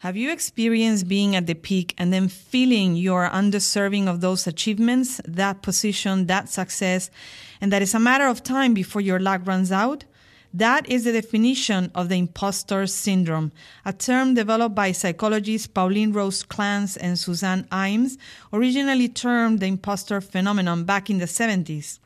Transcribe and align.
Have 0.00 0.16
you 0.16 0.32
experienced 0.32 1.08
being 1.08 1.36
at 1.36 1.46
the 1.46 1.52
peak 1.52 1.94
and 1.98 2.10
then 2.10 2.28
feeling 2.28 2.96
you 2.96 3.12
are 3.12 3.30
undeserving 3.30 4.08
of 4.08 4.22
those 4.22 4.46
achievements, 4.46 5.20
that 5.26 5.60
position, 5.60 6.24
that 6.24 6.48
success, 6.48 7.10
and 7.60 7.70
that 7.70 7.82
it's 7.82 7.92
a 7.92 8.00
matter 8.00 8.26
of 8.26 8.42
time 8.42 8.72
before 8.72 9.02
your 9.02 9.20
luck 9.20 9.42
runs 9.44 9.70
out? 9.70 10.06
That 10.54 10.88
is 10.88 11.04
the 11.04 11.12
definition 11.12 11.92
of 11.94 12.08
the 12.08 12.14
imposter 12.14 12.86
syndrome, 12.86 13.52
a 13.84 13.92
term 13.92 14.32
developed 14.32 14.74
by 14.74 14.92
psychologists 14.92 15.66
Pauline 15.66 16.14
Rose 16.14 16.44
Clance 16.44 16.96
and 16.98 17.18
Suzanne 17.18 17.64
Imes, 17.64 18.16
originally 18.54 19.08
termed 19.08 19.60
the 19.60 19.66
imposter 19.66 20.22
phenomenon 20.22 20.84
back 20.84 21.10
in 21.10 21.18
the 21.18 21.26
70s. 21.26 21.98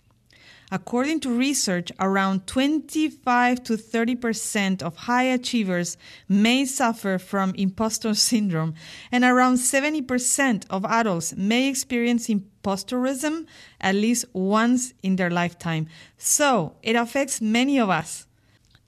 According 0.75 1.21
to 1.21 1.33
research, 1.33 1.93
around 2.01 2.49
25 2.49 3.63
to 3.63 3.75
30% 3.75 4.83
of 4.83 4.97
high 4.97 5.23
achievers 5.23 5.97
may 6.29 6.65
suffer 6.65 7.17
from 7.17 7.55
imposter 7.55 8.13
syndrome, 8.31 8.75
and 9.13 9.23
around 9.23 9.59
70% 9.59 10.67
of 10.69 10.85
adults 10.85 11.37
may 11.37 11.69
experience 11.69 12.27
imposterism 12.27 13.47
at 13.81 13.95
least 13.95 14.25
once 14.33 14.95
in 15.01 15.15
their 15.15 15.31
lifetime. 15.31 15.87
So 16.19 16.75
it 16.83 16.97
affects 16.97 17.41
many 17.41 17.79
of 17.79 17.89
us. 17.89 18.27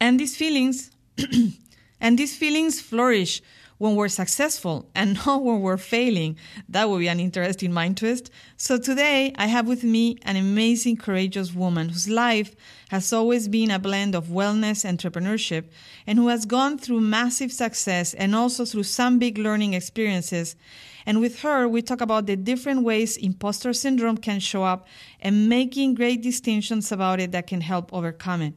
And 0.00 0.18
these 0.18 0.36
feelings 0.36 0.90
and 2.00 2.18
these 2.18 2.36
feelings 2.36 2.80
flourish 2.80 3.40
when 3.78 3.94
we're 3.94 4.08
successful 4.08 4.88
and 4.94 5.14
not 5.26 5.42
when 5.42 5.60
we're 5.60 5.76
failing. 5.76 6.36
That 6.68 6.88
would 6.88 7.00
be 7.00 7.08
an 7.08 7.20
interesting 7.20 7.72
mind 7.72 7.96
twist. 7.98 8.30
So 8.56 8.78
today 8.78 9.32
I 9.36 9.46
have 9.46 9.66
with 9.66 9.84
me 9.84 10.18
an 10.22 10.36
amazing, 10.36 10.96
courageous 10.96 11.54
woman 11.54 11.90
whose 11.90 12.08
life 12.08 12.54
has 12.88 13.12
always 13.12 13.48
been 13.48 13.70
a 13.70 13.78
blend 13.78 14.14
of 14.14 14.28
wellness 14.28 14.84
entrepreneurship 14.84 15.64
and 16.06 16.18
who 16.18 16.28
has 16.28 16.46
gone 16.46 16.78
through 16.78 17.00
massive 17.00 17.52
success 17.52 18.14
and 18.14 18.34
also 18.34 18.64
through 18.64 18.84
some 18.84 19.18
big 19.18 19.38
learning 19.38 19.74
experiences. 19.74 20.56
And 21.04 21.20
with 21.20 21.40
her, 21.40 21.68
we 21.68 21.82
talk 21.82 22.00
about 22.00 22.26
the 22.26 22.36
different 22.36 22.82
ways 22.82 23.16
imposter 23.16 23.72
syndrome 23.72 24.18
can 24.18 24.40
show 24.40 24.64
up 24.64 24.88
and 25.20 25.48
making 25.48 25.94
great 25.94 26.20
distinctions 26.20 26.90
about 26.90 27.20
it 27.20 27.30
that 27.32 27.46
can 27.46 27.60
help 27.60 27.92
overcome 27.92 28.42
it. 28.42 28.54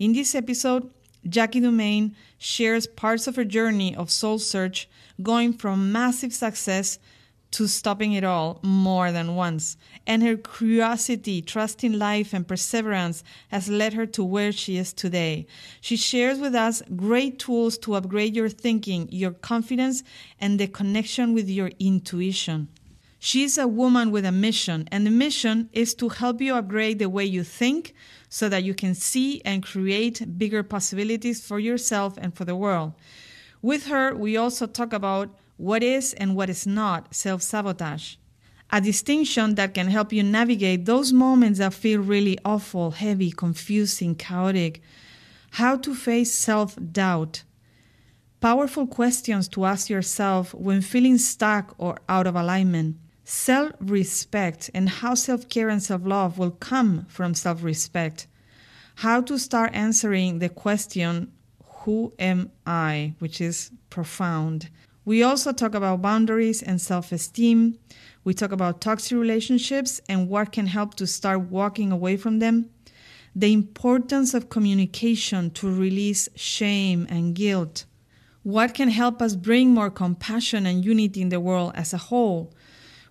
In 0.00 0.12
this 0.12 0.34
episode, 0.34 0.90
Jackie 1.28 1.60
Dumaine 1.60 2.14
shares 2.38 2.86
parts 2.86 3.26
of 3.26 3.36
her 3.36 3.44
journey 3.44 3.94
of 3.94 4.10
soul 4.10 4.38
search, 4.38 4.88
going 5.22 5.52
from 5.52 5.92
massive 5.92 6.34
success 6.34 6.98
to 7.52 7.68
stopping 7.68 8.12
it 8.12 8.24
all 8.24 8.58
more 8.62 9.12
than 9.12 9.36
once. 9.36 9.76
And 10.08 10.24
her 10.24 10.36
curiosity, 10.36 11.40
trust 11.40 11.84
in 11.84 12.00
life, 12.00 12.34
and 12.34 12.46
perseverance 12.46 13.22
has 13.48 13.68
led 13.68 13.94
her 13.94 14.06
to 14.06 14.24
where 14.24 14.50
she 14.50 14.76
is 14.76 14.92
today. 14.92 15.46
She 15.80 15.96
shares 15.96 16.40
with 16.40 16.54
us 16.54 16.82
great 16.96 17.38
tools 17.38 17.78
to 17.78 17.94
upgrade 17.94 18.34
your 18.34 18.48
thinking, 18.48 19.08
your 19.12 19.30
confidence, 19.30 20.02
and 20.40 20.58
the 20.58 20.66
connection 20.66 21.32
with 21.32 21.48
your 21.48 21.70
intuition. 21.78 22.68
She's 23.26 23.56
a 23.56 23.66
woman 23.66 24.10
with 24.10 24.26
a 24.26 24.32
mission, 24.32 24.86
and 24.92 25.06
the 25.06 25.10
mission 25.10 25.70
is 25.72 25.94
to 25.94 26.10
help 26.10 26.42
you 26.42 26.56
upgrade 26.56 26.98
the 26.98 27.08
way 27.08 27.24
you 27.24 27.42
think 27.42 27.94
so 28.28 28.50
that 28.50 28.64
you 28.64 28.74
can 28.74 28.94
see 28.94 29.40
and 29.46 29.62
create 29.62 30.36
bigger 30.36 30.62
possibilities 30.62 31.40
for 31.40 31.58
yourself 31.58 32.18
and 32.18 32.36
for 32.36 32.44
the 32.44 32.54
world. 32.54 32.92
With 33.62 33.86
her, 33.86 34.14
we 34.14 34.36
also 34.36 34.66
talk 34.66 34.92
about 34.92 35.30
what 35.56 35.82
is 35.82 36.12
and 36.12 36.36
what 36.36 36.50
is 36.50 36.66
not 36.66 37.14
self 37.14 37.40
sabotage, 37.40 38.16
a 38.70 38.82
distinction 38.82 39.54
that 39.54 39.72
can 39.72 39.86
help 39.86 40.12
you 40.12 40.22
navigate 40.22 40.84
those 40.84 41.10
moments 41.10 41.60
that 41.60 41.72
feel 41.72 42.02
really 42.02 42.38
awful, 42.44 42.90
heavy, 42.90 43.30
confusing, 43.30 44.14
chaotic, 44.14 44.82
how 45.52 45.78
to 45.78 45.94
face 45.94 46.30
self 46.30 46.76
doubt. 46.92 47.42
Powerful 48.42 48.86
questions 48.86 49.48
to 49.48 49.64
ask 49.64 49.88
yourself 49.88 50.52
when 50.52 50.82
feeling 50.82 51.16
stuck 51.16 51.74
or 51.78 51.96
out 52.06 52.26
of 52.26 52.36
alignment 52.36 52.98
self 53.24 53.72
respect 53.80 54.70
and 54.74 54.88
how 54.88 55.14
self 55.14 55.48
care 55.48 55.68
and 55.68 55.82
self 55.82 56.02
love 56.04 56.38
will 56.38 56.50
come 56.50 57.06
from 57.08 57.34
self 57.34 57.62
respect. 57.62 58.26
How 58.96 59.20
to 59.22 59.38
start 59.38 59.74
answering 59.74 60.38
the 60.38 60.48
question, 60.48 61.32
Who 61.82 62.12
am 62.18 62.52
I? 62.66 63.14
which 63.18 63.40
is 63.40 63.70
profound. 63.90 64.68
We 65.04 65.22
also 65.22 65.52
talk 65.52 65.74
about 65.74 66.00
boundaries 66.00 66.62
and 66.62 66.80
self 66.80 67.12
esteem. 67.12 67.78
We 68.24 68.32
talk 68.32 68.52
about 68.52 68.80
toxic 68.80 69.18
relationships 69.18 70.00
and 70.08 70.28
what 70.28 70.52
can 70.52 70.66
help 70.66 70.94
to 70.94 71.06
start 71.06 71.40
walking 71.50 71.92
away 71.92 72.16
from 72.16 72.38
them. 72.38 72.70
The 73.36 73.52
importance 73.52 74.32
of 74.32 74.48
communication 74.48 75.50
to 75.52 75.70
release 75.70 76.28
shame 76.36 77.06
and 77.10 77.34
guilt. 77.34 77.84
What 78.44 78.74
can 78.74 78.90
help 78.90 79.20
us 79.20 79.34
bring 79.34 79.74
more 79.74 79.90
compassion 79.90 80.66
and 80.66 80.84
unity 80.84 81.20
in 81.20 81.30
the 81.30 81.40
world 81.40 81.72
as 81.74 81.92
a 81.92 81.98
whole? 81.98 82.52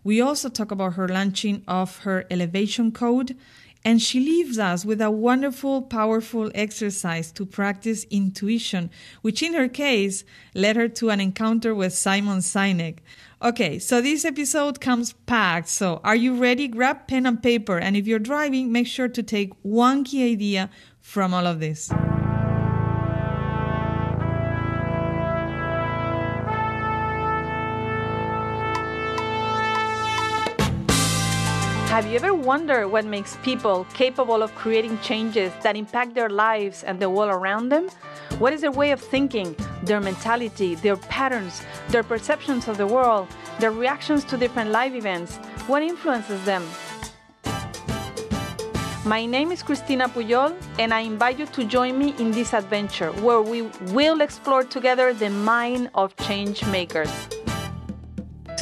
We 0.04 0.20
also 0.20 0.50
talk 0.50 0.72
about 0.72 0.94
her 0.96 1.08
launching 1.08 1.64
of 1.68 2.00
her 2.00 2.26
elevation 2.30 2.92
code, 2.92 3.38
and 3.86 4.02
she 4.02 4.20
leaves 4.20 4.58
us 4.60 4.86
with 4.86 5.02
a 5.02 5.12
wonderful, 5.12 5.82
powerful 5.82 6.52
exercise 6.56 7.32
to 7.34 7.46
practice 7.46 8.06
intuition, 8.10 8.90
which 9.22 9.44
in 9.44 9.54
her 9.54 9.68
case 9.68 10.24
led 10.54 10.76
her 10.76 10.88
to 10.90 11.10
an 11.10 11.20
encounter 11.20 11.76
with 11.76 11.94
Simon 11.94 12.40
Sinek. 12.40 13.00
Okay, 13.42 13.80
so 13.80 14.02
this 14.02 14.24
episode 14.24 14.80
comes 14.80 15.14
packed. 15.26 15.68
So 15.68 16.00
are 16.04 16.16
you 16.16 16.36
ready? 16.36 16.70
Grab 16.70 17.08
pen 17.08 17.26
and 17.26 17.44
paper. 17.44 17.78
And 17.78 17.98
if 17.98 18.08
you're 18.08 18.20
driving, 18.20 18.72
make 18.72 18.88
sure 18.88 19.10
to 19.10 19.24
take 19.24 19.52
one 19.64 20.06
key 20.06 20.32
idea 20.32 20.70
from 21.02 21.34
all 21.34 21.46
of 21.46 21.60
this. 21.60 21.92
Have 31.94 32.08
you 32.08 32.16
ever 32.16 32.34
wondered 32.34 32.88
what 32.88 33.06
makes 33.06 33.38
people 33.44 33.86
capable 33.94 34.42
of 34.42 34.56
creating 34.56 34.98
changes 35.02 35.54
that 35.62 35.78
impact 35.78 36.16
their 36.16 36.28
lives 36.28 36.84
and 36.84 37.00
the 37.00 37.08
world 37.08 37.30
around 37.30 37.70
them? 37.70 37.88
What 38.40 38.52
is 38.52 38.62
their 38.62 38.72
way 38.72 38.90
of 38.90 39.00
thinking, 39.00 39.56
their 39.84 40.00
mentality, 40.00 40.74
their 40.74 40.98
patterns, 40.98 41.62
their 41.90 42.02
perceptions 42.02 42.68
of 42.68 42.78
the 42.78 42.88
world, 42.88 43.28
their 43.60 43.70
reactions 43.70 44.24
to 44.24 44.38
different 44.38 44.72
life 44.72 44.96
events? 44.96 45.36
What 45.68 45.84
influences 45.84 46.44
them? 46.46 46.68
My 49.06 49.28
name 49.28 49.52
is 49.52 49.62
Cristina 49.62 50.10
Puyol, 50.10 50.56
and 50.80 50.96
I 50.96 51.02
invite 51.02 51.38
you 51.38 51.46
to 51.46 51.64
join 51.64 52.00
me 52.00 52.16
in 52.18 52.32
this 52.32 52.56
adventure 52.56 53.12
where 53.22 53.44
we 53.44 53.70
will 53.94 54.22
explore 54.22 54.64
together 54.64 55.14
the 55.14 55.30
mind 55.30 55.92
of 55.94 56.16
change 56.16 56.66
makers. 56.66 57.12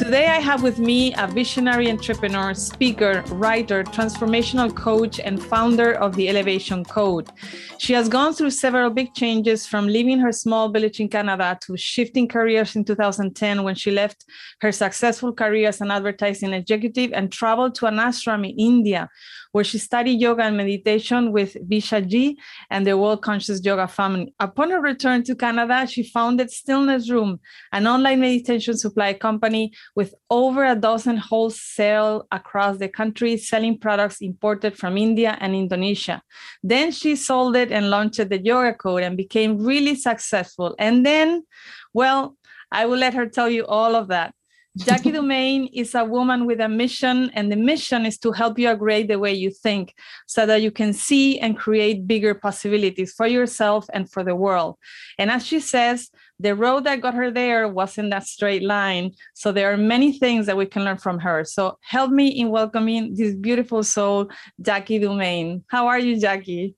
Today, 0.02 0.26
I 0.26 0.40
have 0.40 0.64
with 0.64 0.80
me 0.80 1.14
a 1.14 1.28
visionary 1.28 1.88
entrepreneur, 1.88 2.54
speaker, 2.54 3.22
writer, 3.28 3.84
transformational 3.84 4.74
coach, 4.74 5.20
and 5.20 5.40
founder 5.40 5.92
of 5.92 6.16
the 6.16 6.28
Elevation 6.28 6.84
Code. 6.84 7.30
She 7.78 7.92
has 7.92 8.08
gone 8.08 8.34
through 8.34 8.50
several 8.50 8.90
big 8.90 9.14
changes 9.14 9.64
from 9.64 9.86
leaving 9.86 10.18
her 10.18 10.32
small 10.32 10.70
village 10.70 10.98
in 10.98 11.08
Canada 11.08 11.56
to 11.62 11.76
shifting 11.76 12.26
careers 12.26 12.74
in 12.74 12.84
2010 12.84 13.62
when 13.62 13.76
she 13.76 13.92
left 13.92 14.24
her 14.60 14.72
successful 14.72 15.32
career 15.32 15.68
as 15.68 15.80
an 15.80 15.92
advertising 15.92 16.52
executive 16.52 17.12
and 17.12 17.30
traveled 17.30 17.76
to 17.76 17.86
an 17.86 17.98
ashram 17.98 18.44
in 18.44 18.58
India, 18.58 19.08
where 19.52 19.64
she 19.64 19.78
studied 19.78 20.20
yoga 20.20 20.42
and 20.42 20.56
meditation 20.56 21.30
with 21.30 21.56
Vishaji 21.68 22.36
and 22.70 22.86
the 22.86 22.96
World 22.98 23.22
Conscious 23.22 23.64
Yoga 23.64 23.86
family. 23.86 24.34
Upon 24.40 24.70
her 24.70 24.80
return 24.80 25.22
to 25.24 25.34
Canada, 25.34 25.86
she 25.86 26.02
founded 26.02 26.50
Stillness 26.50 27.10
Room, 27.10 27.38
an 27.72 27.86
online 27.86 28.20
meditation 28.20 28.76
supply 28.76 29.12
company 29.12 29.72
with 29.94 30.14
over 30.30 30.64
a 30.64 30.74
dozen 30.74 31.16
wholesale 31.16 32.26
across 32.32 32.78
the 32.78 32.88
country, 32.88 33.36
selling 33.36 33.78
products 33.78 34.20
imported 34.20 34.76
from 34.76 34.96
India 34.96 35.36
and 35.40 35.54
Indonesia. 35.54 36.22
Then 36.62 36.90
she 36.90 37.14
sold 37.14 37.54
it 37.56 37.70
and 37.70 37.90
launched 37.90 38.28
the 38.28 38.42
Yoga 38.42 38.74
Code 38.74 39.02
and 39.02 39.16
became 39.16 39.58
really 39.58 39.94
successful. 39.94 40.74
And 40.78 41.04
then, 41.04 41.44
well, 41.92 42.36
I 42.70 42.86
will 42.86 42.98
let 42.98 43.14
her 43.14 43.26
tell 43.26 43.50
you 43.50 43.66
all 43.66 43.94
of 43.94 44.08
that. 44.08 44.34
Jackie 44.76 45.12
Dumaine 45.16 45.68
is 45.72 45.94
a 45.94 46.04
woman 46.04 46.46
with 46.46 46.60
a 46.60 46.68
mission, 46.68 47.30
and 47.34 47.52
the 47.52 47.56
mission 47.56 48.06
is 48.06 48.18
to 48.18 48.32
help 48.32 48.58
you 48.58 48.68
upgrade 48.68 49.08
the 49.08 49.18
way 49.18 49.32
you 49.32 49.50
think 49.50 49.94
so 50.26 50.46
that 50.46 50.62
you 50.62 50.70
can 50.70 50.92
see 50.92 51.38
and 51.38 51.58
create 51.58 52.06
bigger 52.06 52.34
possibilities 52.34 53.12
for 53.12 53.26
yourself 53.26 53.86
and 53.92 54.10
for 54.10 54.24
the 54.24 54.34
world. 54.34 54.76
And 55.18 55.30
as 55.30 55.46
she 55.46 55.60
says, 55.60 56.10
the 56.38 56.56
road 56.56 56.84
that 56.84 57.00
got 57.00 57.14
her 57.14 57.30
there 57.30 57.68
wasn't 57.68 58.10
that 58.10 58.26
straight 58.26 58.62
line. 58.62 59.12
So 59.34 59.52
there 59.52 59.72
are 59.72 59.76
many 59.76 60.18
things 60.18 60.46
that 60.46 60.56
we 60.56 60.66
can 60.66 60.84
learn 60.84 60.98
from 60.98 61.20
her. 61.20 61.44
So 61.44 61.78
help 61.82 62.10
me 62.10 62.28
in 62.28 62.50
welcoming 62.50 63.14
this 63.14 63.34
beautiful 63.34 63.84
soul, 63.84 64.28
Jackie 64.60 64.98
Dumaine. 64.98 65.62
How 65.68 65.86
are 65.86 65.98
you, 65.98 66.18
Jackie? 66.18 66.74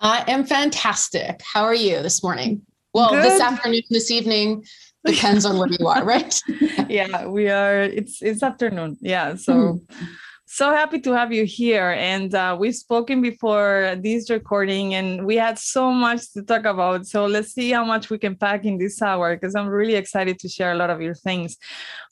I 0.00 0.24
am 0.28 0.44
fantastic. 0.44 1.40
How 1.42 1.64
are 1.64 1.74
you 1.74 2.02
this 2.02 2.22
morning? 2.22 2.62
Well, 2.92 3.10
Good. 3.10 3.24
this 3.24 3.40
afternoon, 3.40 3.82
this 3.90 4.10
evening, 4.10 4.64
depends 5.04 5.44
on 5.44 5.58
where 5.58 5.68
you 5.68 5.86
are 5.86 6.04
right 6.04 6.42
yeah 6.88 7.26
we 7.26 7.48
are 7.48 7.82
it's 7.82 8.20
it's 8.22 8.42
afternoon 8.42 8.96
yeah 9.00 9.34
so 9.34 9.52
mm-hmm. 9.52 10.04
So 10.52 10.72
happy 10.72 10.98
to 11.02 11.12
have 11.12 11.32
you 11.32 11.44
here. 11.44 11.90
And 11.96 12.34
uh, 12.34 12.56
we've 12.58 12.74
spoken 12.74 13.22
before 13.22 13.94
this 14.02 14.28
recording, 14.30 14.96
and 14.96 15.24
we 15.24 15.36
had 15.36 15.60
so 15.60 15.92
much 15.92 16.32
to 16.32 16.42
talk 16.42 16.64
about. 16.64 17.06
So 17.06 17.26
let's 17.26 17.54
see 17.54 17.70
how 17.70 17.84
much 17.84 18.10
we 18.10 18.18
can 18.18 18.34
pack 18.34 18.64
in 18.64 18.76
this 18.76 19.00
hour 19.00 19.36
because 19.36 19.54
I'm 19.54 19.68
really 19.68 19.94
excited 19.94 20.40
to 20.40 20.48
share 20.48 20.72
a 20.72 20.74
lot 20.74 20.90
of 20.90 21.00
your 21.00 21.14
things. 21.14 21.56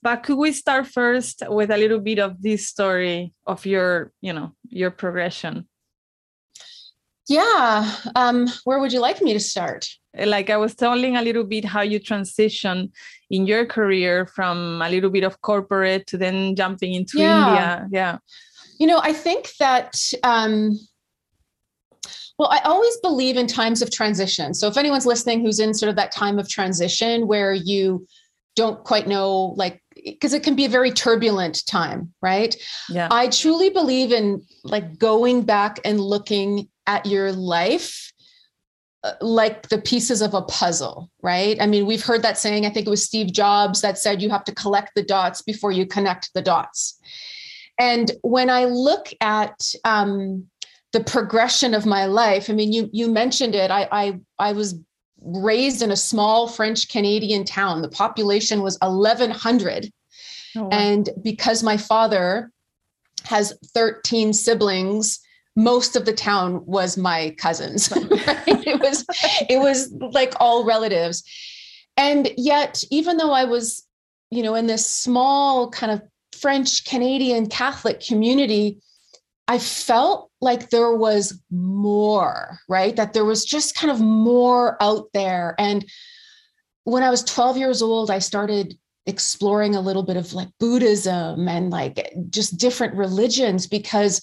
But 0.03 0.23
could 0.23 0.39
we 0.39 0.53
start 0.53 0.87
first 0.87 1.43
with 1.49 1.73
a 1.73 1.77
little 1.77 1.99
bit 1.99 2.21
of 2.21 2.41
this 2.41 2.69
story 2.69 3.35
of 3.45 3.67
your, 3.67 4.13
you 4.21 4.33
know, 4.33 4.55
your 4.69 4.93
progression? 4.93 5.67
Yeah. 7.29 7.93
Um, 8.17 8.49
where 8.65 8.79
would 8.79 8.93
you 8.93 9.01
like 9.01 9.21
me 9.21 9.33
to 9.35 9.41
start? 9.41 9.87
Like 10.17 10.51
I 10.51 10.57
was 10.57 10.75
telling 10.75 11.17
a 11.17 11.23
little 11.23 11.45
bit 11.45 11.65
how 11.65 11.83
you 11.83 11.99
transition 11.99 12.91
in 13.31 13.47
your 13.47 13.67
career 13.67 14.27
from 14.27 14.81
a 14.83 14.89
little 14.89 15.11
bit 15.11 15.25
of 15.25 15.41
corporate 15.43 16.07
to 16.09 16.17
then 16.17 16.57
jumping 16.57 16.95
into 16.95 17.19
yeah. 17.19 17.49
India. 17.49 17.89
Yeah. 17.93 18.19
You 18.79 18.87
know, 18.87 19.01
I 19.03 19.13
think 19.13 19.51
that 19.59 20.01
um, 20.25 20.79
well, 22.39 22.49
I 22.51 22.61
always 22.61 22.97
believe 22.99 23.37
in 23.37 23.47
times 23.47 23.83
of 23.83 23.91
transition. 23.91 24.55
So 24.55 24.69
if 24.69 24.77
anyone's 24.77 25.07
listening 25.07 25.41
who's 25.41 25.61
in 25.61 25.75
sort 25.75 25.91
of 25.91 25.97
that 25.97 26.13
time 26.13 26.39
of 26.39 26.49
transition 26.49 27.27
where 27.27 27.53
you 27.53 28.07
don't 28.55 28.83
quite 28.85 29.07
know 29.07 29.55
like 29.57 29.81
because 30.05 30.33
it 30.33 30.43
can 30.43 30.55
be 30.55 30.65
a 30.65 30.69
very 30.69 30.91
turbulent 30.91 31.67
time, 31.67 32.13
right? 32.23 32.57
Yeah. 32.89 33.09
I 33.11 33.29
truly 33.29 33.71
believe 33.71 34.13
in 34.13 34.43
like 34.65 34.99
going 34.99 35.43
back 35.43 35.81
and 35.85 36.01
looking 36.01 36.69
at 36.89 37.07
your 37.07 37.31
life 37.31 38.13
uh, 39.05 39.13
like 39.21 39.69
the 39.69 39.79
pieces 39.79 40.21
of 40.21 40.35
a 40.35 40.43
puzzle, 40.43 41.09
right? 41.23 41.57
I 41.61 41.69
mean, 41.69 41.87
we've 41.87 42.03
heard 42.03 42.23
that 42.23 42.37
saying, 42.37 42.67
I 42.67 42.71
think 42.71 42.89
it 42.89 42.91
was 42.91 43.05
Steve 43.05 43.33
Jobs 43.33 43.81
that 43.81 43.97
said 43.97 44.21
you 44.21 44.29
have 44.31 44.43
to 44.45 44.55
collect 44.55 44.97
the 44.97 45.05
dots 45.05 45.41
before 45.41 45.71
you 45.71 45.87
connect 45.87 46.35
the 46.35 46.43
dots. 46.43 46.99
And 47.79 48.11
when 48.23 48.51
I 48.51 48.65
look 48.65 49.07
at 49.21 49.55
um, 49.85 50.49
the 50.93 51.05
progression 51.05 51.75
of 51.75 51.87
my 51.87 52.07
life, 52.07 52.51
I 52.51 52.55
mean, 52.55 52.73
you 52.73 52.91
you 52.93 53.09
mentioned 53.09 53.55
it. 53.55 53.71
I 53.71 53.89
I, 53.93 54.19
I 54.41 54.53
was 54.53 54.75
raised 55.23 55.81
in 55.81 55.93
a 55.93 55.97
small 55.97 56.49
French 56.49 56.89
Canadian 56.89 57.45
town. 57.45 57.83
The 57.83 57.89
population 57.89 58.63
was 58.63 58.79
1,100. 58.81 59.93
Oh, 60.57 60.63
wow. 60.65 60.69
And 60.73 61.09
because 61.23 61.63
my 61.63 61.77
father 61.77 62.51
has 63.25 63.57
13 63.75 64.33
siblings, 64.33 65.21
most 65.59 65.97
of 65.97 66.05
the 66.05 66.13
town 66.13 66.65
was 66.67 66.97
my 66.97 67.35
cousins. 67.37 67.91
Right? 67.91 68.07
it 68.47 68.81
was 68.81 69.05
it 69.51 69.59
was 69.59 69.93
like 69.93 70.33
all 70.39 70.65
relatives. 70.65 71.25
And 71.97 72.31
yet, 72.37 72.85
even 72.93 73.17
though 73.17 73.33
I 73.33 73.45
was, 73.45 73.85
you 74.31 74.45
know, 74.45 74.55
in 74.55 74.69
this 74.69 74.87
small 74.87 75.69
kind 75.71 75.91
of 75.91 76.01
French 76.33 76.85
Canadian 76.85 77.49
Catholic 77.49 78.01
community, 78.01 78.79
I 79.49 79.59
felt 79.59 80.31
like 80.41 80.71
there 80.71 80.95
was 80.95 81.43
more, 81.51 82.61
right? 82.69 82.95
That 82.95 83.13
there 83.13 83.25
was 83.25 83.45
just 83.45 83.75
kind 83.75 83.91
of 83.91 84.01
more 84.01 84.81
out 84.81 85.09
there. 85.13 85.57
And 85.59 85.85
when 86.85 87.03
I 87.03 87.11
was 87.11 87.25
12 87.25 87.57
years 87.57 87.83
old, 87.83 88.13
I 88.13 88.21
started 88.21 88.79
exploring 89.07 89.75
a 89.75 89.81
little 89.81 90.05
bit 90.05 90.17
of 90.17 90.35
like 90.35 90.49
Buddhism 90.61 91.49
and 91.49 91.71
like 91.71 92.13
just 92.31 92.59
different 92.59 92.95
religions 92.95 93.67
because 93.67 94.23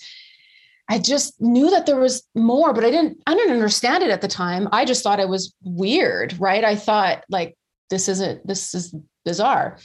I 0.88 1.00
just 1.00 1.42
knew 1.42 1.70
that 1.72 1.86
there 1.86 2.00
was 2.00 2.24
more, 2.36 2.74
but 2.74 2.86
I 2.86 2.92
didn't 2.92 3.18
I 3.26 3.34
didn't 3.34 3.54
understand 3.54 4.04
it 4.04 4.12
at 4.12 4.22
the 4.22 4.28
time. 4.28 4.70
I 4.72 4.86
just 4.86 5.04
thought 5.04 5.20
it 5.20 5.30
was 5.30 5.54
weird, 5.64 6.40
right? 6.40 6.64
I 6.64 6.76
thought 6.76 7.24
like 7.30 7.58
this 7.90 8.08
isn't 8.08 8.46
this 8.46 8.76
is 8.76 8.96
bizarre. 9.24 9.80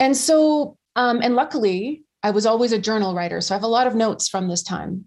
And 0.00 0.16
so 0.16 0.78
um 0.96 1.20
and 1.22 1.34
luckily 1.34 2.04
I 2.22 2.30
was 2.30 2.46
always 2.46 2.72
a 2.72 2.78
journal 2.78 3.14
writer, 3.14 3.40
so 3.40 3.54
I 3.54 3.58
have 3.58 3.64
a 3.64 3.68
lot 3.68 3.86
of 3.86 3.94
notes 3.94 4.28
from 4.28 4.48
this 4.48 4.62
time. 4.62 5.06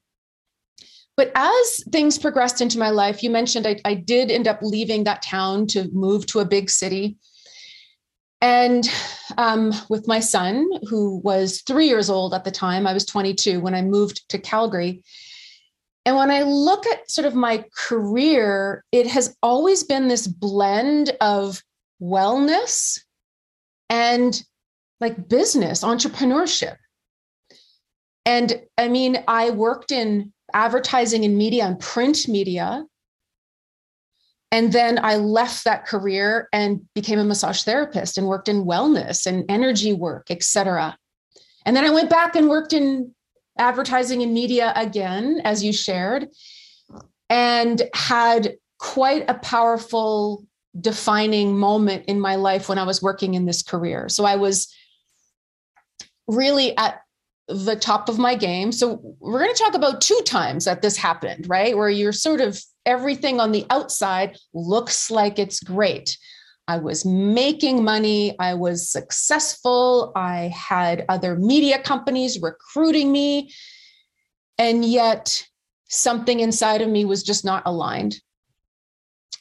But 1.17 1.31
as 1.35 1.83
things 1.91 2.17
progressed 2.17 2.61
into 2.61 2.79
my 2.79 2.91
life, 2.91 3.23
you 3.23 3.29
mentioned 3.29 3.67
I, 3.67 3.77
I 3.83 3.93
did 3.95 4.31
end 4.31 4.47
up 4.47 4.59
leaving 4.61 5.03
that 5.03 5.21
town 5.21 5.67
to 5.67 5.89
move 5.91 6.25
to 6.27 6.39
a 6.39 6.45
big 6.45 6.69
city. 6.69 7.17
And 8.41 8.89
um, 9.37 9.73
with 9.89 10.07
my 10.07 10.19
son, 10.19 10.69
who 10.87 11.17
was 11.17 11.61
three 11.61 11.87
years 11.87 12.09
old 12.09 12.33
at 12.33 12.45
the 12.45 12.51
time, 12.51 12.87
I 12.87 12.93
was 12.93 13.05
22 13.05 13.59
when 13.59 13.75
I 13.75 13.81
moved 13.81 14.27
to 14.29 14.37
Calgary. 14.37 15.03
And 16.05 16.15
when 16.15 16.31
I 16.31 16.43
look 16.43 16.87
at 16.87 17.11
sort 17.11 17.25
of 17.27 17.35
my 17.35 17.65
career, 17.75 18.85
it 18.91 19.07
has 19.07 19.35
always 19.43 19.83
been 19.83 20.07
this 20.07 20.25
blend 20.25 21.15
of 21.19 21.61
wellness 22.01 22.99
and 23.89 24.41
like 25.01 25.27
business, 25.27 25.83
entrepreneurship. 25.83 26.77
And 28.25 28.61
I 28.77 28.87
mean, 28.87 29.23
I 29.27 29.49
worked 29.49 29.91
in 29.91 30.31
advertising 30.53 31.25
and 31.25 31.37
media 31.37 31.65
and 31.65 31.79
print 31.79 32.27
media 32.27 32.85
and 34.51 34.73
then 34.73 34.99
I 35.03 35.17
left 35.17 35.63
that 35.65 35.85
career 35.85 36.49
and 36.51 36.81
became 36.95 37.19
a 37.19 37.23
massage 37.23 37.63
therapist 37.63 38.17
and 38.17 38.27
worked 38.27 38.49
in 38.49 38.65
wellness 38.65 39.25
and 39.25 39.45
energy 39.49 39.93
work, 39.93 40.31
etc. 40.31 40.97
And 41.65 41.75
then 41.75 41.85
I 41.85 41.91
went 41.91 42.09
back 42.09 42.35
and 42.35 42.49
worked 42.49 42.73
in 42.73 43.13
advertising 43.57 44.23
and 44.23 44.33
media 44.33 44.73
again, 44.75 45.41
as 45.43 45.63
you 45.63 45.71
shared, 45.71 46.29
and 47.29 47.81
had 47.93 48.55
quite 48.79 49.29
a 49.29 49.35
powerful 49.35 50.45
defining 50.79 51.57
moment 51.57 52.05
in 52.05 52.19
my 52.19 52.35
life 52.35 52.69
when 52.69 52.79
I 52.79 52.85
was 52.85 53.01
working 53.01 53.33
in 53.35 53.45
this 53.45 53.61
career. 53.61 54.09
So 54.09 54.25
I 54.25 54.37
was 54.37 54.73
really 56.27 56.75
at 56.77 57.01
the 57.49 57.75
top 57.75 58.09
of 58.09 58.19
my 58.19 58.35
game. 58.35 58.71
So 58.71 59.15
we're 59.19 59.43
going 59.43 59.53
to 59.53 59.63
talk 59.63 59.73
about 59.73 60.01
two 60.01 60.19
times 60.25 60.65
that 60.65 60.81
this 60.81 60.95
happened, 60.95 61.49
right? 61.49 61.75
Where 61.75 61.89
you're 61.89 62.13
sort 62.13 62.41
of 62.41 62.61
everything 62.85 63.39
on 63.39 63.51
the 63.51 63.65
outside 63.69 64.37
looks 64.53 65.09
like 65.09 65.39
it's 65.39 65.59
great. 65.59 66.17
I 66.67 66.77
was 66.77 67.03
making 67.03 67.83
money. 67.83 68.37
I 68.37 68.53
was 68.53 68.91
successful. 68.91 70.11
I 70.15 70.53
had 70.55 71.05
other 71.09 71.35
media 71.35 71.81
companies 71.81 72.39
recruiting 72.39 73.11
me. 73.11 73.51
And 74.59 74.85
yet 74.85 75.43
something 75.87 76.39
inside 76.39 76.81
of 76.81 76.89
me 76.89 77.05
was 77.05 77.23
just 77.23 77.43
not 77.43 77.63
aligned. 77.65 78.21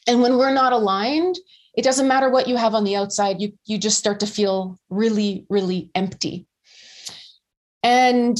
And 0.07 0.23
when 0.23 0.39
we're 0.39 0.55
not 0.55 0.73
aligned, 0.73 1.37
it 1.77 1.83
doesn't 1.83 2.09
matter 2.09 2.31
what 2.31 2.49
you 2.49 2.57
have 2.57 2.75
on 2.75 2.85
the 2.85 2.97
outside, 2.97 3.41
you, 3.41 3.53
you 3.67 3.77
just 3.77 3.99
start 3.99 4.21
to 4.21 4.27
feel 4.27 4.79
really, 4.89 5.45
really 5.51 5.91
empty. 5.95 6.47
And 7.83 8.39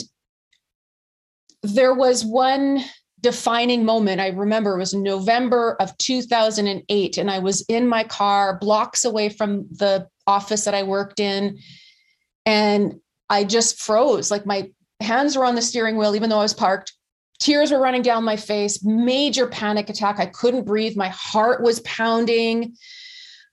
there 1.63 1.95
was 1.95 2.25
one 2.25 2.85
defining 3.21 3.85
moment 3.85 4.21
I 4.21 4.29
remember 4.29 4.77
it 4.77 4.79
was 4.79 4.95
November 4.95 5.77
of 5.81 5.97
2008 5.99 7.19
and 7.19 7.31
I 7.31 7.39
was 7.41 7.63
in 7.69 7.89
my 7.89 8.05
car 8.05 8.59
blocks 8.59 9.05
away 9.05 9.29
from 9.29 9.67
the 9.71 10.07
office 10.27 10.65
that 10.65 10.75
I 10.75 10.85
worked 10.85 11.19
in 11.19 11.59
and 12.47 13.01
I 13.29 13.45
just 13.45 13.81
froze 13.81 14.31
like 14.31 14.47
my 14.47 14.71
hands 15.01 15.37
were 15.37 15.45
on 15.45 15.57
the 15.57 15.63
steering 15.63 15.97
wheel 15.97 16.15
even 16.15 16.31
though 16.31 16.39
I 16.39 16.43
was 16.43 16.55
parked. 16.55 16.93
Tears 17.41 17.73
were 17.73 17.81
running 17.81 18.03
down 18.03 18.25
my 18.25 18.37
face 18.37 18.85
major 18.85 19.49
panic 19.49 19.91
attack 19.91 20.21
I 20.21 20.27
couldn't 20.27 20.65
breathe 20.65 20.97
my 20.97 21.09
heart 21.09 21.63
was 21.63 21.81
pounding 21.81 22.77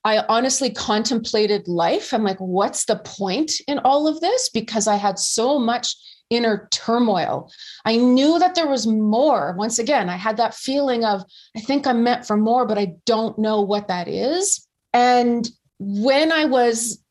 I 0.06 0.24
honestly 0.28 0.70
contemplated 0.70 1.66
life. 1.66 2.14
I'm 2.14 2.22
like, 2.22 2.38
what's 2.38 2.84
the 2.84 2.94
point 2.94 3.50
in 3.66 3.80
all 3.80 4.06
of 4.06 4.20
this? 4.20 4.48
Because 4.48 4.86
I 4.86 4.94
had 4.94 5.18
so 5.18 5.58
much 5.58 5.96
inner 6.30 6.68
turmoil. 6.70 7.50
I 7.84 7.96
knew 7.96 8.38
that 8.38 8.54
there 8.54 8.68
was 8.68 8.86
more. 8.86 9.56
Once 9.58 9.80
again, 9.80 10.08
I 10.08 10.14
had 10.14 10.36
that 10.36 10.54
feeling 10.54 11.04
of, 11.04 11.24
I 11.56 11.60
think 11.60 11.88
I'm 11.88 12.04
meant 12.04 12.24
for 12.24 12.36
more, 12.36 12.66
but 12.66 12.78
I 12.78 12.92
don't 13.04 13.36
know 13.36 13.62
what 13.62 13.88
that 13.88 14.06
is. 14.06 14.64
And 14.94 15.50
when 15.80 16.30
I 16.30 16.44
was 16.44 17.02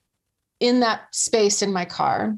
in 0.61 0.79
that 0.79 1.01
space 1.11 1.61
in 1.61 1.73
my 1.73 1.83
car, 1.83 2.37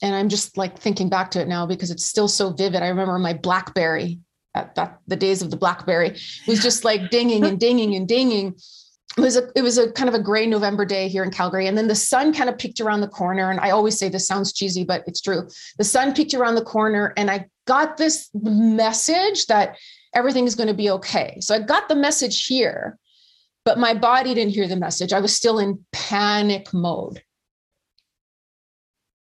and 0.00 0.14
I'm 0.14 0.30
just 0.30 0.56
like 0.56 0.78
thinking 0.78 1.10
back 1.10 1.30
to 1.32 1.42
it 1.42 1.48
now 1.48 1.66
because 1.66 1.90
it's 1.90 2.06
still 2.06 2.28
so 2.28 2.54
vivid. 2.54 2.82
I 2.82 2.88
remember 2.88 3.18
my 3.18 3.34
Blackberry 3.34 4.20
at 4.54 4.74
that, 4.76 5.00
the 5.08 5.16
days 5.16 5.42
of 5.42 5.50
the 5.50 5.58
Blackberry 5.58 6.16
was 6.46 6.62
just 6.62 6.84
like 6.84 7.10
dinging 7.10 7.44
and 7.44 7.60
dinging 7.60 7.94
and 7.96 8.08
dinging 8.08 8.54
it 9.16 9.20
was 9.20 9.36
a 9.36 9.50
it 9.56 9.62
was 9.62 9.78
a 9.78 9.90
kind 9.92 10.08
of 10.08 10.14
a 10.14 10.22
gray 10.22 10.46
November 10.46 10.84
day 10.84 11.08
here 11.08 11.24
in 11.24 11.30
Calgary, 11.30 11.66
and 11.66 11.76
then 11.76 11.88
the 11.88 11.94
sun 11.94 12.32
kind 12.32 12.48
of 12.48 12.58
peeked 12.58 12.80
around 12.80 13.00
the 13.00 13.08
corner. 13.08 13.50
And 13.50 13.58
I 13.60 13.70
always 13.70 13.98
say 13.98 14.08
this 14.08 14.26
sounds 14.26 14.52
cheesy, 14.52 14.84
but 14.84 15.02
it's 15.06 15.20
true. 15.20 15.48
The 15.78 15.84
sun 15.84 16.14
peeked 16.14 16.34
around 16.34 16.54
the 16.54 16.64
corner, 16.64 17.12
and 17.16 17.30
I 17.30 17.46
got 17.66 17.96
this 17.96 18.30
message 18.34 19.46
that 19.46 19.76
everything 20.14 20.46
is 20.46 20.54
going 20.54 20.68
to 20.68 20.74
be 20.74 20.90
okay. 20.90 21.38
So 21.40 21.54
I 21.54 21.60
got 21.60 21.88
the 21.88 21.96
message 21.96 22.46
here, 22.46 22.98
but 23.64 23.78
my 23.78 23.94
body 23.94 24.34
didn't 24.34 24.54
hear 24.54 24.68
the 24.68 24.76
message. 24.76 25.12
I 25.12 25.20
was 25.20 25.34
still 25.34 25.58
in 25.58 25.84
panic 25.92 26.72
mode. 26.72 27.22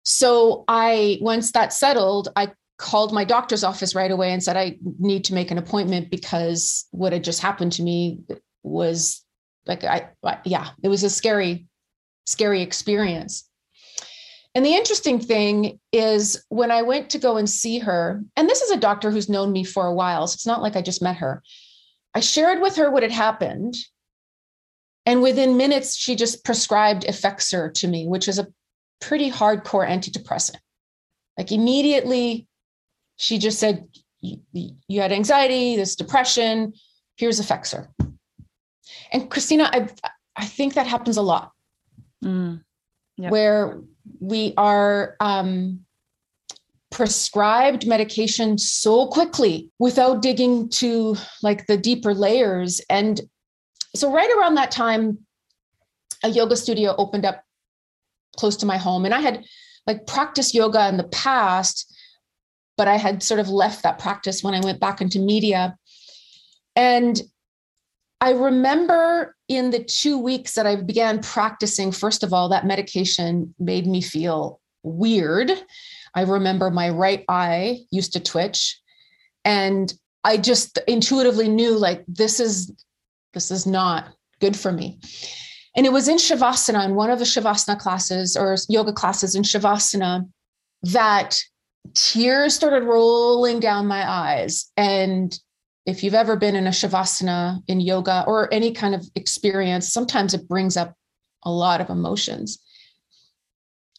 So 0.04 0.66
I 0.68 1.20
once 1.22 1.52
that 1.52 1.72
settled, 1.72 2.30
I 2.36 2.52
called 2.78 3.14
my 3.14 3.24
doctor's 3.24 3.64
office 3.64 3.96
right 3.96 4.12
away 4.12 4.32
and 4.32 4.44
said 4.44 4.58
I 4.58 4.78
need 5.00 5.26
to 5.26 5.34
make 5.34 5.52
an 5.52 5.58
appointment 5.58 6.10
because 6.10 6.86
what 6.92 7.14
had 7.14 7.24
just 7.24 7.42
happened 7.42 7.74
to 7.74 7.84
me 7.84 8.22
was 8.64 9.24
like 9.66 9.84
I, 9.84 10.10
yeah, 10.46 10.70
it 10.82 10.90
was 10.90 11.04
a 11.04 11.10
scary, 11.10 11.68
scary 12.26 12.62
experience. 12.62 13.50
And 14.56 14.66
the 14.66 14.76
interesting 14.76 15.20
thing 15.20 15.80
is 15.92 16.44
when 16.50 16.70
I 16.70 16.84
went 16.84 17.10
to 17.12 17.18
go 17.18 17.38
and 17.38 17.50
see 17.50 17.80
her, 17.80 18.22
and 18.36 18.48
this 18.48 18.62
is 18.62 18.70
a 18.70 18.78
doctor 18.78 19.10
who's 19.10 19.30
known 19.30 19.52
me 19.52 19.64
for 19.64 19.88
a 19.88 19.94
while, 19.94 20.28
so 20.28 20.36
it's 20.36 20.46
not 20.46 20.62
like 20.62 20.76
I 20.76 20.82
just 20.82 21.02
met 21.02 21.18
her. 21.18 21.42
I 22.14 22.20
shared 22.20 22.62
with 22.62 22.76
her 22.76 22.92
what 22.92 23.04
had 23.04 23.12
happened. 23.12 23.76
And 25.06 25.22
within 25.22 25.58
minutes, 25.58 25.98
she 25.98 26.16
just 26.16 26.46
prescribed 26.46 27.04
Effexor 27.04 27.74
to 27.74 27.88
me, 27.88 28.08
which 28.08 28.28
is 28.28 28.38
a 28.38 28.48
pretty 29.02 29.32
hardcore 29.32 29.88
antidepressant. 29.88 30.58
Like 31.38 31.52
immediately, 31.52 32.48
she 33.18 33.40
just 33.40 33.60
said, 33.60 33.88
You 34.22 35.02
had 35.02 35.12
anxiety, 35.12 35.76
this 35.76 35.96
depression, 35.96 36.74
here's 37.18 37.42
Effexor. 37.42 37.88
And 39.14 39.30
Christina, 39.30 39.70
I, 39.72 39.88
I 40.36 40.46
think 40.46 40.74
that 40.74 40.88
happens 40.88 41.18
a 41.18 41.22
lot. 41.22 41.52
Mm, 42.26 42.64
yep. 43.18 43.32
Where 43.32 43.80
we 44.20 44.54
are 44.58 45.16
um, 45.20 45.82
prescribed 46.92 47.88
medication 47.88 48.58
so 48.58 49.08
quickly 49.08 49.70
without 49.80 50.22
digging 50.22 50.70
to 50.70 51.16
like 51.42 51.68
the 51.68 51.78
deeper 51.78 52.14
layers. 52.14 52.82
And 52.90 53.22
so, 53.96 54.12
right 54.12 54.30
around 54.38 54.56
that 54.56 54.72
time, 54.72 55.20
a 56.24 56.30
yoga 56.30 56.56
studio 56.56 56.96
opened 56.98 57.26
up 57.26 57.44
close 58.36 58.58
to 58.58 58.66
my 58.66 58.78
home, 58.78 59.06
and 59.06 59.14
I 59.14 59.20
had 59.20 59.46
like 59.86 60.08
practiced 60.08 60.56
yoga 60.56 60.88
in 60.88 60.98
the 60.98 61.04
past, 61.04 61.94
but 62.78 62.88
I 62.88 62.98
had 62.98 63.22
sort 63.22 63.40
of 63.40 63.50
left 63.50 63.84
that 63.84 64.00
practice 64.00 64.44
when 64.44 64.56
I 64.56 64.62
went 64.62 64.80
back 64.80 65.02
into 65.02 65.20
media. 65.20 65.78
And 66.76 67.22
I 68.24 68.32
remember 68.32 69.36
in 69.50 69.72
the 69.72 69.84
two 69.84 70.18
weeks 70.18 70.56
that 70.56 70.66
I 70.66 70.78
began 70.78 71.20
practicing, 71.20 71.92
first 71.92 72.24
of 72.24 72.32
all, 72.32 72.48
that 72.48 72.66
medication 72.66 73.54
made 73.60 73.86
me 73.86 74.02
feel 74.02 74.62
weird. 74.82 75.52
I 76.16 76.22
remember 76.22 76.72
my 76.72 76.90
right 76.90 77.26
eye 77.28 77.80
used 77.92 78.14
to 78.14 78.22
twitch. 78.22 78.80
And 79.44 79.94
I 80.24 80.38
just 80.38 80.80
intuitively 80.88 81.50
knew 81.50 81.78
like 81.78 82.06
this 82.08 82.40
is 82.40 82.72
this 83.34 83.52
is 83.52 83.68
not 83.68 84.14
good 84.40 84.56
for 84.56 84.72
me. 84.72 85.02
And 85.76 85.86
it 85.86 85.92
was 85.92 86.08
in 86.08 86.16
Shavasana, 86.16 86.86
in 86.86 86.96
one 86.96 87.10
of 87.10 87.20
the 87.20 87.26
Shavasana 87.26 87.78
classes 87.78 88.38
or 88.38 88.56
yoga 88.70 88.94
classes 88.94 89.36
in 89.36 89.44
Shavasana, 89.44 90.26
that 90.84 91.42
tears 91.94 92.56
started 92.56 92.86
rolling 92.86 93.60
down 93.60 93.86
my 93.86 94.10
eyes. 94.10 94.72
And 94.78 95.38
if 95.86 96.04
you've 96.04 96.14
ever 96.14 96.36
been 96.36 96.56
in 96.56 96.68
a 96.68 96.72
Shavasana 96.72 97.62
in 97.68 97.82
yoga 97.82 98.24
or 98.26 98.54
any 98.54 98.72
kind 98.72 98.96
of 98.96 99.06
experience, 99.16 99.92
sometimes 99.92 100.34
it 100.34 100.48
brings 100.48 100.78
up 100.78 100.96
a 101.44 101.52
lot 101.52 101.82
of 101.82 101.90
emotions. 101.90 102.60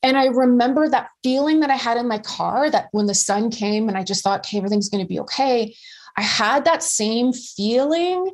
And 0.02 0.16
I 0.16 0.26
remember 0.26 0.88
that 0.88 1.08
feeling 1.22 1.60
that 1.60 1.70
I 1.70 1.76
had 1.76 1.96
in 1.96 2.08
my 2.08 2.18
car 2.18 2.70
that 2.70 2.88
when 2.92 3.06
the 3.06 3.14
sun 3.14 3.50
came 3.50 3.88
and 3.88 3.96
I 3.96 4.04
just 4.04 4.22
thought, 4.22 4.40
okay, 4.40 4.58
everything's 4.58 4.88
going 4.88 5.04
to 5.04 5.08
be 5.08 5.20
okay. 5.20 5.74
I 6.16 6.22
had 6.22 6.64
that 6.64 6.82
same 6.82 7.32
feeling 7.32 8.30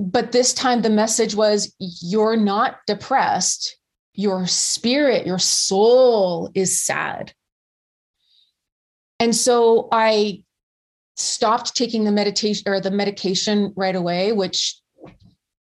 but 0.00 0.32
this 0.32 0.54
time 0.54 0.80
the 0.80 0.90
message 0.90 1.34
was 1.34 1.74
you're 1.78 2.36
not 2.36 2.78
depressed 2.86 3.76
your 4.14 4.46
spirit 4.46 5.26
your 5.26 5.38
soul 5.38 6.50
is 6.54 6.80
sad 6.80 7.32
and 9.20 9.36
so 9.36 9.88
i 9.92 10.42
stopped 11.20 11.74
taking 11.74 12.04
the 12.04 12.12
meditation 12.12 12.64
or 12.66 12.80
the 12.80 12.90
medication 12.90 13.72
right 13.76 13.96
away 13.96 14.32
which 14.32 14.76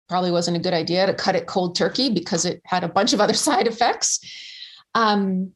probably 0.08 0.32
wasn't 0.32 0.56
a 0.58 0.60
good 0.60 0.74
idea 0.74 1.06
to 1.06 1.14
cut 1.14 1.36
it 1.36 1.46
cold 1.46 1.76
turkey 1.76 2.10
because 2.10 2.46
it 2.46 2.62
had 2.66 2.84
a 2.84 2.90
bunch 2.90 3.14
of 3.14 3.22
other 3.22 3.34
side 3.48 3.68
effects 3.68 4.20
um, 4.96 5.52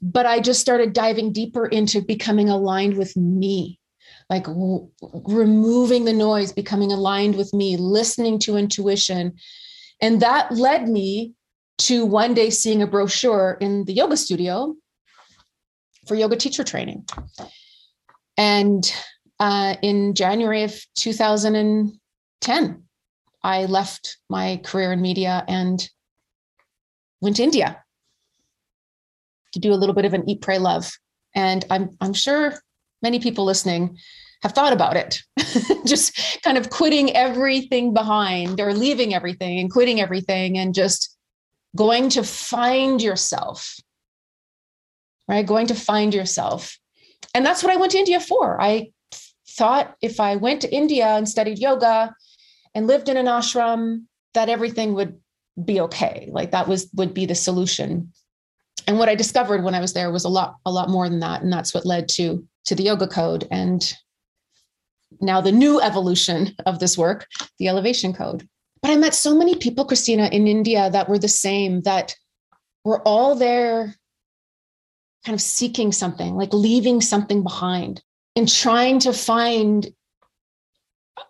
but 0.00 0.26
i 0.26 0.40
just 0.40 0.60
started 0.60 0.92
diving 0.92 1.32
deeper 1.32 1.66
into 1.66 2.00
becoming 2.00 2.48
aligned 2.48 2.96
with 2.96 3.16
me 3.16 3.78
like 4.30 4.44
w- 4.44 4.88
removing 5.00 6.04
the 6.04 6.12
noise, 6.12 6.52
becoming 6.52 6.92
aligned 6.92 7.36
with 7.36 7.52
me, 7.54 7.76
listening 7.76 8.38
to 8.40 8.56
intuition. 8.56 9.34
And 10.00 10.20
that 10.20 10.52
led 10.52 10.88
me 10.88 11.34
to 11.78 12.04
one 12.04 12.34
day 12.34 12.50
seeing 12.50 12.82
a 12.82 12.86
brochure 12.86 13.56
in 13.60 13.84
the 13.84 13.92
yoga 13.92 14.16
studio 14.16 14.74
for 16.06 16.14
yoga 16.14 16.36
teacher 16.36 16.64
training. 16.64 17.06
And 18.38 18.90
uh, 19.40 19.74
in 19.82 20.14
January 20.14 20.62
of 20.62 20.80
2010, 20.94 22.82
I 23.42 23.64
left 23.66 24.16
my 24.30 24.60
career 24.64 24.92
in 24.92 25.02
media 25.02 25.44
and 25.48 25.86
went 27.20 27.36
to 27.36 27.42
India 27.42 27.82
to 29.52 29.58
do 29.58 29.72
a 29.72 29.76
little 29.76 29.94
bit 29.94 30.04
of 30.04 30.14
an 30.14 30.28
eat, 30.30 30.40
pray, 30.40 30.58
love. 30.58 30.90
And 31.34 31.64
I'm 31.68 31.90
I'm 32.00 32.14
sure 32.14 32.54
many 33.02 33.18
people 33.18 33.44
listening 33.44 33.98
have 34.42 34.52
thought 34.52 34.72
about 34.72 34.96
it 34.96 35.20
just 35.86 36.16
kind 36.44 36.56
of 36.56 36.70
quitting 36.70 37.14
everything 37.16 37.92
behind 37.92 38.60
or 38.60 38.72
leaving 38.72 39.14
everything 39.14 39.58
and 39.58 39.70
quitting 39.70 40.00
everything 40.00 40.58
and 40.58 40.74
just 40.74 41.16
going 41.76 42.08
to 42.08 42.22
find 42.22 43.02
yourself 43.02 43.76
right 45.28 45.44
going 45.44 45.66
to 45.66 45.74
find 45.74 46.14
yourself 46.14 46.78
and 47.34 47.44
that's 47.44 47.62
what 47.62 47.72
i 47.72 47.76
went 47.76 47.92
to 47.92 47.98
india 47.98 48.20
for. 48.20 48.60
I 48.60 48.90
thought 49.50 49.96
if 50.02 50.20
i 50.20 50.36
went 50.36 50.60
to 50.62 50.74
india 50.74 51.06
and 51.06 51.28
studied 51.28 51.58
yoga 51.58 52.14
and 52.74 52.86
lived 52.86 53.08
in 53.08 53.16
an 53.16 53.26
ashram 53.26 54.04
that 54.34 54.48
everything 54.48 54.94
would 54.94 55.18
be 55.64 55.80
okay. 55.80 56.28
Like 56.30 56.52
that 56.52 56.68
was 56.68 56.88
would 56.94 57.14
be 57.14 57.26
the 57.26 57.34
solution. 57.34 58.12
And 58.86 58.98
what 58.98 59.08
i 59.08 59.14
discovered 59.14 59.64
when 59.64 59.74
i 59.74 59.80
was 59.80 59.92
there 59.92 60.10
was 60.10 60.24
a 60.24 60.28
lot 60.28 60.56
a 60.64 60.70
lot 60.70 60.88
more 60.88 61.08
than 61.08 61.20
that. 61.20 61.42
And 61.42 61.52
that's 61.52 61.74
what 61.74 61.86
led 61.86 62.08
to 62.10 62.46
to 62.66 62.74
the 62.74 62.84
yoga 62.84 63.08
code 63.08 63.48
and 63.50 63.94
now 65.20 65.40
the 65.40 65.52
new 65.52 65.80
evolution 65.80 66.54
of 66.66 66.78
this 66.78 66.98
work, 66.98 67.26
the 67.58 67.68
elevation 67.68 68.12
code. 68.12 68.46
But 68.82 68.90
I 68.90 68.96
met 68.96 69.14
so 69.14 69.34
many 69.34 69.56
people, 69.56 69.84
Christina, 69.84 70.28
in 70.28 70.46
India 70.46 70.90
that 70.90 71.08
were 71.08 71.18
the 71.18 71.28
same, 71.28 71.80
that 71.82 72.14
were 72.84 73.00
all 73.02 73.34
there 73.34 73.96
kind 75.24 75.34
of 75.34 75.40
seeking 75.40 75.92
something, 75.92 76.34
like 76.34 76.52
leaving 76.52 77.00
something 77.00 77.42
behind 77.42 78.02
and 78.36 78.48
trying 78.48 78.98
to 79.00 79.12
find 79.12 79.88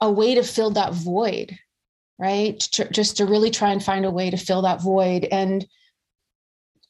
a 0.01 0.11
way 0.11 0.35
to 0.35 0.43
fill 0.43 0.71
that 0.71 0.93
void, 0.93 1.59
right? 2.19 2.69
Just 2.93 3.17
to 3.17 3.27
really 3.27 3.51
try 3.51 3.73
and 3.73 3.83
find 3.83 4.05
a 4.05 4.11
way 4.11 4.31
to 4.31 4.37
fill 4.37 4.63
that 4.63 4.83
void. 4.83 5.25
And 5.31 5.67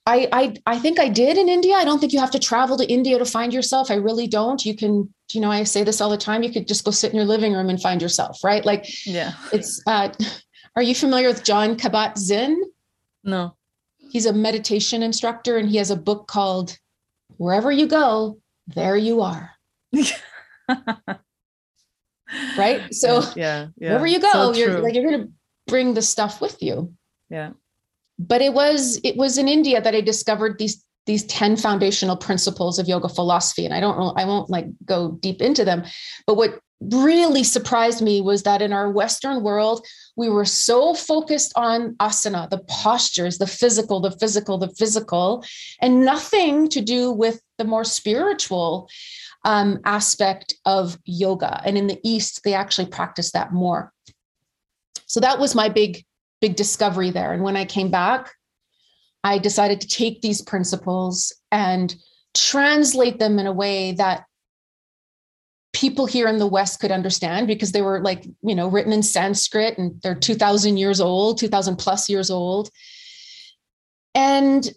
I, 0.08 0.28
I 0.32 0.54
I 0.64 0.78
think 0.78 0.98
I 0.98 1.08
did 1.08 1.36
in 1.36 1.50
India. 1.50 1.74
I 1.74 1.84
don't 1.84 1.98
think 1.98 2.14
you 2.14 2.18
have 2.18 2.30
to 2.30 2.38
travel 2.38 2.78
to 2.78 2.90
India 2.90 3.18
to 3.18 3.26
find 3.26 3.52
yourself. 3.52 3.90
I 3.90 3.96
really 3.96 4.26
don't. 4.26 4.64
You 4.64 4.74
can, 4.74 5.12
you 5.32 5.40
know, 5.40 5.50
I 5.50 5.64
say 5.64 5.84
this 5.84 6.00
all 6.00 6.08
the 6.08 6.16
time. 6.16 6.42
You 6.42 6.50
could 6.50 6.66
just 6.66 6.84
go 6.84 6.90
sit 6.90 7.10
in 7.10 7.16
your 7.16 7.26
living 7.26 7.52
room 7.52 7.68
and 7.68 7.80
find 7.80 8.00
yourself, 8.00 8.42
right? 8.42 8.64
Like, 8.64 8.86
yeah. 9.06 9.32
It's. 9.52 9.82
Uh, 9.86 10.08
are 10.76 10.82
you 10.82 10.94
familiar 10.94 11.28
with 11.28 11.44
Jon 11.44 11.76
Kabat-Zinn? 11.76 12.58
No. 13.22 13.54
He's 14.10 14.24
a 14.24 14.32
meditation 14.32 15.02
instructor, 15.02 15.58
and 15.58 15.68
he 15.68 15.76
has 15.76 15.90
a 15.90 15.96
book 15.96 16.26
called 16.26 16.78
"Wherever 17.38 17.72
You 17.72 17.88
Go, 17.88 18.40
There 18.66 18.96
You 18.96 19.22
Are." 19.22 19.50
right. 22.58 22.82
So 22.92 23.22
yeah, 23.34 23.68
yeah, 23.78 23.88
wherever 23.88 24.06
you 24.06 24.20
go, 24.20 24.52
so 24.52 24.52
you're 24.52 24.80
like 24.80 24.94
you're 24.94 25.10
going 25.10 25.26
to 25.26 25.32
bring 25.66 25.94
the 25.94 26.02
stuff 26.02 26.42
with 26.42 26.62
you. 26.62 26.92
Yeah 27.30 27.52
but 28.18 28.42
it 28.42 28.52
was 28.52 29.00
it 29.04 29.16
was 29.16 29.38
in 29.38 29.48
India 29.48 29.80
that 29.80 29.94
I 29.94 30.00
discovered 30.00 30.58
these 30.58 30.84
these 31.08 31.24
10 31.24 31.56
foundational 31.56 32.16
principles 32.16 32.78
of 32.78 32.86
yoga 32.86 33.08
philosophy 33.08 33.64
and 33.64 33.74
I 33.74 33.80
don't 33.80 34.16
I 34.16 34.24
won't 34.24 34.48
like 34.50 34.66
go 34.84 35.12
deep 35.12 35.42
into 35.42 35.64
them 35.64 35.84
but 36.26 36.36
what 36.36 36.60
really 36.80 37.42
surprised 37.42 38.00
me 38.00 38.20
was 38.20 38.44
that 38.44 38.62
in 38.62 38.72
our 38.72 38.92
western 38.92 39.42
world 39.42 39.84
we 40.16 40.28
were 40.28 40.44
so 40.44 40.94
focused 40.94 41.52
on 41.56 41.94
asana 41.96 42.48
the 42.50 42.62
postures 42.68 43.38
the 43.38 43.46
physical 43.46 44.00
the 44.00 44.12
physical 44.12 44.58
the 44.58 44.72
physical 44.76 45.44
and 45.80 46.04
nothing 46.04 46.68
to 46.68 46.80
do 46.80 47.10
with 47.10 47.40
the 47.56 47.64
more 47.64 47.84
spiritual 47.84 48.88
um, 49.44 49.80
aspect 49.84 50.54
of 50.66 50.98
yoga 51.04 51.60
and 51.64 51.76
in 51.78 51.88
the 51.88 51.98
east 52.04 52.44
they 52.44 52.54
actually 52.54 52.86
practice 52.86 53.32
that 53.32 53.52
more 53.52 53.92
so 55.06 55.20
that 55.20 55.40
was 55.40 55.54
my 55.54 55.68
big 55.68 56.04
big 56.40 56.56
discovery 56.56 57.10
there. 57.10 57.32
And 57.32 57.42
when 57.42 57.56
I 57.56 57.64
came 57.64 57.90
back, 57.90 58.32
I 59.28 59.36
decided 59.36 59.82
to 59.82 59.86
take 59.88 60.22
these 60.22 60.40
principles 60.40 61.34
and 61.52 61.94
translate 62.34 63.18
them 63.18 63.38
in 63.38 63.46
a 63.46 63.52
way 63.52 63.92
that 63.92 64.24
people 65.74 66.06
here 66.06 66.28
in 66.28 66.38
the 66.38 66.46
West 66.46 66.80
could 66.80 66.90
understand 66.90 67.46
because 67.46 67.72
they 67.72 67.82
were 67.82 68.00
like, 68.00 68.24
you 68.42 68.54
know, 68.54 68.68
written 68.68 68.90
in 68.90 69.02
Sanskrit 69.02 69.76
and 69.76 70.00
they're 70.02 70.14
2000 70.14 70.78
years 70.78 70.98
old, 70.98 71.36
2000 71.36 71.76
plus 71.76 72.08
years 72.08 72.30
old. 72.30 72.70
And 74.14 74.72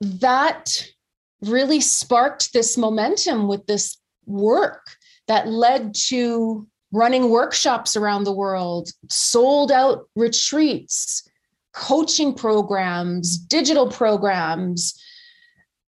that 0.00 0.86
really 1.42 1.82
sparked 1.82 2.54
this 2.54 2.78
momentum 2.78 3.46
with 3.46 3.66
this 3.66 3.98
work 4.24 4.96
that 5.28 5.48
led 5.48 5.94
to 6.08 6.66
running 6.92 7.28
workshops 7.28 7.94
around 7.94 8.24
the 8.24 8.32
world, 8.32 8.88
sold 9.10 9.70
out 9.70 10.08
retreats, 10.16 11.28
coaching 11.72 12.34
programs, 12.34 13.38
digital 13.38 13.88
programs, 13.88 15.00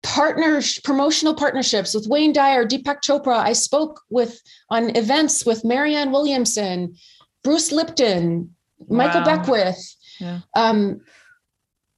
partners, 0.02 0.78
promotional 0.80 1.34
partnerships 1.34 1.94
with 1.94 2.06
Wayne 2.08 2.32
Dyer, 2.32 2.64
Deepak 2.64 3.00
Chopra. 3.02 3.38
I 3.38 3.52
spoke 3.52 4.00
with 4.10 4.40
on 4.70 4.96
events 4.96 5.44
with 5.44 5.64
Marianne 5.64 6.12
Williamson, 6.12 6.94
Bruce 7.42 7.72
Lipton, 7.72 8.54
Michael 8.88 9.20
wow. 9.20 9.36
Beckwith. 9.36 9.96
Yeah. 10.20 10.40
Um, 10.56 11.00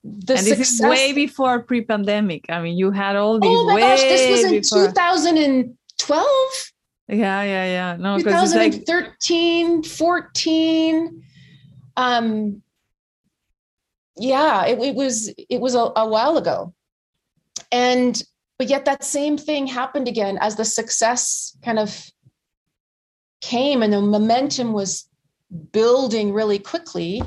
the 0.02 0.36
and 0.36 0.46
this 0.46 0.80
is 0.80 0.80
way 0.80 1.12
before 1.12 1.62
pre-pandemic. 1.62 2.46
I 2.48 2.62
mean, 2.62 2.78
you 2.78 2.90
had 2.90 3.16
all 3.16 3.38
these. 3.38 3.50
Oh 3.50 3.66
my 3.66 3.80
gosh, 3.80 4.00
this 4.00 4.30
was 4.30 4.44
in 4.44 4.60
before. 4.60 4.86
2012. 4.88 6.26
Yeah, 7.08 7.42
yeah, 7.42 7.64
yeah. 7.64 7.96
No, 7.98 8.18
2013, 8.18 9.76
like... 9.76 9.86
14. 9.86 11.22
Um, 11.96 12.62
yeah, 14.20 14.66
it, 14.66 14.78
it 14.78 14.94
was 14.94 15.32
it 15.48 15.60
was 15.60 15.74
a, 15.74 15.90
a 15.96 16.08
while 16.08 16.36
ago, 16.36 16.74
and 17.72 18.22
but 18.58 18.68
yet 18.68 18.84
that 18.84 19.02
same 19.02 19.38
thing 19.38 19.66
happened 19.66 20.08
again 20.08 20.38
as 20.40 20.56
the 20.56 20.64
success 20.64 21.56
kind 21.64 21.78
of 21.78 22.10
came 23.40 23.82
and 23.82 23.92
the 23.92 24.00
momentum 24.00 24.72
was 24.74 25.08
building 25.72 26.32
really 26.32 26.58
quickly 26.58 27.22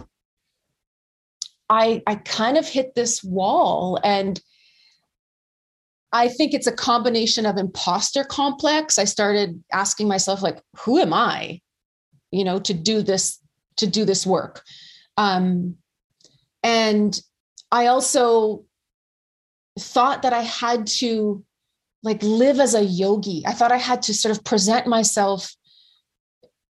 I 1.70 2.04
I 2.06 2.16
kind 2.16 2.58
of 2.58 2.68
hit 2.68 2.94
this 2.94 3.24
wall 3.24 4.00
and 4.04 4.40
I 6.12 6.28
think 6.28 6.54
it's 6.54 6.68
a 6.68 6.72
combination 6.72 7.48
of 7.48 7.58
imposter 7.58 8.24
complex. 8.24 9.00
I 9.00 9.06
started 9.06 9.64
asking 9.72 10.08
myself 10.08 10.44
like 10.44 10.62
who 10.78 11.00
am 11.00 11.14
I? 11.14 11.62
You 12.32 12.44
know, 12.44 12.60
to 12.60 12.74
do 12.74 13.02
this 13.02 13.40
to 13.78 13.88
do 13.88 14.06
this 14.06 14.26
work. 14.26 14.62
Um 15.18 15.78
and 16.64 17.20
I 17.72 17.88
also 17.88 18.66
thought 19.80 20.22
that 20.22 20.34
I 20.34 20.42
had 20.42 20.88
to 20.88 21.44
like 22.04 22.22
live 22.22 22.60
as 22.60 22.74
a 22.76 22.84
yogi. 22.84 23.44
I 23.46 23.54
thought 23.54 23.72
I 23.72 23.78
had 23.78 24.02
to 24.04 24.14
sort 24.14 24.36
of 24.38 24.44
present 24.44 24.88
myself 24.88 25.54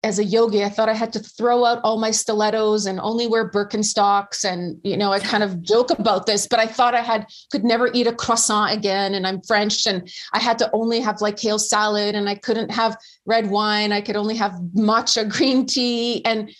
as 0.04 0.18
a 0.18 0.24
yogi, 0.24 0.64
I 0.64 0.70
thought 0.70 0.90
I 0.90 0.94
had 0.94 1.14
to 1.14 1.20
throw 1.20 1.64
out 1.64 1.80
all 1.84 2.00
my 2.00 2.10
stilettos 2.10 2.88
and 2.88 3.00
only 3.00 3.28
wear 3.28 3.52
Birkenstocks. 3.52 4.44
And, 4.44 4.80
you 4.84 4.98
know, 4.98 5.12
I 5.12 5.20
kind 5.20 5.44
of 5.44 5.62
joke 5.62 5.92
about 5.92 6.26
this, 6.26 6.48
but 6.48 6.60
I 6.60 6.66
thought 6.66 6.96
I 6.96 7.02
had 7.02 7.28
could 7.52 7.64
never 7.64 7.88
eat 7.94 8.08
a 8.08 8.14
croissant 8.14 8.74
again. 8.74 9.14
And 9.14 9.28
I'm 9.28 9.42
French 9.44 9.86
and 9.86 10.12
I 10.34 10.40
had 10.40 10.58
to 10.60 10.70
only 10.74 11.02
have 11.02 11.22
like 11.22 11.38
kale 11.38 11.60
salad 11.60 12.16
and 12.16 12.28
I 12.28 12.34
couldn't 12.34 12.72
have 12.72 12.98
red 13.28 13.52
wine. 13.52 13.92
I 13.92 14.02
could 14.02 14.16
only 14.16 14.36
have 14.38 14.54
matcha 14.76 15.30
green 15.30 15.68
tea. 15.68 16.26
And 16.26 16.52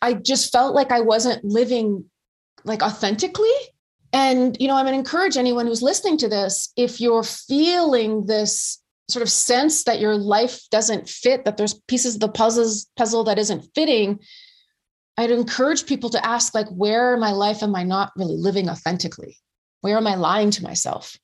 I 0.00 0.14
just 0.14 0.50
felt 0.50 0.74
like 0.74 0.90
I 0.90 1.02
wasn't 1.02 1.44
living 1.44 2.04
like 2.64 2.82
authentically. 2.82 3.52
And, 4.12 4.56
you 4.60 4.68
know, 4.68 4.76
I'm 4.76 4.84
going 4.84 4.94
to 4.94 4.98
encourage 4.98 5.36
anyone 5.36 5.66
who's 5.66 5.82
listening 5.82 6.16
to 6.18 6.28
this, 6.28 6.72
if 6.76 7.00
you're 7.00 7.24
feeling 7.24 8.26
this 8.26 8.80
sort 9.08 9.22
of 9.22 9.30
sense 9.30 9.84
that 9.84 10.00
your 10.00 10.16
life 10.16 10.60
doesn't 10.70 11.08
fit, 11.08 11.44
that 11.44 11.56
there's 11.56 11.74
pieces 11.88 12.14
of 12.14 12.20
the 12.20 12.28
puzzles 12.28 12.86
puzzle 12.96 13.24
that 13.24 13.38
isn't 13.38 13.68
fitting, 13.74 14.20
I'd 15.16 15.30
encourage 15.30 15.86
people 15.86 16.10
to 16.10 16.26
ask, 16.26 16.54
like, 16.54 16.68
where 16.68 17.14
in 17.14 17.20
my 17.20 17.32
life 17.32 17.62
am 17.62 17.74
I 17.76 17.84
not 17.84 18.12
really 18.16 18.36
living 18.36 18.68
authentically? 18.68 19.36
Where 19.80 19.96
am 19.96 20.06
I 20.06 20.14
lying 20.14 20.50
to 20.52 20.62
myself? 20.62 21.16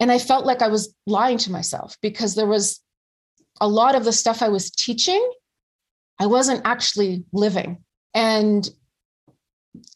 And 0.00 0.12
I 0.12 0.18
felt 0.18 0.46
like 0.46 0.62
I 0.62 0.68
was 0.68 0.94
lying 1.06 1.38
to 1.38 1.52
myself 1.52 1.96
because 2.00 2.34
there 2.34 2.46
was 2.46 2.80
a 3.60 3.68
lot 3.68 3.94
of 3.94 4.04
the 4.04 4.12
stuff 4.12 4.40
I 4.40 4.48
was 4.48 4.70
teaching, 4.70 5.28
I 6.20 6.26
wasn't 6.26 6.62
actually 6.64 7.24
living. 7.32 7.84
And 8.14 8.68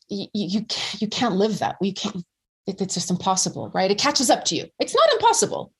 you, 0.08 0.26
you, 0.32 1.08
can't 1.08 1.36
live 1.36 1.58
that. 1.58 1.76
You 1.80 1.92
can't, 1.92 2.24
it's 2.66 2.94
just 2.94 3.10
impossible, 3.10 3.70
right? 3.74 3.90
It 3.90 3.98
catches 3.98 4.30
up 4.30 4.44
to 4.46 4.56
you. 4.56 4.66
It's 4.78 4.94
not 4.94 5.12
impossible, 5.12 5.72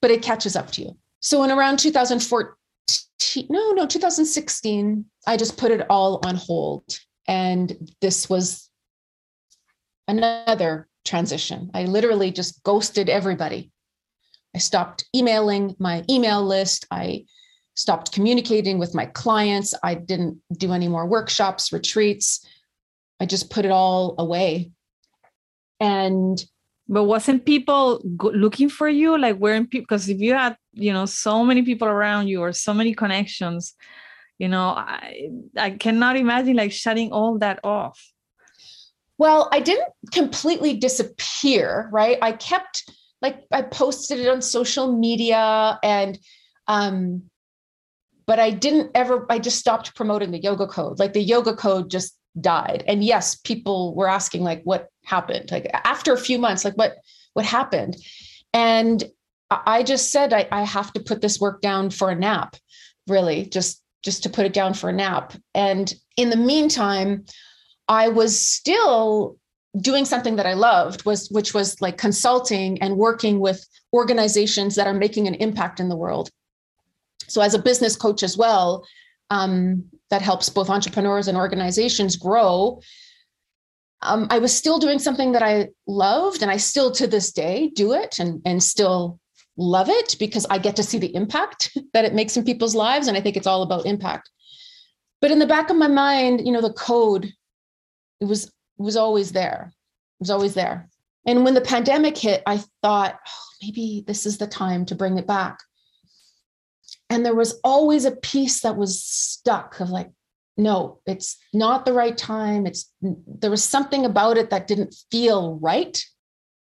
but 0.00 0.10
it 0.10 0.22
catches 0.22 0.56
up 0.56 0.70
to 0.72 0.82
you. 0.82 0.96
So 1.20 1.42
in 1.44 1.50
around 1.50 1.78
2014, 1.78 3.46
no, 3.48 3.72
no, 3.72 3.86
2016, 3.86 5.04
I 5.26 5.36
just 5.36 5.56
put 5.56 5.70
it 5.70 5.86
all 5.88 6.20
on 6.24 6.36
hold. 6.36 6.84
And 7.28 7.90
this 8.00 8.28
was 8.28 8.68
another 10.08 10.88
transition. 11.04 11.70
I 11.74 11.84
literally 11.84 12.30
just 12.30 12.62
ghosted 12.62 13.08
everybody. 13.08 13.70
I 14.54 14.58
stopped 14.58 15.04
emailing 15.14 15.74
my 15.78 16.04
email 16.10 16.44
list. 16.44 16.86
I 16.90 17.24
stopped 17.74 18.12
communicating 18.12 18.78
with 18.78 18.94
my 18.94 19.06
clients. 19.06 19.74
I 19.82 19.94
didn't 19.94 20.40
do 20.52 20.72
any 20.72 20.88
more 20.88 21.06
workshops, 21.06 21.72
retreats. 21.72 22.46
I 23.22 23.26
just 23.26 23.50
put 23.50 23.64
it 23.64 23.70
all 23.70 24.16
away. 24.18 24.72
And 25.78 26.44
but 26.88 27.04
wasn't 27.04 27.46
people 27.46 28.02
looking 28.20 28.68
for 28.68 28.88
you? 28.88 29.16
Like 29.16 29.36
weren't 29.36 29.70
people 29.70 29.86
because 29.88 30.08
if 30.08 30.18
you 30.18 30.34
had 30.34 30.56
you 30.72 30.92
know 30.92 31.06
so 31.06 31.44
many 31.44 31.62
people 31.62 31.86
around 31.86 32.26
you 32.26 32.40
or 32.40 32.52
so 32.52 32.72
many 32.74 32.94
connections 32.94 33.74
you 34.38 34.48
know 34.48 34.68
i 34.68 35.28
i 35.56 35.70
cannot 35.70 36.16
imagine 36.16 36.56
like 36.56 36.72
shutting 36.72 37.12
all 37.12 37.38
that 37.38 37.60
off. 37.62 38.12
Well 39.18 39.48
i 39.52 39.60
didn't 39.60 39.92
completely 40.12 40.76
disappear 40.76 41.88
right? 41.92 42.18
I 42.22 42.32
kept 42.32 42.90
like 43.20 43.44
i 43.52 43.62
posted 43.62 44.18
it 44.18 44.28
on 44.28 44.42
social 44.42 44.96
media 44.96 45.78
and 45.82 46.18
um 46.66 47.22
but 48.26 48.38
i 48.38 48.50
didn't 48.50 48.90
ever 48.94 49.26
i 49.30 49.38
just 49.38 49.58
stopped 49.58 49.94
promoting 49.94 50.30
the 50.32 50.42
yoga 50.42 50.66
code. 50.66 50.98
Like 50.98 51.12
the 51.12 51.22
yoga 51.22 51.54
code 51.54 51.90
just 51.90 52.16
died. 52.40 52.84
And 52.86 53.04
yes 53.04 53.34
people 53.34 53.94
were 53.94 54.08
asking 54.08 54.42
like 54.42 54.62
what 54.64 54.88
happened? 55.04 55.50
Like 55.50 55.70
after 55.72 56.12
a 56.12 56.18
few 56.18 56.38
months 56.38 56.64
like 56.64 56.74
what 56.74 56.96
what 57.34 57.44
happened? 57.44 57.96
And 58.52 59.04
i 59.66 59.82
just 59.82 60.10
said 60.10 60.32
I, 60.32 60.48
I 60.50 60.62
have 60.62 60.94
to 60.94 61.00
put 61.00 61.20
this 61.20 61.38
work 61.38 61.60
down 61.60 61.90
for 61.90 62.08
a 62.08 62.14
nap 62.14 62.56
really 63.06 63.44
just 63.44 63.82
just 64.02 64.22
to 64.22 64.30
put 64.30 64.46
it 64.46 64.54
down 64.54 64.72
for 64.72 64.88
a 64.88 64.92
nap. 64.92 65.34
And 65.54 65.92
in 66.16 66.30
the 66.30 66.36
meantime 66.36 67.24
i 67.88 68.08
was 68.08 68.40
still 68.40 69.36
doing 69.78 70.04
something 70.04 70.36
that 70.36 70.46
i 70.46 70.54
loved 70.54 71.04
was 71.04 71.28
which 71.30 71.52
was 71.52 71.80
like 71.80 71.98
consulting 71.98 72.80
and 72.82 72.96
working 72.96 73.40
with 73.40 73.66
organizations 73.92 74.74
that 74.76 74.86
are 74.86 74.94
making 74.94 75.28
an 75.28 75.34
impact 75.34 75.80
in 75.80 75.88
the 75.90 75.96
world. 75.96 76.30
So 77.28 77.42
as 77.42 77.54
a 77.54 77.62
business 77.62 77.94
coach 77.96 78.22
as 78.22 78.36
well 78.38 78.86
um, 79.32 79.84
that 80.12 80.20
helps 80.20 80.50
both 80.50 80.68
entrepreneurs 80.68 81.26
and 81.26 81.38
organizations 81.38 82.16
grow. 82.16 82.82
Um, 84.02 84.26
I 84.28 84.40
was 84.40 84.54
still 84.54 84.78
doing 84.78 84.98
something 84.98 85.32
that 85.32 85.42
I 85.42 85.70
loved, 85.86 86.42
and 86.42 86.50
I 86.50 86.58
still 86.58 86.92
to 86.92 87.06
this 87.06 87.32
day 87.32 87.70
do 87.74 87.94
it 87.94 88.18
and, 88.18 88.42
and 88.44 88.62
still 88.62 89.18
love 89.56 89.88
it 89.88 90.16
because 90.18 90.44
I 90.50 90.58
get 90.58 90.76
to 90.76 90.82
see 90.82 90.98
the 90.98 91.14
impact 91.14 91.74
that 91.94 92.04
it 92.04 92.12
makes 92.12 92.36
in 92.36 92.44
people's 92.44 92.74
lives. 92.74 93.08
And 93.08 93.16
I 93.16 93.22
think 93.22 93.38
it's 93.38 93.46
all 93.46 93.62
about 93.62 93.86
impact. 93.86 94.28
But 95.22 95.30
in 95.30 95.38
the 95.38 95.46
back 95.46 95.70
of 95.70 95.76
my 95.76 95.88
mind, 95.88 96.44
you 96.44 96.52
know, 96.52 96.60
the 96.60 96.74
code, 96.74 97.32
it 98.20 98.26
was 98.26 98.52
was 98.76 98.96
always 98.96 99.32
there. 99.32 99.72
It 99.72 100.24
was 100.24 100.30
always 100.30 100.52
there. 100.52 100.90
And 101.26 101.42
when 101.42 101.54
the 101.54 101.62
pandemic 101.62 102.18
hit, 102.18 102.42
I 102.46 102.60
thought, 102.82 103.18
oh, 103.26 103.44
maybe 103.62 104.04
this 104.06 104.26
is 104.26 104.36
the 104.36 104.46
time 104.46 104.84
to 104.86 104.94
bring 104.94 105.16
it 105.16 105.26
back 105.26 105.56
and 107.12 107.26
there 107.26 107.34
was 107.34 107.60
always 107.62 108.06
a 108.06 108.16
piece 108.16 108.62
that 108.62 108.78
was 108.78 109.04
stuck 109.04 109.80
of 109.80 109.90
like 109.90 110.10
no 110.56 111.00
it's 111.06 111.36
not 111.52 111.84
the 111.84 111.92
right 111.92 112.16
time. 112.16 112.66
It's 112.66 112.90
there 113.02 113.50
was 113.50 113.62
something 113.62 114.06
about 114.06 114.38
it 114.38 114.50
that 114.50 114.66
didn't 114.66 114.94
feel 115.10 115.58
right 115.60 116.02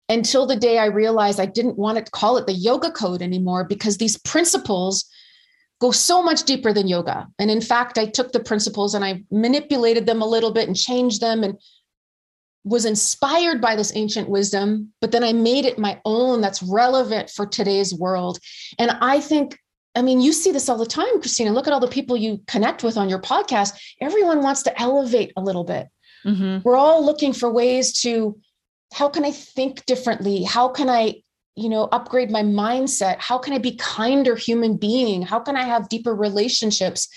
until 0.08 0.46
the 0.46 0.54
day 0.54 0.78
i 0.78 0.86
realized 0.86 1.40
i 1.40 1.46
didn't 1.46 1.76
want 1.76 1.98
to 1.98 2.12
call 2.12 2.36
it 2.36 2.46
the 2.46 2.52
yoga 2.52 2.92
code 2.92 3.22
anymore 3.22 3.64
because 3.64 3.96
these 3.96 4.16
principles 4.18 5.04
go 5.80 5.90
so 5.90 6.22
much 6.22 6.44
deeper 6.44 6.72
than 6.72 6.88
yoga. 6.88 7.26
And 7.40 7.50
in 7.50 7.60
fact 7.60 7.98
i 7.98 8.06
took 8.06 8.30
the 8.32 8.46
principles 8.50 8.94
and 8.94 9.04
i 9.04 9.24
manipulated 9.30 10.06
them 10.06 10.22
a 10.22 10.32
little 10.34 10.52
bit 10.52 10.68
and 10.68 10.76
changed 10.76 11.20
them 11.20 11.42
and 11.42 11.58
was 12.62 12.84
inspired 12.84 13.60
by 13.60 13.74
this 13.74 13.94
ancient 13.96 14.28
wisdom 14.28 14.92
but 15.00 15.10
then 15.10 15.24
i 15.24 15.32
made 15.32 15.64
it 15.64 15.78
my 15.78 16.00
own 16.04 16.40
that's 16.40 16.62
relevant 16.62 17.30
for 17.30 17.46
today's 17.46 17.92
world. 17.92 18.38
And 18.78 18.92
i 19.00 19.20
think 19.20 19.58
I 19.96 20.02
mean, 20.02 20.20
you 20.20 20.32
see 20.32 20.52
this 20.52 20.68
all 20.68 20.76
the 20.76 20.86
time, 20.86 21.20
Christina. 21.20 21.52
Look 21.52 21.66
at 21.66 21.72
all 21.72 21.80
the 21.80 21.88
people 21.88 22.16
you 22.16 22.40
connect 22.46 22.84
with 22.84 22.98
on 22.98 23.08
your 23.08 23.20
podcast. 23.20 23.72
Everyone 24.00 24.42
wants 24.42 24.62
to 24.64 24.80
elevate 24.80 25.32
a 25.36 25.40
little 25.40 25.64
bit. 25.64 25.88
Mm-hmm. 26.24 26.58
We're 26.64 26.76
all 26.76 27.04
looking 27.04 27.32
for 27.32 27.50
ways 27.50 28.00
to 28.02 28.38
how 28.92 29.08
can 29.08 29.24
I 29.24 29.30
think 29.30 29.86
differently? 29.86 30.42
How 30.42 30.68
can 30.68 30.90
I, 30.90 31.22
you 31.54 31.70
know, 31.70 31.88
upgrade 31.92 32.30
my 32.30 32.42
mindset? 32.42 33.16
How 33.18 33.38
can 33.38 33.54
I 33.54 33.58
be 33.58 33.76
kinder 33.76 34.36
human 34.36 34.76
being? 34.76 35.22
How 35.22 35.40
can 35.40 35.56
I 35.56 35.62
have 35.62 35.88
deeper 35.88 36.14
relationships? 36.14 37.08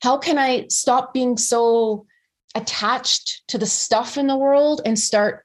How 0.00 0.16
can 0.16 0.38
I 0.38 0.66
stop 0.68 1.12
being 1.12 1.36
so 1.36 2.06
attached 2.54 3.42
to 3.48 3.58
the 3.58 3.66
stuff 3.66 4.16
in 4.16 4.28
the 4.28 4.36
world 4.36 4.80
and 4.84 4.98
start 4.98 5.44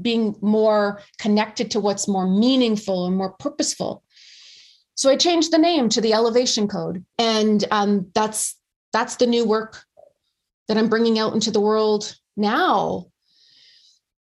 being 0.00 0.36
more 0.40 1.02
connected 1.18 1.72
to 1.72 1.80
what's 1.80 2.08
more 2.08 2.28
meaningful 2.28 3.06
and 3.06 3.16
more 3.16 3.32
purposeful? 3.32 4.04
So 5.00 5.08
I 5.08 5.16
changed 5.16 5.50
the 5.50 5.56
name 5.56 5.88
to 5.88 6.02
the 6.02 6.12
Elevation 6.12 6.68
Code, 6.68 7.06
and 7.16 7.64
um, 7.70 8.10
that's 8.14 8.54
that's 8.92 9.16
the 9.16 9.26
new 9.26 9.46
work 9.46 9.82
that 10.68 10.76
I'm 10.76 10.90
bringing 10.90 11.18
out 11.18 11.32
into 11.32 11.50
the 11.50 11.58
world 11.58 12.14
now. 12.36 13.06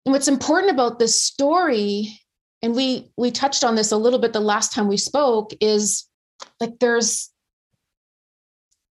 And 0.03 0.13
what's 0.13 0.27
important 0.27 0.71
about 0.71 0.97
this 0.97 1.21
story 1.21 2.19
and 2.63 2.73
we 2.73 3.11
we 3.17 3.29
touched 3.29 3.63
on 3.63 3.75
this 3.75 3.91
a 3.91 3.97
little 3.97 4.17
bit 4.17 4.33
the 4.33 4.39
last 4.39 4.73
time 4.73 4.87
we 4.87 4.97
spoke 4.97 5.51
is 5.61 6.09
like 6.59 6.79
there's 6.79 7.29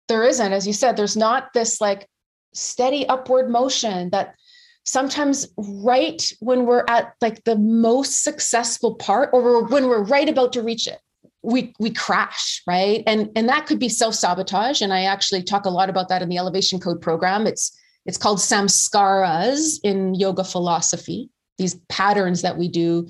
there 0.08 0.24
isn't 0.24 0.52
as 0.52 0.66
you 0.66 0.72
said 0.72 0.96
there's 0.96 1.16
not 1.16 1.52
this 1.54 1.80
like 1.80 2.08
steady 2.54 3.06
upward 3.06 3.48
motion 3.48 4.10
that 4.10 4.34
sometimes 4.82 5.46
right 5.56 6.32
when 6.40 6.66
we're 6.66 6.84
at 6.88 7.14
like 7.20 7.44
the 7.44 7.56
most 7.56 8.24
successful 8.24 8.96
part 8.96 9.30
or 9.32 9.64
when 9.68 9.86
we're 9.86 10.02
right 10.02 10.28
about 10.28 10.52
to 10.54 10.60
reach 10.60 10.88
it 10.88 10.98
we 11.42 11.72
we 11.78 11.90
crash 11.90 12.62
right? 12.66 13.02
And 13.06 13.30
and 13.36 13.48
that 13.48 13.66
could 13.66 13.78
be 13.78 13.88
self 13.88 14.14
sabotage 14.14 14.80
and 14.82 14.92
i 14.92 15.04
actually 15.04 15.42
talk 15.42 15.64
a 15.66 15.70
lot 15.70 15.90
about 15.90 16.08
that 16.08 16.22
in 16.22 16.28
the 16.28 16.38
elevation 16.38 16.80
code 16.80 17.00
program. 17.00 17.46
It's 17.46 17.76
it's 18.06 18.18
called 18.18 18.38
samskaras 18.38 19.78
in 19.82 20.14
yoga 20.14 20.44
philosophy 20.44 21.30
these 21.58 21.74
patterns 21.88 22.42
that 22.42 22.56
we 22.56 22.68
do 22.68 23.08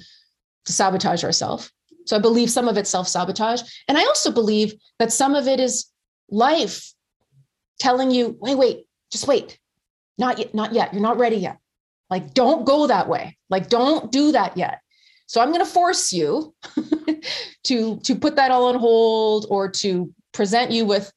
to 0.64 0.72
sabotage 0.72 1.24
ourselves. 1.24 1.70
So 2.06 2.16
i 2.16 2.20
believe 2.20 2.50
some 2.50 2.68
of 2.68 2.76
it's 2.76 2.90
self 2.90 3.08
sabotage 3.08 3.62
and 3.88 3.98
i 3.98 4.02
also 4.02 4.30
believe 4.30 4.74
that 4.98 5.12
some 5.12 5.34
of 5.34 5.46
it 5.48 5.60
is 5.60 5.86
life 6.30 6.92
telling 7.78 8.10
you 8.10 8.36
wait 8.40 8.58
wait 8.58 8.84
just 9.10 9.26
wait. 9.26 9.58
Not 10.18 10.38
yet 10.38 10.54
not 10.54 10.72
yet. 10.72 10.92
You're 10.92 11.02
not 11.02 11.18
ready 11.18 11.36
yet. 11.36 11.58
Like 12.10 12.34
don't 12.34 12.66
go 12.66 12.86
that 12.86 13.08
way. 13.08 13.38
Like 13.48 13.68
don't 13.68 14.10
do 14.12 14.32
that 14.32 14.56
yet 14.56 14.80
so 15.28 15.42
I'm 15.42 15.52
going 15.52 15.64
to 15.64 15.70
force 15.70 16.10
you 16.10 16.54
to 17.64 18.00
to 18.00 18.14
put 18.16 18.36
that 18.36 18.50
all 18.50 18.64
on 18.66 18.76
hold 18.76 19.46
or 19.50 19.68
to 19.68 20.12
present 20.32 20.70
you 20.70 20.86
with 20.86 21.12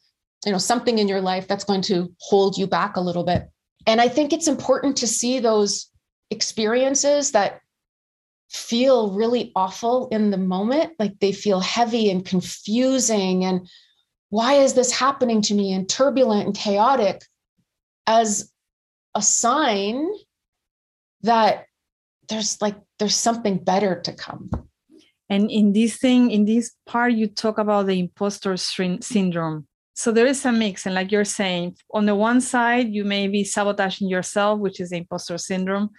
you 0.45 0.51
know 0.51 0.57
something 0.57 0.99
in 0.99 1.07
your 1.07 1.21
life 1.21 1.47
that's 1.47 1.63
going 1.63 1.81
to 1.83 2.13
hold 2.19 2.57
you 2.57 2.67
back 2.67 2.97
a 2.97 3.01
little 3.01 3.23
bit. 3.23 3.49
And 3.87 4.01
I 4.01 4.09
think 4.09 4.33
it's 4.33 4.49
important 4.49 4.97
to 4.97 5.07
see 5.07 5.39
those 5.39 5.89
experiences 6.29 7.31
that 7.31 7.61
feel 8.49 9.13
really 9.13 9.53
awful 9.55 10.09
in 10.09 10.29
the 10.29 10.37
moment, 10.37 10.91
like 10.99 11.17
they 11.19 11.31
feel 11.31 11.61
heavy 11.61 12.11
and 12.11 12.25
confusing 12.25 13.45
and 13.45 13.67
why 14.29 14.53
is 14.53 14.73
this 14.73 14.91
happening 14.91 15.41
to 15.41 15.53
me 15.53 15.73
and 15.73 15.89
turbulent 15.89 16.45
and 16.45 16.55
chaotic 16.55 17.21
as 18.07 18.51
a 19.15 19.21
sign 19.21 20.07
that 21.21 21.65
there's 22.31 22.61
like 22.61 22.77
there's 22.97 23.15
something 23.15 23.57
better 23.57 24.01
to 24.01 24.13
come. 24.13 24.49
And 25.29 25.51
in 25.51 25.73
this 25.73 25.97
thing 25.97 26.31
in 26.31 26.45
this 26.45 26.71
part 26.85 27.13
you 27.13 27.27
talk 27.27 27.57
about 27.57 27.87
the 27.87 27.99
imposter 27.99 28.57
syndrome. 28.57 29.67
So 29.93 30.11
there 30.11 30.25
is 30.25 30.45
a 30.45 30.51
mix 30.51 30.85
and 30.85 30.95
like 30.95 31.11
you're 31.11 31.25
saying 31.25 31.75
on 31.93 32.05
the 32.05 32.15
one 32.15 32.41
side 32.41 32.89
you 32.89 33.03
may 33.03 33.27
be 33.27 33.43
sabotaging 33.43 34.09
yourself 34.09 34.59
which 34.59 34.79
is 34.79 34.89
the 34.89 34.97
imposter 34.97 35.37
syndrome 35.37 35.89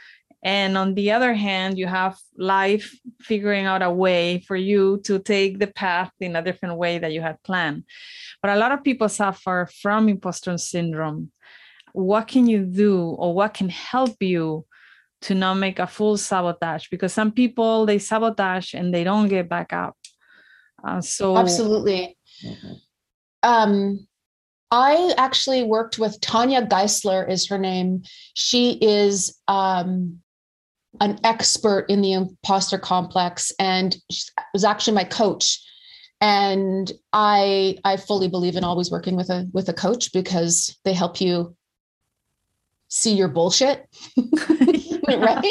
and 0.42 0.76
on 0.76 0.94
the 0.94 1.12
other 1.12 1.34
hand 1.34 1.78
you 1.78 1.86
have 1.86 2.16
life 2.36 2.98
figuring 3.20 3.66
out 3.66 3.82
a 3.82 3.90
way 3.90 4.40
for 4.48 4.56
you 4.56 5.00
to 5.04 5.18
take 5.20 5.58
the 5.58 5.68
path 5.68 6.10
in 6.18 6.34
a 6.34 6.42
different 6.42 6.76
way 6.76 6.98
that 6.98 7.12
you 7.12 7.20
had 7.20 7.42
planned. 7.42 7.84
But 8.40 8.50
a 8.50 8.56
lot 8.56 8.72
of 8.72 8.82
people 8.82 9.08
suffer 9.08 9.68
from 9.80 10.08
imposter 10.08 10.58
syndrome. 10.58 11.30
What 11.92 12.26
can 12.26 12.46
you 12.46 12.64
do 12.64 12.98
or 13.00 13.34
what 13.34 13.54
can 13.54 13.68
help 13.68 14.16
you 14.20 14.64
to 15.22 15.34
not 15.34 15.54
make 15.54 15.78
a 15.78 15.86
full 15.86 16.16
sabotage 16.16 16.88
because 16.90 17.12
some 17.12 17.32
people 17.32 17.86
they 17.86 17.98
sabotage 17.98 18.74
and 18.74 18.92
they 18.92 19.04
don't 19.04 19.28
get 19.28 19.48
back 19.48 19.72
up. 19.72 19.96
Uh, 20.84 21.00
so 21.00 21.36
absolutely. 21.36 22.16
Um 23.42 24.06
i 24.74 25.12
actually 25.18 25.62
worked 25.62 25.98
with 25.98 26.18
tanya 26.22 26.66
geisler 26.66 27.28
is 27.28 27.48
her 27.48 27.58
name. 27.58 28.02
She 28.34 28.78
is 28.80 29.38
um 29.48 30.18
an 31.00 31.18
expert 31.24 31.86
in 31.88 32.02
the 32.02 32.12
imposter 32.12 32.78
complex 32.78 33.52
and 33.58 33.96
was 34.52 34.64
actually 34.64 34.94
my 34.94 35.04
coach. 35.04 35.60
And 36.20 36.90
i 37.12 37.78
i 37.84 37.96
fully 37.96 38.28
believe 38.28 38.56
in 38.56 38.64
always 38.64 38.90
working 38.90 39.16
with 39.16 39.30
a 39.30 39.48
with 39.52 39.68
a 39.68 39.72
coach 39.72 40.12
because 40.12 40.76
they 40.84 40.94
help 40.94 41.20
you 41.20 41.56
see 42.88 43.14
your 43.14 43.28
bullshit 43.28 43.88
right? 45.08 45.44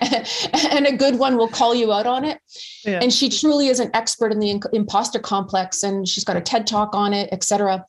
and 0.72 0.86
a 0.86 0.96
good 0.96 1.18
one 1.18 1.36
will 1.36 1.48
call 1.48 1.74
you 1.74 1.92
out 1.92 2.06
on 2.06 2.24
it. 2.24 2.40
Yeah. 2.84 3.00
And 3.02 3.12
she 3.12 3.28
truly 3.28 3.68
is 3.68 3.80
an 3.80 3.90
expert 3.94 4.32
in 4.32 4.38
the 4.38 4.62
imposter 4.72 5.18
complex, 5.18 5.82
and 5.82 6.06
she's 6.06 6.24
got 6.24 6.36
a 6.36 6.40
TED 6.40 6.66
talk 6.66 6.94
on 6.94 7.12
it, 7.12 7.28
etc. 7.32 7.84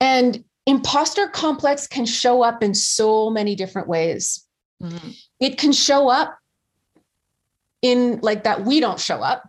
And 0.00 0.44
imposter 0.66 1.28
complex 1.28 1.86
can 1.86 2.06
show 2.06 2.42
up 2.42 2.62
in 2.62 2.74
so 2.74 3.30
many 3.30 3.54
different 3.54 3.88
ways. 3.88 4.46
Mm-hmm. 4.82 5.10
It 5.40 5.58
can 5.58 5.72
show 5.72 6.08
up 6.08 6.38
in 7.82 8.18
like 8.22 8.44
that 8.44 8.64
we 8.64 8.80
don't 8.80 8.98
show 8.98 9.22
up. 9.22 9.48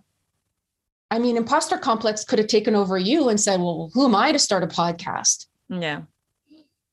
I 1.10 1.19
mean, 1.19 1.38
imposter 1.38 1.77
complex 1.77 2.25
could 2.25 2.39
have 2.39 2.47
taken 2.47 2.75
over 2.75 2.97
you 2.97 3.29
and 3.29 3.39
said, 3.39 3.60
"Well, 3.60 3.91
who 3.93 4.05
am 4.05 4.15
I 4.15 4.31
to 4.31 4.39
start 4.39 4.63
a 4.63 4.67
podcast?" 4.67 5.45
Yeah. 5.69 6.01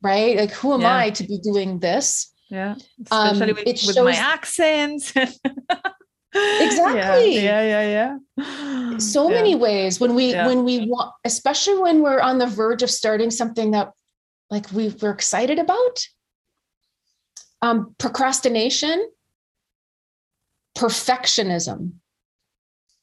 Right? 0.02 0.36
Like, 0.36 0.52
who 0.52 0.72
am 0.74 0.82
yeah. 0.82 0.96
I 0.96 1.10
to 1.10 1.24
be 1.24 1.38
doing 1.38 1.78
this? 1.78 2.32
Yeah 2.52 2.74
especially 3.02 3.50
um, 3.50 3.56
with, 3.56 3.66
with 3.66 3.78
shows... 3.78 4.04
my 4.04 4.14
accents. 4.14 5.12
Exactly. 6.34 7.34
Yeah 7.34 7.60
yeah 7.60 8.16
yeah, 8.38 8.96
so 8.96 9.28
yeah. 9.28 9.34
many 9.34 9.54
ways 9.54 10.00
when 10.00 10.14
we 10.14 10.30
yeah. 10.30 10.46
when 10.46 10.64
we 10.64 10.86
want 10.86 11.12
especially 11.26 11.76
when 11.76 12.02
we're 12.02 12.20
on 12.20 12.38
the 12.38 12.46
verge 12.46 12.82
of 12.82 12.90
starting 12.90 13.30
something 13.30 13.72
that 13.72 13.92
like 14.50 14.72
we, 14.72 14.88
we're 15.02 15.10
excited 15.10 15.58
about. 15.58 16.06
Um, 17.60 17.94
procrastination. 17.98 19.10
Perfectionism. 20.78 21.92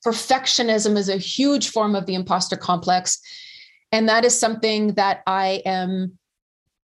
Perfectionism 0.03 0.97
is 0.97 1.07
a 1.07 1.17
huge 1.17 1.69
form 1.69 1.95
of 1.95 2.07
the 2.07 2.15
imposter 2.15 2.57
complex 2.57 3.21
and 3.91 4.09
that 4.09 4.25
is 4.25 4.38
something 4.38 4.93
that 4.93 5.21
i 5.27 5.62
am 5.65 6.17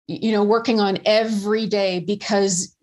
you 0.08 0.32
know 0.32 0.44
working 0.44 0.80
on 0.80 0.98
every 1.04 1.66
day 1.66 2.00
because 2.00 2.76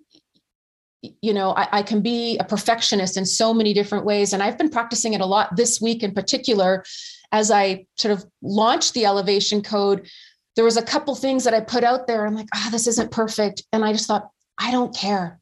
you 1.01 1.33
know 1.33 1.51
I, 1.51 1.79
I, 1.79 1.83
can 1.83 2.01
be 2.01 2.38
a 2.38 2.43
perfectionist 2.43 3.17
in 3.17 3.25
so 3.25 3.53
many 3.53 3.73
different 3.73 4.05
ways. 4.05 4.33
And 4.33 4.43
i've 4.43 4.57
been 4.57 4.69
practicing 4.69 5.13
it 5.13 5.21
a 5.21 5.25
lot 5.25 5.55
this 5.55 5.81
week 5.81 6.03
in 6.03 6.13
particular. 6.13 6.83
As 7.31 7.49
i 7.49 7.86
sort 7.97 8.13
of 8.13 8.25
launched 8.41 8.93
the 8.93 9.05
elevation 9.05 9.62
code 9.62 10.07
there 10.55 10.65
was 10.65 10.77
a 10.77 10.83
couple 10.83 11.15
things 11.15 11.45
that 11.45 11.53
i 11.53 11.59
put 11.59 11.83
out 11.83 12.07
there. 12.07 12.25
I'm 12.25 12.36
like 12.36 12.49
ah 12.53 12.65
oh, 12.67 12.71
this 12.71 12.88
isn't 12.88 13.12
perfect. 13.12 13.63
And 13.71 13.83
i 13.83 13.91
just 13.91 14.07
thought 14.07 14.29
i 14.57 14.71
don't 14.71 14.95
care. 14.95 15.39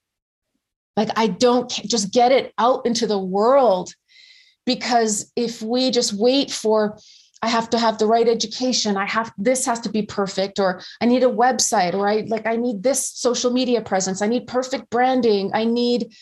Like 0.96 1.10
i 1.16 1.28
don't 1.28 1.70
just 1.70 2.14
get 2.14 2.32
it 2.32 2.54
out 2.58 2.86
into 2.86 3.08
the 3.08 3.20
world. 3.20 3.94
Because 4.66 5.32
if 5.36 5.62
we 5.64 5.90
just 5.90 6.14
wait 6.14 6.52
for 6.52 6.98
I 7.42 7.48
have 7.48 7.70
to 7.72 7.80
have 7.80 7.98
the 7.98 8.06
right 8.06 8.28
education. 8.28 8.98
I 8.98 9.06
have 9.08 9.34
this 9.38 9.66
has 9.66 9.80
to 9.82 9.90
be 9.90 10.04
perfect, 10.04 10.60
or 10.60 10.82
I 11.02 11.06
need 11.06 11.24
a 11.24 11.28
website, 11.28 11.94
or 11.94 12.08
I 12.08 12.26
like 12.28 12.46
I 12.46 12.56
need 12.56 12.84
this 12.84 13.10
social 13.10 13.52
media 13.52 13.82
presence. 13.82 14.22
I 14.22 14.28
need 14.28 14.48
perfect 14.48 14.90
branding. 14.90 15.52
I 15.54 15.66
need, 15.66 16.14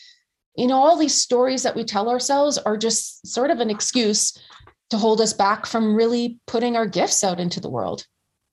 you 0.56 0.68
know, 0.68 0.78
all 0.78 0.98
these 0.98 1.16
stories 1.16 1.64
that 1.64 1.76
we 1.76 1.84
tell 1.84 2.10
ourselves 2.10 2.58
are 2.58 2.78
just 2.78 3.28
sort 3.28 3.52
of 3.52 3.60
an 3.60 3.70
excuse 3.70 4.38
to 4.90 4.98
hold 4.98 5.22
us 5.22 5.34
back 5.34 5.66
from 5.66 5.96
really 5.96 6.40
putting 6.48 6.76
our 6.76 6.88
gifts 6.88 7.24
out 7.24 7.40
into 7.40 7.60
the 7.60 7.70
world 7.70 8.06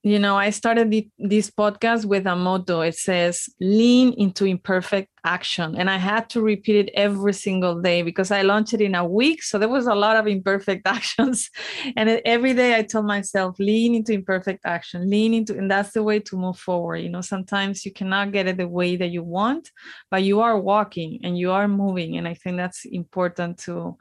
you 0.03 0.19
know 0.19 0.37
i 0.37 0.49
started 0.49 0.91
the, 0.91 1.09
this 1.17 1.49
podcast 1.49 2.05
with 2.05 2.25
a 2.27 2.35
motto. 2.35 2.81
It 2.81 2.95
says 2.95 3.49
lean 3.59 4.13
into 4.13 4.45
imperfect 4.45 5.09
action. 5.25 5.75
And 5.75 5.89
i 5.89 5.97
had 5.97 6.29
to 6.29 6.41
repeat 6.41 6.87
it 6.87 6.91
every 6.93 7.33
single 7.33 7.81
day 7.81 8.01
because 8.03 8.31
i 8.31 8.41
launched 8.41 8.73
it 8.73 8.81
in 8.81 8.95
a 8.95 9.05
week. 9.05 9.43
So 9.43 9.57
there 9.57 9.69
was 9.69 9.87
a 9.87 9.95
lot 9.95 10.15
of 10.15 10.27
imperfect 10.27 10.87
actions. 10.97 11.49
And 11.95 12.21
every 12.25 12.53
day 12.53 12.75
i 12.75 12.83
told 12.83 13.05
myself 13.05 13.57
lean 13.59 13.95
into 13.95 14.13
imperfect 14.13 14.65
action. 14.65 15.09
Lean 15.09 15.33
into 15.33 15.57
and 15.57 15.69
that's 15.69 15.91
the 15.91 16.03
way 16.03 16.19
to 16.19 16.37
move 16.37 16.57
forward. 16.57 16.97
You 16.97 17.09
know 17.09 17.21
sometimes 17.21 17.85
you 17.85 17.91
cannot 17.91 18.31
get 18.31 18.47
it 18.47 18.57
the 18.57 18.67
way 18.67 18.95
that 18.97 19.09
you 19.09 19.23
want 19.23 19.71
but 20.11 20.23
you 20.23 20.41
are 20.41 20.59
walking 20.59 21.19
and 21.23 21.37
you 21.37 21.51
are 21.51 21.67
moving. 21.67 22.17
And 22.17 22.27
i 22.27 22.35
think 22.35 22.57
that's 22.57 22.85
important 22.85 23.57
to 23.65 23.97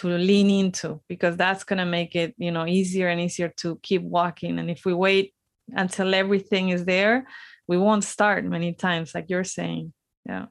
to 0.00 0.08
lean 0.08 0.50
into 0.50 1.00
because 1.08 1.36
that's 1.36 1.64
going 1.64 1.78
to 1.78 1.84
make 1.84 2.14
it 2.14 2.34
you 2.38 2.50
know 2.50 2.66
easier 2.66 3.08
and 3.08 3.20
easier 3.20 3.52
to 3.58 3.78
keep 3.82 4.02
walking. 4.02 4.58
And 4.58 4.70
if 4.70 4.84
we 4.84 4.94
wait 4.94 5.34
until 5.74 6.14
everything 6.14 6.70
is 6.70 6.84
there 6.84 7.26
we 7.68 7.76
won't 7.76 8.02
start 8.02 8.44
many 8.44 8.72
times 8.72 9.14
like 9.14 9.26
you're 9.28 9.44
saying. 9.44 9.92
Yeah. 10.26 10.46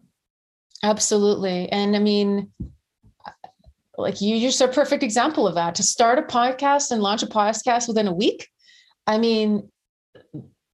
Absolutely. 0.84 1.68
And 1.70 1.96
i 1.96 2.00
mean 2.00 2.52
uh, 3.26 3.32
like 3.98 4.22
you 4.22 4.36
you're 4.36 4.52
a 4.62 4.72
perfect 4.72 5.04
example 5.04 5.48
of 5.48 5.56
that. 5.56 5.76
To 5.76 5.84
start 5.84 6.20
a 6.20 6.22
podcast 6.22 6.92
and 6.92 7.02
launch 7.02 7.24
a 7.24 7.28
podcast 7.28 7.88
within 7.88 8.08
a 8.08 8.14
week 8.14 8.48
i 9.08 9.18
mean 9.18 9.70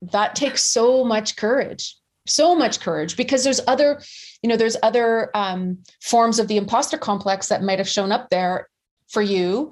that 0.02 0.36
takes 0.36 0.64
so 0.64 1.04
much 1.04 1.38
courage 1.38 1.96
so 2.28 2.56
much 2.56 2.80
courage 2.80 3.16
because 3.16 3.44
there's 3.44 3.62
other 3.68 4.02
you 4.44 4.50
know 4.50 4.58
there's 4.58 4.78
other 4.84 5.32
um, 5.34 5.80
forms 6.02 6.38
of 6.38 6.48
the 6.48 6.58
imposter 6.58 6.98
complex 6.98 7.48
that 7.48 7.64
might 7.64 7.80
have 7.80 7.90
shown 7.90 8.12
up 8.12 8.30
there 8.30 8.70
for 9.08 9.22
you 9.22 9.72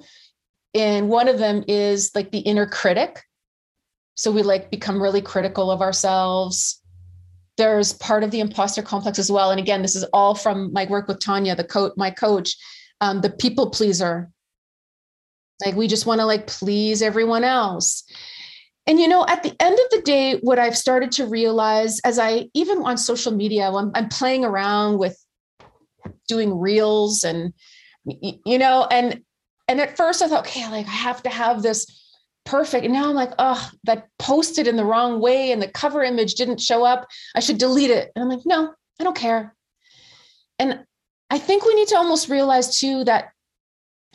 and 0.74 1.08
one 1.08 1.28
of 1.28 1.38
them 1.38 1.62
is 1.68 2.10
like 2.14 2.32
the 2.32 2.40
inner 2.40 2.66
critic 2.66 3.22
so 4.14 4.32
we 4.32 4.42
like 4.42 4.70
become 4.70 5.00
really 5.00 5.22
critical 5.22 5.70
of 5.70 5.80
ourselves 5.80 6.82
there's 7.58 7.92
part 7.92 8.24
of 8.24 8.30
the 8.30 8.40
imposter 8.40 8.82
complex 8.82 9.18
as 9.18 9.30
well. 9.30 9.50
And 9.50 9.60
again, 9.60 9.82
this 9.82 9.96
is 9.96 10.04
all 10.12 10.34
from 10.34 10.72
my 10.72 10.86
work 10.86 11.08
with 11.08 11.20
Tanya, 11.20 11.54
the 11.54 11.64
coach, 11.64 11.92
my 11.96 12.10
coach, 12.10 12.56
um, 13.00 13.20
the 13.20 13.30
people 13.30 13.70
pleaser. 13.70 14.30
Like 15.64 15.76
we 15.76 15.86
just 15.86 16.06
want 16.06 16.20
to 16.20 16.26
like 16.26 16.46
please 16.46 17.02
everyone 17.02 17.44
else. 17.44 18.04
And 18.86 18.98
you 18.98 19.06
know, 19.06 19.24
at 19.26 19.42
the 19.42 19.54
end 19.60 19.78
of 19.78 19.90
the 19.90 20.02
day, 20.02 20.38
what 20.42 20.58
I've 20.58 20.76
started 20.76 21.12
to 21.12 21.26
realize 21.26 22.00
as 22.00 22.18
I 22.18 22.48
even 22.54 22.78
on 22.78 22.96
social 22.96 23.32
media, 23.32 23.70
I'm, 23.70 23.92
I'm 23.94 24.08
playing 24.08 24.44
around 24.44 24.98
with 24.98 25.16
doing 26.28 26.58
reels 26.58 27.22
and 27.22 27.52
you 28.04 28.58
know, 28.58 28.86
and 28.90 29.22
and 29.68 29.80
at 29.80 29.96
first 29.96 30.22
I 30.22 30.28
thought, 30.28 30.46
okay, 30.46 30.68
like 30.68 30.86
I 30.86 30.90
have 30.90 31.22
to 31.22 31.30
have 31.30 31.62
this 31.62 31.86
perfect. 32.44 32.84
And 32.84 32.92
now 32.92 33.08
I'm 33.08 33.14
like, 33.14 33.32
oh, 33.38 33.70
that 33.84 34.08
posted 34.18 34.66
in 34.66 34.76
the 34.76 34.84
wrong 34.84 35.20
way 35.20 35.52
and 35.52 35.62
the 35.62 35.68
cover 35.68 36.02
image 36.02 36.34
didn't 36.34 36.60
show 36.60 36.84
up. 36.84 37.06
I 37.34 37.40
should 37.40 37.58
delete 37.58 37.90
it. 37.90 38.10
And 38.14 38.22
I'm 38.24 38.28
like, 38.28 38.44
no, 38.44 38.74
I 39.00 39.04
don't 39.04 39.16
care. 39.16 39.54
And 40.58 40.84
I 41.30 41.38
think 41.38 41.64
we 41.64 41.74
need 41.74 41.88
to 41.88 41.96
almost 41.96 42.28
realize 42.28 42.78
too 42.78 43.04
that 43.04 43.31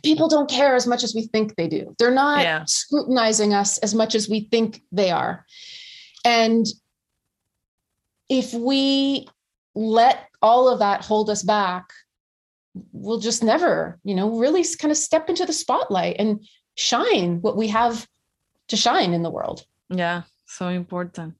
people 0.03 0.27
don't 0.27 0.49
care 0.49 0.75
as 0.75 0.87
much 0.87 1.03
as 1.03 1.13
we 1.15 1.27
think 1.27 1.55
they 1.55 1.67
do. 1.67 1.95
They're 1.99 2.11
not 2.11 2.43
yeah. 2.43 2.63
scrutinizing 2.65 3.53
us 3.53 3.77
as 3.79 3.93
much 3.93 4.15
as 4.15 4.29
we 4.29 4.41
think 4.51 4.81
they 4.91 5.11
are. 5.11 5.45
And 6.23 6.65
if 8.29 8.53
we 8.53 9.27
let 9.75 10.29
all 10.41 10.69
of 10.69 10.79
that 10.79 11.03
hold 11.03 11.29
us 11.29 11.43
back, 11.43 11.91
we'll 12.91 13.19
just 13.19 13.43
never, 13.43 13.99
you 14.03 14.15
know, 14.15 14.37
really 14.37 14.63
kind 14.79 14.91
of 14.91 14.97
step 14.97 15.29
into 15.29 15.45
the 15.45 15.53
spotlight 15.53 16.17
and 16.19 16.45
shine 16.75 17.41
what 17.41 17.57
we 17.57 17.67
have 17.67 18.07
to 18.67 18.77
shine 18.77 19.13
in 19.13 19.23
the 19.23 19.29
world. 19.29 19.65
Yeah, 19.89 20.23
so 20.45 20.67
important. 20.67 21.35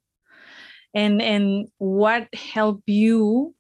And 0.94 1.22
and 1.22 1.68
what 1.78 2.28
helped 2.34 2.88
you 2.88 3.54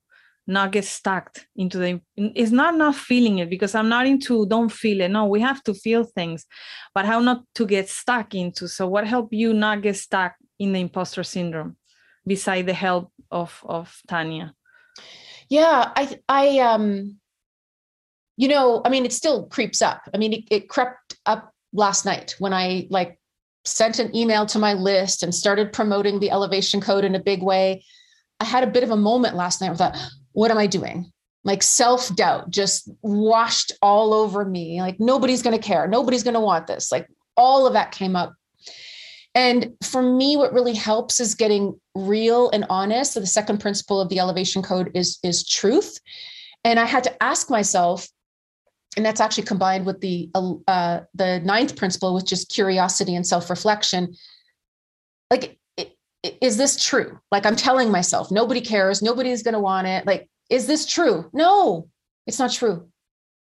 not 0.48 0.72
get 0.72 0.86
stuck 0.86 1.38
into 1.56 1.78
the 1.78 2.02
it's 2.16 2.52
not 2.52 2.76
not 2.76 2.96
feeling 2.96 3.40
it 3.40 3.50
because 3.50 3.76
i'm 3.76 3.90
not 3.90 4.08
into 4.08 4.46
don't 4.48 4.72
feel 4.72 5.02
it. 5.02 5.10
No 5.10 5.26
we 5.26 5.42
have 5.42 5.62
to 5.64 5.74
feel 5.74 6.04
things 6.04 6.46
but 6.96 7.06
how 7.06 7.20
not 7.20 7.44
to 7.56 7.66
get 7.66 7.90
stuck 7.90 8.34
into. 8.34 8.68
So 8.68 8.88
what 8.88 9.06
helped 9.06 9.34
you 9.34 9.54
not 9.54 9.82
get 9.82 9.98
stuck 9.98 10.36
in 10.58 10.74
the 10.74 10.80
imposter 10.80 11.24
syndrome 11.24 11.76
beside 12.26 12.66
the 12.66 12.74
help 12.74 13.12
of 13.30 13.62
of 13.66 13.96
tanya 14.08 14.54
yeah 15.50 15.92
i 15.96 16.18
i 16.30 16.60
um 16.60 17.18
you 18.38 18.48
know 18.48 18.82
i 18.86 18.90
mean 18.90 19.06
it 19.06 19.14
still 19.14 19.48
creeps 19.48 19.82
up. 19.82 20.02
I 20.14 20.18
mean 20.18 20.34
it, 20.34 20.44
it 20.50 20.70
crept 20.70 21.18
up 21.26 21.52
last 21.74 22.06
night 22.06 22.36
when 22.40 22.54
i 22.54 22.88
like 22.90 23.20
sent 23.68 24.00
an 24.00 24.16
email 24.16 24.46
to 24.46 24.60
my 24.60 24.74
list 24.74 25.24
and 25.24 25.36
started 25.36 25.74
promoting 25.74 26.20
the 26.20 26.32
elevation 26.32 26.82
code 26.82 27.04
in 27.04 27.16
a 27.16 27.20
big 27.20 27.44
way. 27.44 27.84
I 28.40 28.46
had 28.46 28.64
a 28.64 28.72
bit 28.72 28.84
of 28.84 28.92
a 28.92 28.96
moment 28.96 29.36
last 29.36 29.62
night 29.62 29.72
I 29.72 29.76
thought, 29.76 29.98
what 30.38 30.52
am 30.52 30.60
I 30.60 30.68
doing? 30.68 31.12
Like 31.44 31.64
self 31.64 32.16
doubt 32.16 32.52
just 32.52 32.92
washed 33.02 33.72
all 33.82 34.14
over 34.14 34.46
me. 34.46 34.80
Like 34.82 35.00
nobody's 35.00 35.42
going 35.42 35.60
to 35.60 35.68
care. 35.68 35.88
Nobody's 35.88 36.22
going 36.22 36.36
to 36.36 36.40
want 36.40 36.68
this. 36.68 36.92
Like 36.92 37.08
all 37.36 37.66
of 37.66 37.74
that 37.74 37.92
came 37.92 38.16
up. 38.16 38.36
And 39.34 39.74
for 39.82 40.04
me, 40.04 40.38
what 40.38 40.54
really 40.54 40.76
helps 40.76 41.20
is 41.20 41.34
getting 41.34 41.80
real 41.96 42.52
and 42.52 42.68
honest. 42.70 43.14
So 43.14 43.20
the 43.20 43.26
second 43.26 43.58
principle 43.58 44.00
of 44.00 44.10
the 44.10 44.20
elevation 44.20 44.62
code 44.62 44.92
is, 44.94 45.18
is 45.24 45.44
truth. 45.44 46.00
And 46.64 46.80
I 46.80 46.86
had 46.86 47.04
to 47.06 47.24
ask 47.24 47.50
myself, 47.50 48.08
and 48.96 49.04
that's 49.04 49.22
actually 49.22 49.46
combined 49.46 49.88
with 49.88 50.02
the 50.02 50.30
uh, 50.36 51.00
the 51.16 51.40
ninth 51.40 51.76
principle, 51.76 52.14
which 52.14 52.32
is 52.32 52.46
curiosity 52.46 53.16
and 53.16 53.26
self 53.26 53.50
reflection. 53.50 54.14
Like, 55.32 55.58
is 56.42 56.58
this 56.58 56.84
true? 56.84 57.20
Like, 57.32 57.46
I'm 57.46 57.56
telling 57.56 57.92
myself, 57.92 58.32
nobody 58.32 58.62
cares, 58.62 59.02
nobody's 59.02 59.44
going 59.44 59.54
to 59.54 59.60
want 59.60 59.88
it. 59.88 60.06
Like, 60.06 60.30
is 60.50 60.68
this 60.68 60.86
true? 60.86 61.30
No, 61.34 61.90
it's 62.26 62.40
not 62.40 62.52
true. 62.52 62.88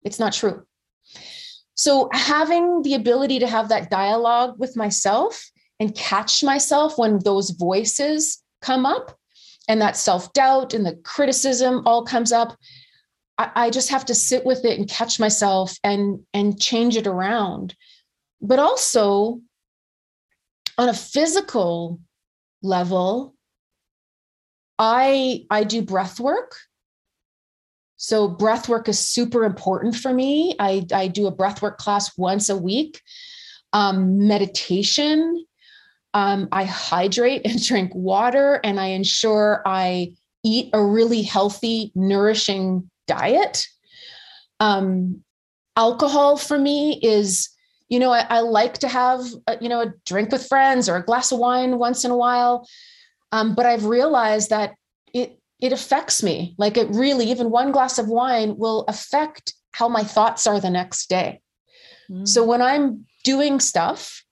It's 0.04 0.20
not 0.20 0.34
true. 0.34 0.64
So, 1.76 2.10
having 2.12 2.82
the 2.82 2.96
ability 2.96 3.40
to 3.40 3.48
have 3.48 3.70
that 3.70 3.90
dialogue 3.90 4.60
with 4.60 4.76
myself 4.76 5.50
and 5.80 5.96
catch 5.96 6.44
myself 6.44 6.98
when 6.98 7.20
those 7.20 7.52
voices 7.52 8.44
come 8.62 8.86
up 8.86 9.18
and 9.68 9.82
that 9.82 9.96
self 9.96 10.34
doubt 10.34 10.74
and 10.74 10.86
the 10.86 10.96
criticism 11.04 11.84
all 11.86 12.04
comes 12.04 12.32
up 12.32 12.58
I, 13.40 13.52
I 13.56 13.70
just 13.72 13.90
have 13.90 14.06
to 14.06 14.14
sit 14.14 14.46
with 14.46 14.66
it 14.66 14.78
and 14.78 14.88
catch 14.88 15.20
myself 15.20 15.76
and 15.84 16.20
and 16.34 16.60
change 16.62 16.96
it 16.98 17.08
around. 17.08 17.76
But 18.42 18.60
also 18.60 19.42
on 20.78 20.90
a 20.90 20.94
physical 20.94 22.00
level, 22.62 23.36
I 24.78 25.46
I 25.50 25.64
do 25.64 25.82
breath 25.82 26.20
work. 26.20 26.56
So 28.02 28.30
breath 28.30 28.70
work 28.70 28.88
is 28.88 28.98
super 28.98 29.44
important 29.44 29.94
for 29.94 30.14
me. 30.14 30.56
I, 30.58 30.86
I 30.94 31.10
do 31.10 31.28
a 31.28 31.32
breath 31.32 31.62
work 31.62 31.78
class 31.78 32.18
once 32.18 32.48
a 32.48 32.56
week. 32.56 33.02
Um, 33.74 34.26
meditation. 34.26 35.46
Um, 36.14 36.48
I 36.54 36.64
hydrate 36.64 37.42
and 37.44 37.62
drink 37.68 37.92
water, 37.94 38.62
and 38.64 38.80
I 38.80 38.88
ensure 38.88 39.62
I 39.66 40.14
eat 40.46 40.70
a 40.72 40.84
really 40.84 41.22
healthy, 41.22 41.92
nourishing 41.94 42.90
diet. 43.06 43.68
Um, 44.62 45.22
alcohol 45.76 46.38
for 46.38 46.58
me 46.58 47.02
is, 47.04 47.50
you 47.90 48.00
know, 48.00 48.12
I, 48.12 48.26
I 48.30 48.40
like 48.42 48.78
to 48.80 48.88
have, 48.88 49.22
a, 49.48 49.58
you 49.60 49.68
know, 49.68 49.82
a 49.82 49.94
drink 50.06 50.32
with 50.32 50.48
friends 50.48 50.88
or 50.88 50.96
a 50.96 51.04
glass 51.04 51.32
of 51.32 51.40
wine 51.40 51.80
once 51.80 52.06
in 52.06 52.12
a 52.12 52.18
while. 52.18 52.68
Um, 53.32 53.56
but 53.56 53.66
I've 53.66 53.86
realized 53.86 54.52
that 54.52 54.76
it 55.14 55.40
it 55.60 55.74
affects 55.74 56.24
me. 56.24 56.56
Like 56.58 56.78
it 56.78 56.88
really, 56.90 57.26
even 57.32 57.52
one 57.52 57.72
glass 57.72 58.00
of 58.00 58.08
wine 58.08 58.58
will 58.58 58.86
affect 58.88 59.54
how 59.74 59.90
my 59.90 60.04
thoughts 60.04 60.48
are 60.48 60.60
the 60.60 60.70
next 60.70 61.10
day. 61.10 61.42
Mm. 62.10 62.28
So 62.28 62.44
when 62.44 62.62
I'm 62.62 63.06
doing 63.24 63.60
stuff, 63.60 64.24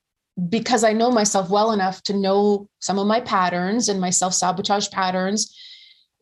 because 0.50 0.84
I 0.84 0.94
know 0.94 1.12
myself 1.12 1.50
well 1.50 1.72
enough 1.72 2.02
to 2.04 2.14
know 2.14 2.70
some 2.80 3.00
of 3.00 3.08
my 3.08 3.20
patterns 3.20 3.90
and 3.90 4.00
my 4.00 4.12
self 4.12 4.34
sabotage 4.34 4.90
patterns, 4.90 5.56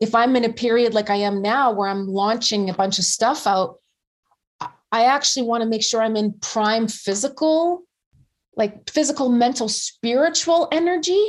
if 0.00 0.14
I'm 0.14 0.36
in 0.36 0.44
a 0.44 0.52
period 0.52 0.94
like 0.94 1.10
I 1.10 1.16
am 1.16 1.40
now 1.40 1.72
where 1.72 1.88
I'm 1.88 2.06
launching 2.06 2.68
a 2.68 2.74
bunch 2.74 2.98
of 2.98 3.04
stuff 3.04 3.46
out, 3.46 3.76
I 4.96 5.04
actually 5.04 5.46
want 5.46 5.62
to 5.62 5.68
make 5.68 5.82
sure 5.82 6.00
I'm 6.00 6.16
in 6.16 6.32
prime 6.40 6.88
physical, 6.88 7.82
like 8.56 8.88
physical, 8.88 9.28
mental, 9.28 9.68
spiritual 9.68 10.68
energy. 10.72 11.22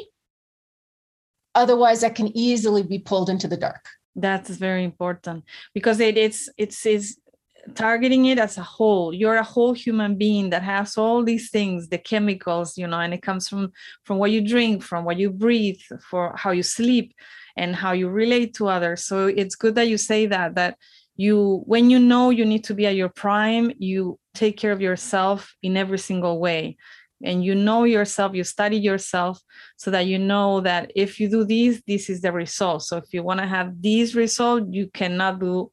Otherwise, 1.53 2.01
I 2.01 2.09
can 2.09 2.29
easily 2.37 2.81
be 2.81 2.97
pulled 2.97 3.29
into 3.29 3.45
the 3.45 3.57
dark. 3.57 3.83
That's 4.15 4.51
very 4.51 4.85
important 4.85 5.43
because 5.73 5.99
it, 5.99 6.17
it's 6.17 6.47
it's 6.57 6.85
is 6.85 7.19
targeting 7.75 8.23
it 8.27 8.39
as 8.39 8.57
a 8.57 8.63
whole 8.63 9.13
you're 9.13 9.35
a 9.35 9.51
whole 9.53 9.73
human 9.73 10.17
being 10.17 10.49
that 10.51 10.63
has 10.63 10.97
all 10.97 11.21
these 11.21 11.49
things 11.49 11.89
the 11.89 11.97
chemicals 11.97 12.77
you 12.77 12.87
know 12.87 13.01
and 13.01 13.13
it 13.13 13.21
comes 13.21 13.49
from 13.49 13.73
from 14.05 14.17
what 14.19 14.31
you 14.31 14.39
drink 14.39 14.81
from 14.81 15.03
what 15.03 15.17
you 15.17 15.29
breathe 15.29 15.81
for 16.09 16.33
how 16.37 16.51
you 16.51 16.63
sleep 16.63 17.13
and 17.57 17.75
how 17.75 17.91
you 17.91 18.07
relate 18.07 18.53
to 18.53 18.69
others 18.69 19.03
so 19.03 19.27
it's 19.27 19.55
good 19.55 19.75
that 19.75 19.89
you 19.89 19.97
say 19.97 20.25
that 20.25 20.55
that 20.55 20.77
you 21.17 21.63
when 21.65 21.89
you 21.89 21.99
know 21.99 22.29
you 22.29 22.45
need 22.45 22.63
to 22.63 22.73
be 22.75 22.85
at 22.85 22.95
your 22.95 23.09
prime 23.09 23.71
you 23.79 24.17
take 24.35 24.55
care 24.55 24.71
of 24.71 24.81
yourself 24.81 25.55
in 25.63 25.75
every 25.75 25.97
single 25.97 26.39
way. 26.39 26.77
And 27.23 27.43
you 27.43 27.55
know 27.55 27.83
yourself 27.83 28.35
you 28.35 28.43
study 28.43 28.77
yourself 28.77 29.41
so 29.75 29.89
that 29.89 30.05
you 30.05 30.19
know 30.19 30.61
that 30.61 30.91
if 30.95 31.19
you 31.19 31.27
do 31.27 31.43
this 31.43 31.81
this 31.87 32.09
is 32.09 32.21
the 32.21 32.31
result. 32.31 32.83
So 32.83 32.97
if 32.97 33.11
you 33.11 33.23
want 33.23 33.39
to 33.39 33.47
have 33.47 33.81
this 33.81 34.13
result 34.13 34.65
you 34.69 34.89
cannot 34.93 35.39
do 35.39 35.71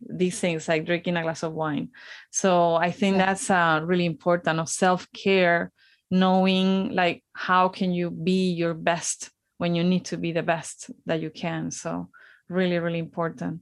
these 0.00 0.40
things 0.40 0.68
like 0.68 0.86
drinking 0.86 1.16
a 1.16 1.22
glass 1.22 1.42
of 1.42 1.52
wine. 1.52 1.90
So 2.30 2.74
i 2.74 2.90
think 2.90 3.16
yeah. 3.16 3.26
that's 3.26 3.50
uh, 3.50 3.80
really 3.84 4.06
important 4.06 4.58
of 4.58 4.68
self-care 4.68 5.72
knowing 6.10 6.94
like 6.94 7.22
how 7.34 7.68
can 7.68 7.92
you 7.92 8.10
be 8.10 8.52
your 8.52 8.72
best 8.72 9.30
when 9.58 9.74
you 9.74 9.82
need 9.82 10.04
to 10.04 10.16
be 10.16 10.32
the 10.32 10.42
best 10.42 10.90
that 11.04 11.20
you 11.20 11.30
can. 11.30 11.70
So 11.70 12.08
really 12.48 12.78
really 12.78 13.00
important 13.00 13.60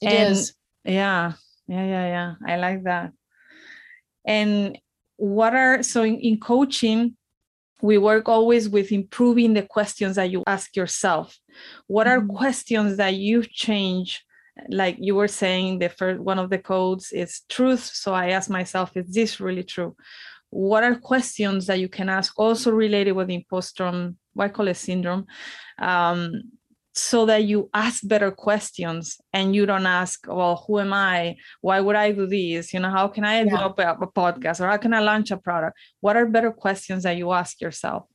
it 0.00 0.12
and 0.12 0.32
is. 0.32 0.54
yeah 0.84 1.32
yeah 1.66 1.84
yeah 1.84 2.06
yeah. 2.06 2.34
I 2.46 2.56
like 2.56 2.84
that. 2.84 3.12
And 4.26 4.78
what 5.16 5.54
are 5.54 5.82
so 5.82 6.02
in, 6.02 6.18
in 6.18 6.40
coaching 6.40 7.16
we 7.82 7.98
work 7.98 8.28
always 8.28 8.68
with 8.68 8.92
improving 8.92 9.52
the 9.52 9.62
questions 9.62 10.16
that 10.16 10.30
you 10.30 10.42
ask 10.46 10.74
yourself. 10.74 11.38
What 11.86 12.06
are 12.06 12.20
mm-hmm. 12.20 12.36
questions 12.36 12.96
that 12.96 13.14
you've 13.14 13.50
changed 13.50 14.22
like 14.68 14.96
you 15.00 15.16
were 15.16 15.28
saying 15.28 15.80
the 15.80 15.88
first 15.88 16.20
one 16.20 16.38
of 16.38 16.48
the 16.48 16.58
codes 16.58 17.10
is 17.10 17.40
truth 17.48 17.82
so 17.82 18.14
i 18.14 18.28
ask 18.28 18.48
myself 18.48 18.96
is 18.96 19.12
this 19.12 19.40
really 19.40 19.64
true? 19.64 19.96
What 20.50 20.84
are 20.84 20.94
questions 20.94 21.66
that 21.66 21.80
you 21.80 21.88
can 21.88 22.08
ask 22.08 22.32
also 22.38 22.70
related 22.70 23.12
with 23.12 23.28
imposter 23.28 24.14
what 24.34 24.44
I 24.46 24.48
call 24.48 24.68
it 24.68 24.76
syndrome, 24.76 25.26
um, 25.78 26.42
so 26.94 27.26
that 27.26 27.42
you 27.44 27.68
ask 27.74 28.06
better 28.06 28.30
questions 28.30 29.20
and 29.32 29.54
you 29.54 29.66
don't 29.66 29.86
ask, 29.86 30.26
well, 30.28 30.64
who 30.66 30.78
am 30.78 30.92
I? 30.92 31.36
Why 31.60 31.80
would 31.80 31.96
I 31.96 32.12
do 32.12 32.26
this? 32.26 32.72
You 32.72 32.78
know, 32.78 32.90
how 32.90 33.08
can 33.08 33.24
I 33.24 33.42
develop 33.42 33.74
yeah. 33.78 33.96
a, 34.00 34.04
a 34.04 34.12
podcast 34.12 34.60
or 34.60 34.68
how 34.68 34.76
can 34.76 34.94
I 34.94 35.00
launch 35.00 35.32
a 35.32 35.36
product? 35.36 35.76
What 36.00 36.16
are 36.16 36.24
better 36.24 36.52
questions 36.52 37.02
that 37.02 37.16
you 37.16 37.32
ask 37.32 37.60
yourself? 37.60 38.06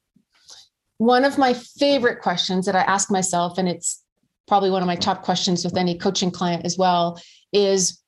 One 0.97 1.25
of 1.25 1.37
my 1.37 1.53
favorite 1.53 2.21
questions 2.21 2.65
that 2.65 2.75
I 2.75 2.81
ask 2.81 3.11
myself, 3.11 3.57
and 3.57 3.67
it's 3.67 4.03
probably 4.47 4.69
one 4.69 4.81
of 4.81 4.87
my 4.87 4.95
top 4.95 5.23
questions 5.23 5.65
with 5.65 5.77
any 5.77 5.97
coaching 5.97 6.31
client 6.31 6.65
as 6.65 6.77
well 6.77 7.21
is 7.51 8.01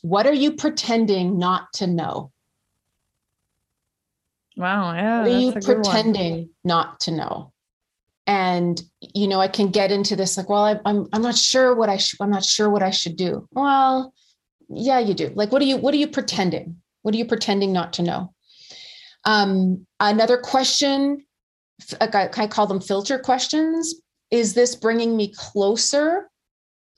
what 0.00 0.26
are 0.26 0.34
you 0.34 0.52
pretending 0.52 1.38
not 1.38 1.72
to 1.74 1.86
know? 1.86 2.32
Wow, 4.56 4.94
yeah. 4.94 5.20
What 5.20 5.30
are 5.30 5.38
you 5.38 5.52
pretending 5.52 6.50
not 6.64 7.00
to 7.00 7.10
know? 7.10 7.52
And 8.26 8.80
you 9.00 9.28
know, 9.28 9.40
I 9.40 9.48
can 9.48 9.70
get 9.70 9.92
into 9.92 10.16
this 10.16 10.36
like, 10.36 10.48
well, 10.48 10.64
I, 10.64 10.80
I'm 10.84 11.06
I'm 11.12 11.22
not 11.22 11.36
sure 11.36 11.74
what 11.74 11.88
I 11.88 11.96
should 11.96 12.20
I'm 12.20 12.30
not 12.30 12.44
sure 12.44 12.68
what 12.70 12.82
I 12.82 12.90
should 12.90 13.16
do. 13.16 13.46
Well, 13.52 14.12
yeah, 14.68 14.98
you 14.98 15.14
do. 15.14 15.30
Like, 15.34 15.52
what 15.52 15.62
are 15.62 15.66
you 15.66 15.76
what 15.76 15.94
are 15.94 15.98
you 15.98 16.08
pretending? 16.08 16.76
What 17.02 17.14
are 17.14 17.18
you 17.18 17.26
pretending 17.26 17.72
not 17.72 17.92
to 17.94 18.02
know? 18.02 18.32
Um, 19.24 19.86
another 20.00 20.38
question, 20.38 21.24
I 22.00 22.46
call 22.48 22.66
them 22.66 22.80
filter 22.80 23.18
questions. 23.18 23.94
Is 24.30 24.54
this 24.54 24.74
bringing 24.74 25.16
me 25.16 25.32
closer 25.36 26.30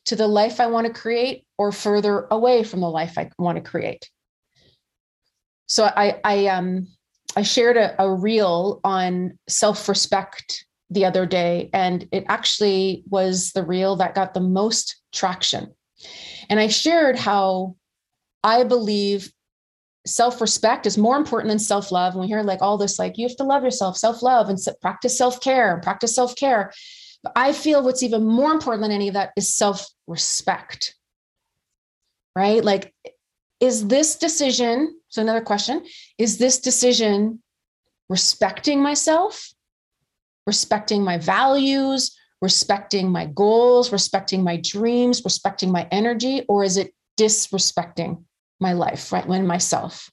to 0.06 0.16
the 0.16 0.26
life 0.26 0.60
I 0.60 0.66
want 0.66 0.86
to 0.86 0.92
create 0.92 1.44
or 1.58 1.72
further 1.72 2.26
away 2.30 2.64
from 2.64 2.80
the 2.80 2.88
life 2.90 3.18
I 3.18 3.30
want 3.38 3.56
to 3.56 3.70
create? 3.70 4.08
So 5.66 5.84
I, 5.84 6.20
I, 6.24 6.46
um, 6.46 6.88
I 7.36 7.42
shared 7.42 7.76
a, 7.76 8.00
a 8.02 8.10
reel 8.10 8.80
on 8.84 9.38
self-respect 9.48 10.66
the 10.90 11.04
other 11.04 11.26
day, 11.26 11.70
and 11.72 12.08
it 12.12 12.24
actually 12.28 13.04
was 13.08 13.52
the 13.52 13.64
reel 13.64 13.96
that 13.96 14.14
got 14.14 14.34
the 14.34 14.40
most 14.40 14.96
traction. 15.12 15.74
And 16.48 16.58
I 16.58 16.68
shared 16.68 17.18
how 17.18 17.76
I 18.42 18.64
believe 18.64 19.32
self 20.06 20.40
respect 20.40 20.86
is 20.86 20.96
more 20.98 21.16
important 21.16 21.50
than 21.50 21.58
self 21.58 21.92
love. 21.92 22.14
And 22.14 22.22
we 22.22 22.26
hear 22.26 22.42
like 22.42 22.62
all 22.62 22.78
this, 22.78 22.98
like 22.98 23.18
you 23.18 23.28
have 23.28 23.36
to 23.36 23.44
love 23.44 23.62
yourself, 23.62 23.96
self 23.96 24.22
love, 24.22 24.48
and 24.48 24.58
practice 24.80 25.16
self 25.16 25.40
care, 25.40 25.80
practice 25.82 26.14
self 26.14 26.34
care. 26.36 26.72
But 27.22 27.32
I 27.36 27.52
feel 27.52 27.82
what's 27.82 28.02
even 28.02 28.24
more 28.24 28.52
important 28.52 28.82
than 28.82 28.92
any 28.92 29.08
of 29.08 29.14
that 29.14 29.32
is 29.36 29.54
self 29.54 29.86
respect. 30.06 30.94
Right? 32.34 32.64
Like, 32.64 32.94
is 33.60 33.88
this 33.88 34.16
decision? 34.16 34.94
So, 35.08 35.22
another 35.22 35.40
question 35.40 35.84
is 36.18 36.38
this 36.38 36.60
decision 36.60 37.42
respecting 38.08 38.82
myself, 38.82 39.52
respecting 40.48 41.04
my 41.04 41.18
values, 41.18 42.16
respecting 42.40 43.12
my 43.12 43.26
goals, 43.26 43.92
respecting 43.92 44.42
my 44.42 44.56
dreams, 44.56 45.22
respecting 45.22 45.70
my 45.70 45.86
energy, 45.90 46.42
or 46.48 46.64
is 46.64 46.78
it 46.78 46.94
disrespecting 47.20 48.24
my 48.58 48.72
life, 48.72 49.12
right? 49.12 49.28
When 49.28 49.46
myself. 49.46 50.10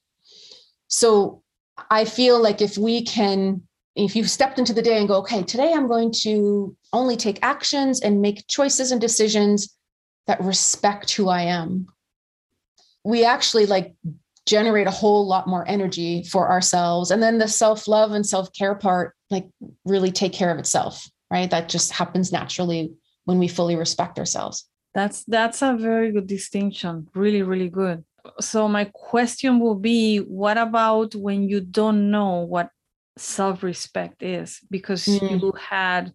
So 0.87 1.41
I 1.89 2.03
feel 2.03 2.37
like 2.41 2.61
if 2.61 2.77
we 2.77 3.03
can, 3.05 3.61
if 3.95 4.13
you've 4.13 4.29
stepped 4.29 4.59
into 4.59 4.73
the 4.73 4.81
day 4.81 4.97
and 4.99 5.07
go, 5.07 5.19
okay, 5.19 5.41
today 5.41 5.71
I'm 5.73 5.87
going 5.87 6.11
to 6.23 6.75
only 6.91 7.15
take 7.15 7.39
actions 7.41 8.01
and 8.01 8.21
make 8.21 8.45
choices 8.47 8.91
and 8.91 8.99
decisions 8.99 9.73
that 10.27 10.41
respect 10.41 11.11
who 11.13 11.29
I 11.29 11.43
am, 11.43 11.87
we 13.05 13.23
actually 13.23 13.67
like 13.67 13.95
generate 14.45 14.87
a 14.87 14.91
whole 14.91 15.27
lot 15.27 15.47
more 15.47 15.67
energy 15.67 16.23
for 16.23 16.49
ourselves. 16.49 17.11
And 17.11 17.21
then 17.21 17.37
the 17.37 17.47
self 17.47 17.87
love 17.87 18.11
and 18.11 18.25
self 18.25 18.51
care 18.53 18.75
part, 18.75 19.15
like 19.29 19.47
really 19.85 20.11
take 20.11 20.33
care 20.33 20.51
of 20.51 20.59
itself, 20.59 21.09
right? 21.31 21.49
That 21.49 21.69
just 21.69 21.91
happens 21.91 22.31
naturally 22.31 22.93
when 23.25 23.39
we 23.39 23.47
fully 23.47 23.75
respect 23.75 24.19
ourselves. 24.19 24.67
That's 24.93 25.23
that's 25.25 25.61
a 25.61 25.75
very 25.75 26.11
good 26.11 26.27
distinction. 26.27 27.07
Really, 27.13 27.41
really 27.41 27.69
good 27.69 28.03
so 28.39 28.67
my 28.67 28.85
question 28.85 29.59
will 29.59 29.75
be 29.75 30.19
what 30.19 30.57
about 30.57 31.15
when 31.15 31.47
you 31.47 31.61
don't 31.61 32.11
know 32.11 32.39
what 32.39 32.69
self-respect 33.17 34.23
is 34.23 34.59
because 34.69 35.05
mm. 35.05 35.41
you 35.41 35.53
had 35.53 36.13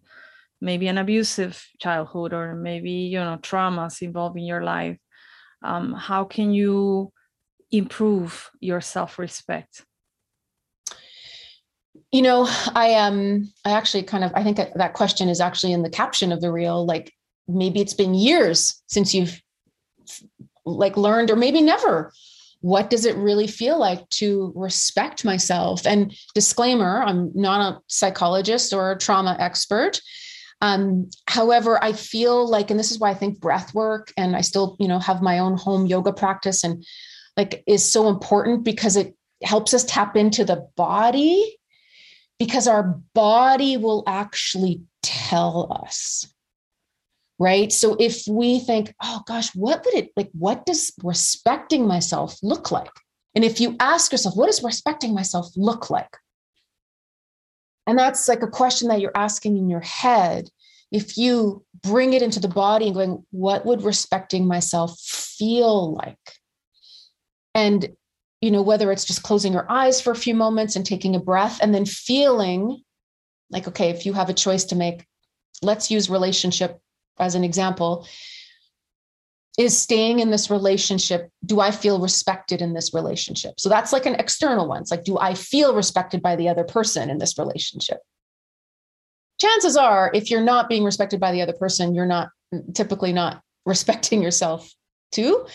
maybe 0.59 0.87
an 0.87 0.97
abusive 0.97 1.65
childhood 1.79 2.33
or 2.33 2.55
maybe 2.55 2.91
you 2.91 3.19
know 3.19 3.37
traumas 3.41 4.01
involved 4.01 4.37
in 4.37 4.43
your 4.43 4.63
life 4.63 4.97
um, 5.63 5.93
how 5.93 6.23
can 6.23 6.53
you 6.53 7.11
improve 7.71 8.49
your 8.59 8.81
self-respect? 8.81 9.85
You 12.11 12.21
know 12.21 12.45
i 12.75 12.93
um 12.95 13.49
i 13.63 13.71
actually 13.71 14.03
kind 14.03 14.23
of 14.23 14.31
i 14.35 14.43
think 14.43 14.57
that 14.57 14.93
question 14.93 15.29
is 15.29 15.39
actually 15.39 15.71
in 15.71 15.81
the 15.81 15.89
caption 15.89 16.33
of 16.33 16.41
the 16.41 16.51
reel 16.51 16.85
like 16.85 17.13
maybe 17.47 17.79
it's 17.79 17.93
been 17.93 18.13
years 18.13 18.81
since 18.87 19.13
you've 19.13 19.41
like 20.65 20.97
learned 20.97 21.31
or 21.31 21.35
maybe 21.35 21.61
never. 21.61 22.11
What 22.59 22.89
does 22.89 23.05
it 23.05 23.15
really 23.15 23.47
feel 23.47 23.79
like 23.79 24.07
to 24.09 24.53
respect 24.55 25.25
myself? 25.25 25.85
And 25.85 26.15
disclaimer 26.35 27.01
i'm 27.03 27.31
not 27.33 27.73
a 27.73 27.79
psychologist 27.87 28.73
or 28.73 28.91
a 28.91 28.97
trauma 28.97 29.35
expert. 29.39 30.01
Um, 30.63 31.09
however 31.27 31.83
i 31.83 31.91
feel 31.91 32.47
like 32.47 32.69
and 32.69 32.79
this 32.79 32.91
is 32.91 32.99
why 32.99 33.09
i 33.09 33.15
think 33.15 33.39
breath 33.39 33.73
work 33.73 34.13
and 34.15 34.35
i 34.35 34.41
still 34.41 34.75
you 34.79 34.87
know 34.87 34.99
have 34.99 35.23
my 35.23 35.39
own 35.39 35.57
home 35.57 35.87
yoga 35.87 36.13
practice 36.13 36.63
and 36.63 36.85
like 37.37 37.63
is 37.67 37.89
so 37.89 38.09
important 38.09 38.63
because 38.63 38.95
it 38.95 39.15
helps 39.43 39.73
us 39.73 39.83
tap 39.83 40.15
into 40.15 40.45
the 40.45 40.67
body 40.75 41.57
because 42.39 42.67
our 42.67 42.99
body 43.13 43.77
will 43.77 44.03
actually 44.07 44.81
tell 45.01 45.85
us 45.85 46.31
right? 47.41 47.71
So 47.71 47.95
if 47.99 48.21
we 48.29 48.59
think 48.59 48.93
oh 49.01 49.23
gosh 49.25 49.49
what 49.55 49.83
would 49.83 49.95
it 49.95 50.11
like 50.15 50.29
what 50.33 50.65
does 50.67 50.93
respecting 51.03 51.87
myself 51.87 52.37
look 52.43 52.69
like? 52.69 52.91
And 53.33 53.43
if 53.43 53.59
you 53.59 53.75
ask 53.79 54.11
yourself 54.11 54.35
what 54.37 54.45
does 54.45 54.63
respecting 54.63 55.15
myself 55.15 55.47
look 55.55 55.89
like? 55.89 56.15
And 57.87 57.97
that's 57.97 58.27
like 58.27 58.43
a 58.43 58.47
question 58.47 58.89
that 58.89 59.01
you're 59.01 59.17
asking 59.17 59.57
in 59.57 59.69
your 59.69 59.81
head. 59.81 60.49
If 60.91 61.17
you 61.17 61.65
bring 61.81 62.13
it 62.13 62.21
into 62.21 62.39
the 62.39 62.47
body 62.47 62.85
and 62.85 62.95
going 62.95 63.25
what 63.31 63.65
would 63.65 63.81
respecting 63.81 64.47
myself 64.47 64.99
feel 64.99 65.95
like 65.95 66.35
and 67.53 67.89
you 68.41 68.51
know 68.51 68.61
whether 68.61 68.91
it's 68.91 69.05
just 69.05 69.23
closing 69.23 69.53
your 69.53 69.69
eyes 69.69 70.01
for 70.01 70.11
a 70.11 70.15
few 70.15 70.33
moments 70.33 70.75
and 70.75 70.85
taking 70.85 71.15
a 71.15 71.19
breath 71.19 71.59
and 71.61 71.73
then 71.73 71.85
feeling 71.85 72.81
like 73.49 73.67
okay 73.67 73.89
if 73.89 74.05
you 74.05 74.13
have 74.13 74.29
a 74.29 74.33
choice 74.33 74.63
to 74.65 74.75
make 74.75 75.05
let's 75.61 75.91
use 75.91 76.09
relationship 76.09 76.79
as 77.19 77.35
an 77.35 77.43
example, 77.43 78.07
is 79.57 79.77
staying 79.77 80.19
in 80.19 80.31
this 80.31 80.49
relationship 80.49 81.29
do 81.45 81.59
i 81.59 81.71
feel 81.71 81.99
respected 81.99 82.61
in 82.61 82.73
this 82.73 82.93
relationship? 82.93 83.59
So 83.59 83.69
that's 83.69 83.91
like 83.91 84.05
an 84.05 84.15
external 84.15 84.67
one. 84.67 84.81
It's 84.81 84.91
like 84.91 85.03
do 85.03 85.19
i 85.19 85.33
feel 85.33 85.75
respected 85.75 86.21
by 86.21 86.35
the 86.35 86.49
other 86.49 86.63
person 86.63 87.09
in 87.09 87.17
this 87.17 87.37
relationship? 87.37 87.97
Chances 89.39 89.75
are 89.75 90.09
if 90.13 90.31
you're 90.31 90.41
not 90.41 90.69
being 90.69 90.83
respected 90.83 91.19
by 91.19 91.31
the 91.31 91.41
other 91.41 91.53
person 91.53 91.93
you're 91.93 92.05
not 92.05 92.29
typically 92.73 93.13
not 93.13 93.41
respecting 93.65 94.23
yourself 94.23 94.73
too 95.11 95.45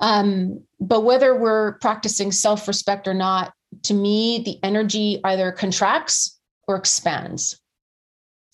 um, 0.00 0.62
but 0.80 1.04
whether 1.04 1.34
we're 1.34 1.78
practicing 1.78 2.30
self-respect 2.30 3.08
or 3.08 3.14
not 3.14 3.52
to 3.82 3.94
me 3.94 4.42
the 4.44 4.58
energy 4.62 5.20
either 5.24 5.52
contracts 5.52 6.38
or 6.68 6.76
expands 6.76 7.60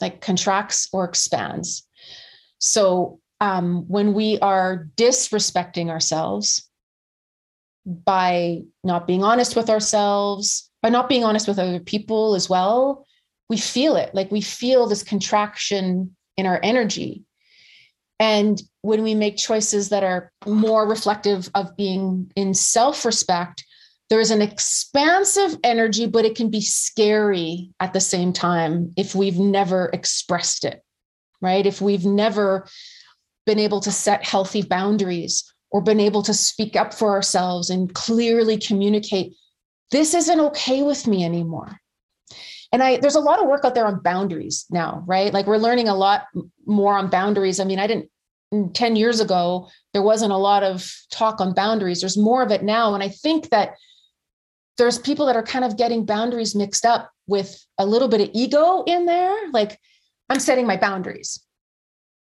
like 0.01 0.21
contracts 0.21 0.89
or 0.93 1.05
expands 1.05 1.87
so 2.59 3.21
um, 3.43 3.89
when 3.89 4.15
we 4.15 4.39
are 4.39 4.89
disrespecting 4.97 5.91
ourselves 5.91 6.71
by 7.85 8.63
not 8.85 9.09
being 9.09 9.25
honest 9.25 9.57
with 9.57 9.69
ourselves, 9.69 10.71
by 10.81 10.89
not 10.89 11.09
being 11.09 11.25
honest 11.25 11.49
with 11.49 11.59
other 11.59 11.81
people 11.81 12.37
as 12.37 12.49
well, 12.49 13.05
we 13.49 13.57
feel 13.57 13.97
it. 13.97 14.15
Like 14.15 14.31
we 14.31 14.41
feel 14.41 14.87
this 14.87 15.03
contraction 15.03 16.17
in 16.37 16.47
our 16.47 16.61
energy. 16.63 17.25
And 18.23 18.63
when 18.83 19.03
we 19.03 19.15
make 19.15 19.37
choices 19.37 19.89
that 19.89 20.05
are 20.05 20.31
more 20.47 20.89
reflective 20.89 21.51
of 21.57 21.77
being 21.77 22.31
in 22.37 22.55
self 22.55 23.05
respect, 23.05 23.65
there's 24.09 24.31
an 24.31 24.41
expansive 24.41 25.59
energy, 25.65 26.07
but 26.07 26.25
it 26.25 26.37
can 26.37 26.49
be 26.49 26.61
scary 26.61 27.71
at 27.81 27.93
the 27.93 28.01
same 28.01 28.33
time 28.33 28.93
if 28.97 29.15
we've 29.15 29.39
never 29.39 29.91
expressed 29.93 30.65
it 30.65 30.83
right? 31.43 31.67
If 31.67 31.83
we've 31.83 32.07
never 32.07 32.67
been 33.45 33.59
able 33.59 33.81
to 33.81 33.93
set 33.93 34.25
healthy 34.25 34.63
boundaries 34.63 35.45
or 35.71 35.83
been 35.83 36.01
able 36.01 36.23
to 36.23 36.33
speak 36.33 36.77
up 36.77 36.95
for 36.95 37.11
ourselves 37.11 37.69
and 37.69 37.93
clearly 37.93 38.57
communicate, 38.57 39.35
this 39.91 40.15
isn't 40.15 40.41
okay 40.41 40.83
with 40.83 41.07
me 41.07 41.25
anymore. 41.25 41.77
And 42.73 42.83
I 42.83 42.97
there's 42.97 43.17
a 43.17 43.21
lot 43.21 43.41
of 43.41 43.49
work 43.49 43.67
out 43.67 43.75
there 43.75 43.85
on 43.85 44.01
boundaries 44.01 44.65
now, 44.71 45.03
right? 45.07 45.31
Like 45.35 45.47
we're 45.47 45.59
learning 45.59 45.89
a 45.89 45.95
lot 45.95 46.23
more 46.65 46.95
on 46.95 47.11
boundaries. 47.11 47.61
I 47.61 47.65
mean, 47.65 47.79
I 47.79 47.87
didn't 47.87 48.09
10 48.75 48.97
years 48.97 49.21
ago, 49.21 49.69
there 49.93 50.03
wasn't 50.03 50.33
a 50.33 50.37
lot 50.37 50.63
of 50.63 50.91
talk 51.11 51.41
on 51.41 51.55
boundaries. 51.55 52.01
There's 52.01 52.19
more 52.19 52.43
of 52.43 52.51
it 52.51 52.63
now. 52.63 52.95
And 52.95 53.03
I 53.03 53.09
think 53.09 53.51
that 53.51 53.75
there's 54.79 54.99
people 54.99 55.27
that 55.27 55.37
are 55.37 55.43
kind 55.43 55.65
of 55.65 55.77
getting 55.77 56.05
boundaries 56.05 56.55
mixed 56.55 56.85
up 56.85 57.11
with 57.27 57.65
a 57.79 57.87
little 57.87 58.09
bit 58.09 58.21
of 58.21 58.31
ego 58.35 58.85
in 58.87 59.07
there. 59.07 59.51
Like 59.53 59.79
I'm 60.29 60.41
setting 60.41 60.67
my 60.67 60.77
boundaries. 60.77 61.43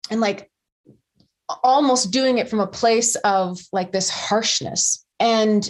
And 0.10 0.22
like 0.22 0.50
almost 1.64 2.12
doing 2.12 2.38
it 2.38 2.50
from 2.50 2.60
a 2.60 2.68
place 2.68 3.16
of 3.18 3.60
like 3.72 3.92
this 3.92 4.10
harshness. 4.10 5.06
And 5.20 5.70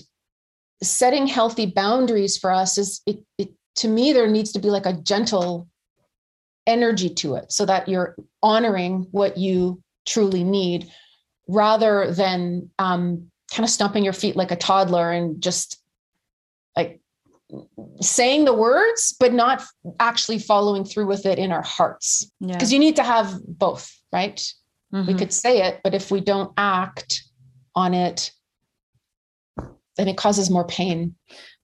setting 0.83 1.25
healthy 1.25 1.65
boundaries 1.65 2.37
for 2.37 2.51
us 2.51 2.77
is 2.77 3.01
it, 3.05 3.23
it 3.37 3.49
to 3.77 3.87
me 3.87 4.13
there 4.13 4.27
needs 4.27 4.51
to 4.53 4.59
be 4.59 4.69
like 4.69 4.85
a 4.85 4.93
gentle 4.93 5.67
energy 6.67 7.09
to 7.09 7.35
it 7.35 7.51
so 7.51 7.65
that 7.65 7.87
you're 7.87 8.15
honoring 8.41 9.07
what 9.11 9.37
you 9.37 9.81
truly 10.05 10.43
need 10.43 10.89
rather 11.47 12.11
than 12.11 12.69
um, 12.79 13.29
kind 13.51 13.63
of 13.63 13.69
stomping 13.69 14.03
your 14.03 14.13
feet 14.13 14.35
like 14.35 14.51
a 14.51 14.55
toddler 14.55 15.11
and 15.11 15.41
just 15.41 15.81
like 16.75 16.99
saying 18.01 18.45
the 18.45 18.53
words 18.53 19.15
but 19.19 19.33
not 19.33 19.63
actually 19.99 20.39
following 20.39 20.83
through 20.83 21.05
with 21.05 21.25
it 21.25 21.37
in 21.37 21.51
our 21.51 21.61
hearts 21.61 22.29
because 22.41 22.71
yeah. 22.71 22.75
you 22.75 22.79
need 22.79 22.95
to 22.95 23.03
have 23.03 23.35
both 23.47 23.91
right 24.11 24.51
mm-hmm. 24.93 25.07
we 25.07 25.13
could 25.13 25.31
say 25.31 25.61
it 25.61 25.79
but 25.83 25.93
if 25.93 26.09
we 26.09 26.19
don't 26.19 26.51
act 26.57 27.23
on 27.75 27.93
it 27.93 28.31
then 29.97 30.07
it 30.07 30.17
causes 30.17 30.49
more 30.49 30.65
pain 30.65 31.15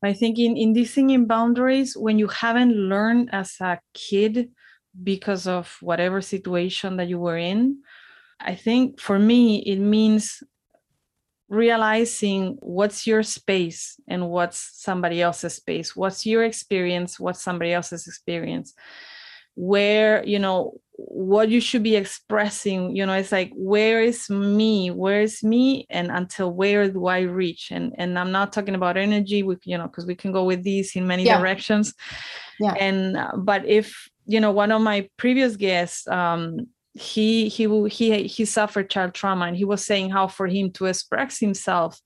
i 0.04 0.14
think 0.14 0.38
in, 0.38 0.56
in 0.56 0.74
this 0.74 0.94
thing 0.94 1.10
in 1.10 1.26
boundaries 1.26 1.98
when 1.98 2.20
you 2.20 2.28
haven't 2.28 2.76
learned 2.76 3.30
as 3.34 3.56
a 3.60 3.80
kid 3.96 4.52
because 5.04 5.48
of 5.48 5.78
whatever 5.82 6.22
situation 6.22 6.98
that 6.98 7.08
you 7.08 7.18
were 7.18 7.38
in 7.38 7.78
i 8.44 8.56
think 8.56 9.00
for 9.00 9.20
me 9.20 9.60
it 9.60 9.80
means 9.80 10.44
realizing 11.52 12.56
what's 12.62 13.06
your 13.06 13.22
space 13.22 14.00
and 14.08 14.30
what's 14.30 14.70
somebody 14.82 15.22
else's 15.22 15.54
space. 15.56 15.94
What's 15.98 16.26
your 16.26 16.46
experience 16.46 17.20
what's 17.20 17.44
somebody 17.44 17.74
else's 17.74 18.08
experience? 18.08 18.74
Where 19.56 20.26
you 20.26 20.40
know 20.40 20.80
what 20.94 21.50
you 21.50 21.60
should 21.60 21.84
be 21.84 21.96
expressing 21.96 22.96
you 22.96 23.06
know 23.06 23.14
it's 23.14 23.34
like 23.34 23.52
where 23.54 24.02
is 24.02 24.30
me? 24.30 24.92
Where 24.92 25.22
is 25.22 25.44
me? 25.44 25.86
And 25.90 26.10
until 26.10 26.52
where 26.52 26.88
do 26.88 27.08
i 27.08 27.20
reach? 27.20 27.70
And 27.70 27.94
and 27.98 28.18
i'm 28.18 28.32
not 28.32 28.54
talking 28.54 28.76
about 28.76 28.96
energy 28.96 29.44
we, 29.44 29.58
you 29.66 29.78
know 29.78 29.88
because 29.88 30.06
we 30.06 30.16
can 30.16 30.32
go 30.32 30.46
with 30.46 30.64
these 30.64 30.96
in 30.96 31.06
many 31.06 31.26
yeah. 31.26 31.38
directions. 31.38 31.94
Yeah. 32.62 32.76
And 32.80 33.18
uh, 33.18 33.32
but 33.36 33.68
if 33.68 34.08
you 34.26 34.40
know 34.40 34.52
one 34.52 34.72
of 34.72 34.82
my 34.82 35.10
previous 35.18 35.58
guests 35.58 36.08
um 36.08 36.68
he 36.94 37.48
he 37.48 37.68
he 37.90 38.28
he 38.28 38.46
suffered 38.46 38.90
child 38.90 39.14
trauma 39.14 39.46
and 39.46 39.56
he 39.56 39.64
was 39.64 39.86
saying 39.86 40.10
how 40.10 40.28
for 40.28 40.48
him 40.48 40.72
to 40.72 40.86
express 40.86 41.40
himself 41.40 42.00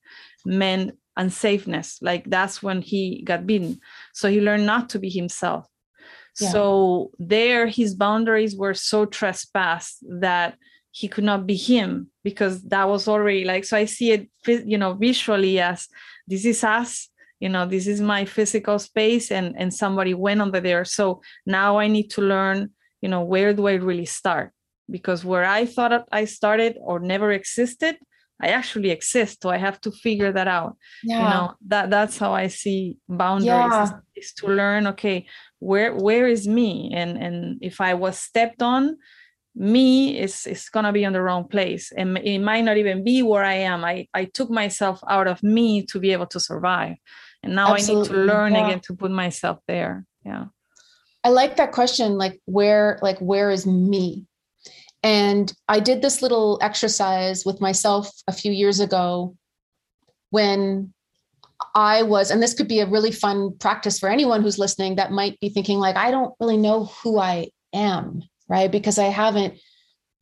meant 0.45 0.97
unsafeness 1.17 1.97
like 2.01 2.23
that's 2.29 2.61
when 2.61 2.81
he 2.81 3.23
got 3.23 3.47
beaten. 3.47 3.79
So 4.13 4.29
he 4.29 4.41
learned 4.41 4.65
not 4.65 4.89
to 4.89 4.99
be 4.99 5.09
himself. 5.09 5.67
Yeah. 6.39 6.49
so 6.49 7.11
there 7.17 7.65
his 7.65 7.95
boundaries 7.95 8.57
were 8.57 8.73
so 8.73 9.05
trespassed 9.05 10.03
that 10.19 10.57
he 10.91 11.07
could 11.07 11.23
not 11.23 11.47
be 11.47 11.55
him 11.55 12.11
because 12.23 12.61
that 12.63 12.89
was 12.89 13.07
already 13.07 13.45
like 13.45 13.63
so 13.63 13.77
i 13.77 13.85
see 13.85 14.11
it 14.11 14.29
you 14.45 14.77
know 14.77 14.93
visually 14.93 15.61
as 15.61 15.87
this 16.27 16.43
is 16.43 16.61
us 16.61 17.07
you 17.39 17.47
know 17.47 17.65
this 17.65 17.87
is 17.87 18.01
my 18.01 18.25
physical 18.25 18.79
space 18.79 19.31
and 19.31 19.55
and 19.57 19.73
somebody 19.73 20.13
went 20.13 20.41
under 20.41 20.59
there. 20.59 20.83
So 20.83 21.21
now 21.45 21.77
i 21.77 21.87
need 21.87 22.09
to 22.11 22.21
learn 22.21 22.71
you 23.01 23.07
know 23.07 23.21
where 23.21 23.53
do 23.53 23.67
i 23.67 23.73
really 23.73 24.05
start 24.05 24.51
because 24.89 25.25
where 25.25 25.45
I 25.45 25.65
thought 25.65 26.07
I 26.11 26.25
started 26.25 26.77
or 26.81 26.99
never 26.99 27.31
existed, 27.31 27.97
I 28.41 28.49
actually 28.49 28.91
exist. 28.91 29.41
So 29.41 29.49
I 29.49 29.57
have 29.57 29.79
to 29.81 29.91
figure 29.91 30.31
that 30.31 30.47
out. 30.47 30.77
Yeah. 31.03 31.17
You 31.17 31.29
know, 31.29 31.53
that 31.67 31.89
that's 31.89 32.17
how 32.17 32.33
I 32.33 32.47
see 32.47 32.97
boundaries 33.07 33.47
yeah. 33.47 33.83
is, 33.83 33.93
is, 34.15 34.33
to 34.33 34.47
learn, 34.47 34.87
okay, 34.87 35.25
where 35.59 35.95
where 35.95 36.27
is 36.27 36.47
me? 36.47 36.91
And 36.93 37.17
and 37.17 37.57
if 37.61 37.79
I 37.79 37.93
was 37.93 38.19
stepped 38.19 38.61
on, 38.61 38.97
me 39.55 40.19
is 40.19 40.45
is 40.45 40.69
gonna 40.69 40.91
be 40.91 41.05
in 41.05 41.13
the 41.13 41.21
wrong 41.21 41.47
place. 41.47 41.93
And 41.95 42.17
it 42.17 42.39
might 42.39 42.65
not 42.65 42.77
even 42.77 43.03
be 43.03 43.23
where 43.23 43.43
I 43.43 43.53
am. 43.53 43.85
I, 43.85 44.07
I 44.13 44.25
took 44.25 44.49
myself 44.49 44.99
out 45.09 45.27
of 45.27 45.41
me 45.41 45.85
to 45.85 45.99
be 45.99 46.11
able 46.11 46.27
to 46.27 46.39
survive. 46.39 46.97
And 47.41 47.55
now 47.55 47.73
Absolutely. 47.73 48.09
I 48.09 48.17
need 48.17 48.27
to 48.27 48.33
learn 48.33 48.53
yeah. 48.53 48.67
again 48.67 48.79
to 48.81 48.95
put 48.95 49.11
myself 49.11 49.59
there. 49.67 50.05
Yeah. 50.25 50.45
I 51.23 51.29
like 51.29 51.55
that 51.55 51.71
question, 51.71 52.17
like 52.17 52.41
where, 52.45 52.99
like 53.01 53.17
where 53.19 53.49
is 53.49 53.65
me? 53.65 54.25
And 55.05 55.53
I 55.69 55.79
did 55.79 56.01
this 56.01 56.23
little 56.23 56.57
exercise 56.63 57.45
with 57.45 57.61
myself 57.61 58.09
a 58.27 58.33
few 58.33 58.51
years 58.51 58.79
ago 58.79 59.37
when 60.31 60.95
I 61.75 62.01
was, 62.01 62.31
and 62.31 62.41
this 62.41 62.55
could 62.55 62.67
be 62.67 62.79
a 62.79 62.87
really 62.87 63.11
fun 63.11 63.55
practice 63.59 63.99
for 63.99 64.09
anyone 64.09 64.41
who's 64.41 64.57
listening 64.57 64.95
that 64.95 65.11
might 65.11 65.39
be 65.39 65.49
thinking, 65.49 65.77
like, 65.77 65.95
I 65.95 66.09
don't 66.09 66.33
really 66.39 66.57
know 66.57 66.85
who 66.85 67.19
I 67.19 67.49
am, 67.71 68.23
right? 68.49 68.71
Because 68.71 68.97
I 68.97 69.05
haven't 69.05 69.59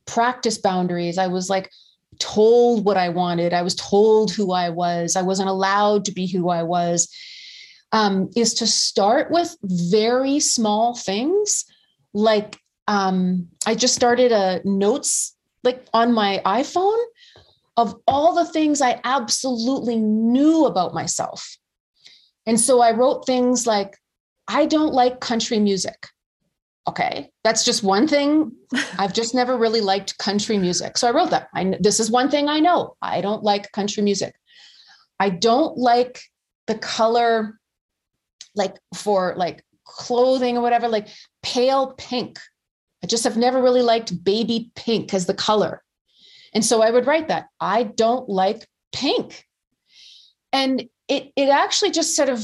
practiced 0.05 0.61
boundaries. 0.61 1.17
I 1.17 1.27
was 1.27 1.49
like 1.49 1.71
told 2.19 2.83
what 2.83 2.97
I 2.97 3.07
wanted, 3.07 3.53
I 3.53 3.61
was 3.61 3.75
told 3.75 4.33
who 4.33 4.51
I 4.51 4.67
was, 4.67 5.15
I 5.15 5.21
wasn't 5.21 5.47
allowed 5.47 6.03
to 6.05 6.11
be 6.11 6.27
who 6.27 6.49
I 6.49 6.63
was. 6.63 7.07
Um, 7.93 8.31
is 8.35 8.55
to 8.55 8.67
start 8.67 9.31
with 9.31 9.55
very 9.63 10.41
small 10.41 10.93
things 10.93 11.63
like 12.13 12.57
um, 12.87 13.47
I 13.65 13.75
just 13.75 13.95
started 13.95 14.31
a 14.31 14.61
notes 14.65 15.35
like 15.63 15.85
on 15.93 16.13
my 16.13 16.41
iPhone 16.45 17.01
of 17.77 17.95
all 18.07 18.35
the 18.35 18.45
things 18.45 18.81
I 18.81 18.99
absolutely 19.03 19.97
knew 19.97 20.65
about 20.65 20.93
myself. 20.93 21.57
And 22.45 22.59
so 22.59 22.81
I 22.81 22.91
wrote 22.91 23.25
things 23.25 23.65
like, 23.65 23.97
I 24.47 24.65
don't 24.65 24.93
like 24.93 25.21
country 25.21 25.59
music. 25.59 26.07
Okay, 26.87 27.29
that's 27.45 27.63
just 27.63 27.81
one 27.81 28.07
thing. 28.07 28.51
I've 28.99 29.13
just 29.13 29.33
never 29.33 29.57
really 29.57 29.79
liked 29.79 30.17
country 30.17 30.57
music. 30.57 30.97
So 30.97 31.07
I 31.07 31.11
wrote 31.11 31.29
that. 31.29 31.47
I, 31.55 31.77
this 31.79 31.99
is 31.99 32.11
one 32.11 32.29
thing 32.29 32.49
I 32.49 32.59
know. 32.59 32.95
I 33.01 33.21
don't 33.21 33.41
like 33.41 33.71
country 33.71 34.03
music. 34.03 34.35
I 35.19 35.29
don't 35.29 35.77
like 35.77 36.21
the 36.67 36.75
color, 36.75 37.59
like 38.55 38.75
for 38.93 39.33
like 39.37 39.63
clothing 39.85 40.57
or 40.57 40.61
whatever, 40.61 40.89
like 40.89 41.07
pale 41.41 41.93
pink. 41.97 42.37
I 43.03 43.07
just 43.07 43.25
have 43.25 43.35
never 43.35 43.61
really 43.61 43.81
liked 43.81 44.23
baby 44.23 44.71
pink 44.75 45.13
as 45.13 45.25
the 45.25 45.33
color. 45.33 45.83
And 46.53 46.63
so 46.63 46.81
I 46.81 46.89
would 46.89 47.05
write 47.05 47.27
that 47.27 47.47
I 47.59 47.83
don't 47.83 48.29
like 48.29 48.65
pink. 48.93 49.45
And 50.53 50.87
it 51.09 51.31
it 51.35 51.49
actually 51.49 51.91
just 51.91 52.15
sort 52.15 52.29
of 52.29 52.41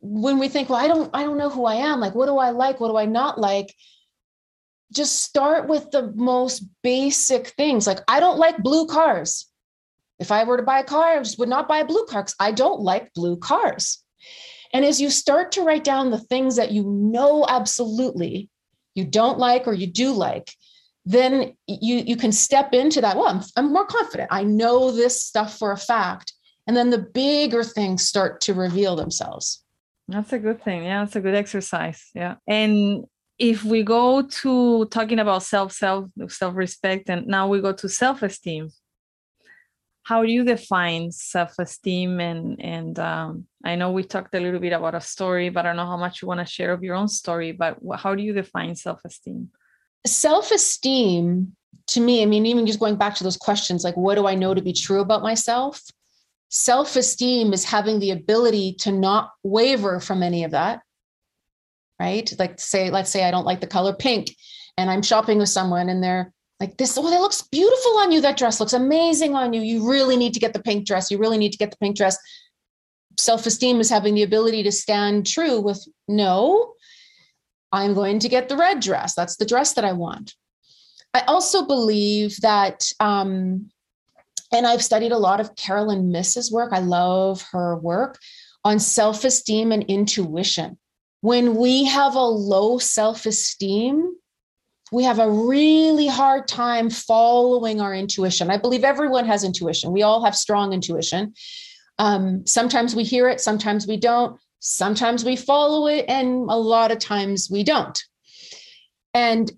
when 0.00 0.38
we 0.38 0.48
think, 0.48 0.70
well, 0.70 0.82
I 0.82 0.88
don't 0.88 1.10
I 1.12 1.24
don't 1.24 1.36
know 1.36 1.50
who 1.50 1.66
I 1.66 1.74
am, 1.74 2.00
like 2.00 2.14
what 2.14 2.26
do 2.26 2.38
I 2.38 2.50
like, 2.50 2.80
what 2.80 2.88
do 2.88 2.96
I 2.96 3.04
not 3.04 3.38
like? 3.38 3.74
Just 4.92 5.22
start 5.22 5.68
with 5.68 5.90
the 5.90 6.12
most 6.16 6.64
basic 6.82 7.48
things. 7.48 7.86
Like 7.86 8.00
I 8.08 8.20
don't 8.20 8.38
like 8.38 8.58
blue 8.58 8.86
cars. 8.86 9.46
If 10.18 10.30
I 10.32 10.44
were 10.44 10.56
to 10.56 10.62
buy 10.62 10.80
a 10.80 10.84
car, 10.84 11.16
I 11.16 11.18
just 11.18 11.38
would 11.38 11.48
not 11.48 11.68
buy 11.68 11.78
a 11.78 11.84
blue 11.84 12.06
car 12.06 12.22
because 12.22 12.36
I 12.40 12.52
don't 12.52 12.80
like 12.80 13.12
blue 13.14 13.36
cars. 13.36 14.02
And 14.72 14.84
as 14.84 15.00
you 15.00 15.10
start 15.10 15.52
to 15.52 15.62
write 15.62 15.84
down 15.84 16.10
the 16.10 16.18
things 16.18 16.56
that 16.56 16.70
you 16.70 16.84
know 16.84 17.44
absolutely 17.48 18.48
you 19.00 19.06
don't 19.06 19.38
like 19.38 19.66
or 19.66 19.72
you 19.72 19.86
do 19.86 20.12
like, 20.12 20.48
then 21.04 21.54
you 21.66 21.96
you 22.10 22.16
can 22.16 22.32
step 22.32 22.68
into 22.72 23.00
that. 23.00 23.16
Well, 23.16 23.28
I'm, 23.28 23.42
I'm 23.56 23.72
more 23.72 23.86
confident. 23.86 24.28
I 24.30 24.42
know 24.44 24.90
this 24.90 25.22
stuff 25.22 25.58
for 25.58 25.72
a 25.72 25.76
fact. 25.76 26.32
And 26.66 26.76
then 26.76 26.90
the 26.90 26.98
bigger 26.98 27.64
things 27.64 28.06
start 28.06 28.40
to 28.42 28.54
reveal 28.54 28.94
themselves. 28.94 29.64
That's 30.06 30.32
a 30.32 30.38
good 30.38 30.62
thing. 30.62 30.84
Yeah, 30.84 31.02
it's 31.04 31.16
a 31.16 31.20
good 31.20 31.34
exercise. 31.34 32.00
Yeah. 32.14 32.34
And 32.46 33.04
if 33.38 33.64
we 33.64 33.82
go 33.82 34.22
to 34.42 34.84
talking 34.86 35.18
about 35.18 35.42
self, 35.42 35.72
self, 35.72 36.10
self-respect, 36.28 37.08
and 37.10 37.26
now 37.26 37.48
we 37.48 37.60
go 37.60 37.72
to 37.72 37.88
self-esteem, 37.88 38.68
how 40.02 40.22
do 40.22 40.30
you 40.30 40.44
define 40.44 41.12
self-esteem? 41.12 42.20
And 42.20 42.60
and 42.60 42.98
um, 42.98 43.46
i 43.64 43.74
know 43.76 43.92
we 43.92 44.02
talked 44.02 44.34
a 44.34 44.40
little 44.40 44.60
bit 44.60 44.72
about 44.72 44.94
a 44.94 45.00
story 45.00 45.50
but 45.50 45.64
i 45.64 45.68
don't 45.68 45.76
know 45.76 45.86
how 45.86 45.96
much 45.96 46.22
you 46.22 46.28
want 46.28 46.40
to 46.40 46.46
share 46.46 46.72
of 46.72 46.82
your 46.82 46.96
own 46.96 47.08
story 47.08 47.52
but 47.52 47.78
how 47.96 48.14
do 48.14 48.22
you 48.22 48.32
define 48.32 48.74
self-esteem? 48.74 49.50
Self-esteem 50.06 51.54
to 51.88 52.00
me 52.00 52.22
i 52.22 52.26
mean 52.26 52.46
even 52.46 52.66
just 52.66 52.80
going 52.80 52.96
back 52.96 53.14
to 53.16 53.24
those 53.24 53.36
questions 53.36 53.84
like 53.84 53.96
what 53.96 54.14
do 54.14 54.26
i 54.26 54.34
know 54.34 54.54
to 54.54 54.62
be 54.62 54.72
true 54.72 55.00
about 55.00 55.22
myself? 55.22 55.80
Self-esteem 56.52 57.52
is 57.52 57.64
having 57.64 58.00
the 58.00 58.10
ability 58.10 58.74
to 58.80 58.90
not 58.90 59.30
waver 59.44 60.00
from 60.00 60.22
any 60.22 60.44
of 60.44 60.52
that 60.52 60.80
right? 62.00 62.32
Like 62.38 62.58
say 62.58 62.90
let's 62.90 63.10
say 63.10 63.24
i 63.24 63.30
don't 63.30 63.46
like 63.46 63.60
the 63.60 63.66
color 63.66 63.94
pink 63.94 64.34
and 64.76 64.90
i'm 64.90 65.02
shopping 65.02 65.38
with 65.38 65.50
someone 65.50 65.88
and 65.88 66.02
they're 66.02 66.32
like 66.60 66.76
this 66.76 66.96
oh 66.98 67.10
that 67.10 67.20
looks 67.20 67.42
beautiful 67.42 67.98
on 67.98 68.12
you. 68.12 68.20
That 68.20 68.36
dress 68.36 68.60
looks 68.60 68.74
amazing 68.74 69.34
on 69.34 69.52
you. 69.54 69.62
You 69.62 69.90
really 69.90 70.16
need 70.16 70.34
to 70.34 70.40
get 70.40 70.52
the 70.52 70.62
pink 70.62 70.86
dress. 70.86 71.10
You 71.10 71.18
really 71.18 71.38
need 71.38 71.52
to 71.52 71.58
get 71.58 71.70
the 71.70 71.78
pink 71.78 71.96
dress. 71.96 72.18
Self-esteem 73.18 73.80
is 73.80 73.90
having 73.90 74.14
the 74.14 74.22
ability 74.22 74.62
to 74.64 74.72
stand 74.72 75.26
true 75.26 75.60
with 75.60 75.82
no 76.06 76.74
i'm 77.72 77.94
going 77.94 78.18
to 78.18 78.28
get 78.28 78.48
the 78.48 78.56
red 78.56 78.80
dress. 78.80 79.14
That's 79.14 79.36
the 79.36 79.46
dress 79.46 79.74
that 79.74 79.84
i 79.84 79.92
want. 79.92 80.34
I 81.14 81.20
also 81.26 81.66
believe 81.66 82.36
that 82.42 82.90
um, 83.00 83.70
and 84.52 84.66
i've 84.66 84.82
studied 84.82 85.12
a 85.12 85.18
lot 85.18 85.40
of 85.40 85.56
Caroline 85.56 86.10
Myss's 86.10 86.52
work. 86.52 86.72
I 86.72 86.80
love 86.80 87.42
her 87.52 87.76
work 87.76 88.18
on 88.64 88.78
self-esteem 88.78 89.72
and 89.72 89.84
intuition. 89.84 90.78
When 91.22 91.56
we 91.56 91.84
have 91.84 92.14
a 92.14 92.20
low 92.20 92.78
self-esteem 92.78 94.14
we 94.92 95.04
have 95.04 95.18
a 95.18 95.30
really 95.30 96.06
hard 96.06 96.48
time 96.48 96.90
following 96.90 97.80
our 97.80 97.94
intuition. 97.94 98.50
I 98.50 98.56
believe 98.56 98.84
everyone 98.84 99.26
has 99.26 99.44
intuition. 99.44 99.92
We 99.92 100.02
all 100.02 100.24
have 100.24 100.34
strong 100.34 100.72
intuition. 100.72 101.34
Um, 101.98 102.46
sometimes 102.46 102.96
we 102.96 103.04
hear 103.04 103.28
it, 103.28 103.40
sometimes 103.40 103.86
we 103.86 103.96
don't. 103.96 104.38
Sometimes 104.58 105.24
we 105.24 105.36
follow 105.36 105.86
it, 105.86 106.04
and 106.08 106.50
a 106.50 106.56
lot 106.56 106.90
of 106.92 106.98
times 106.98 107.48
we 107.50 107.62
don't. 107.64 107.98
And 109.14 109.50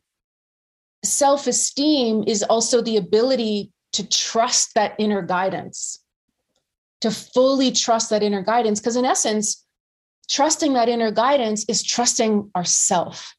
self 1.05 1.47
esteem 1.47 2.25
is 2.27 2.43
also 2.45 2.83
the 2.83 2.99
ability 2.99 3.73
to 3.95 4.09
trust 4.09 4.75
that 4.75 4.95
inner 4.99 5.23
guidance, 5.23 6.01
to 7.01 7.11
fully 7.11 7.73
trust 7.73 8.11
that 8.11 8.23
inner 8.23 8.43
guidance. 8.43 8.81
Because 8.81 8.97
in 8.97 9.05
essence, 9.05 9.65
trusting 10.31 10.75
that 10.75 10.89
inner 10.89 11.11
guidance 11.11 11.65
is 11.69 11.83
trusting 11.83 12.51
ourself 12.55 13.35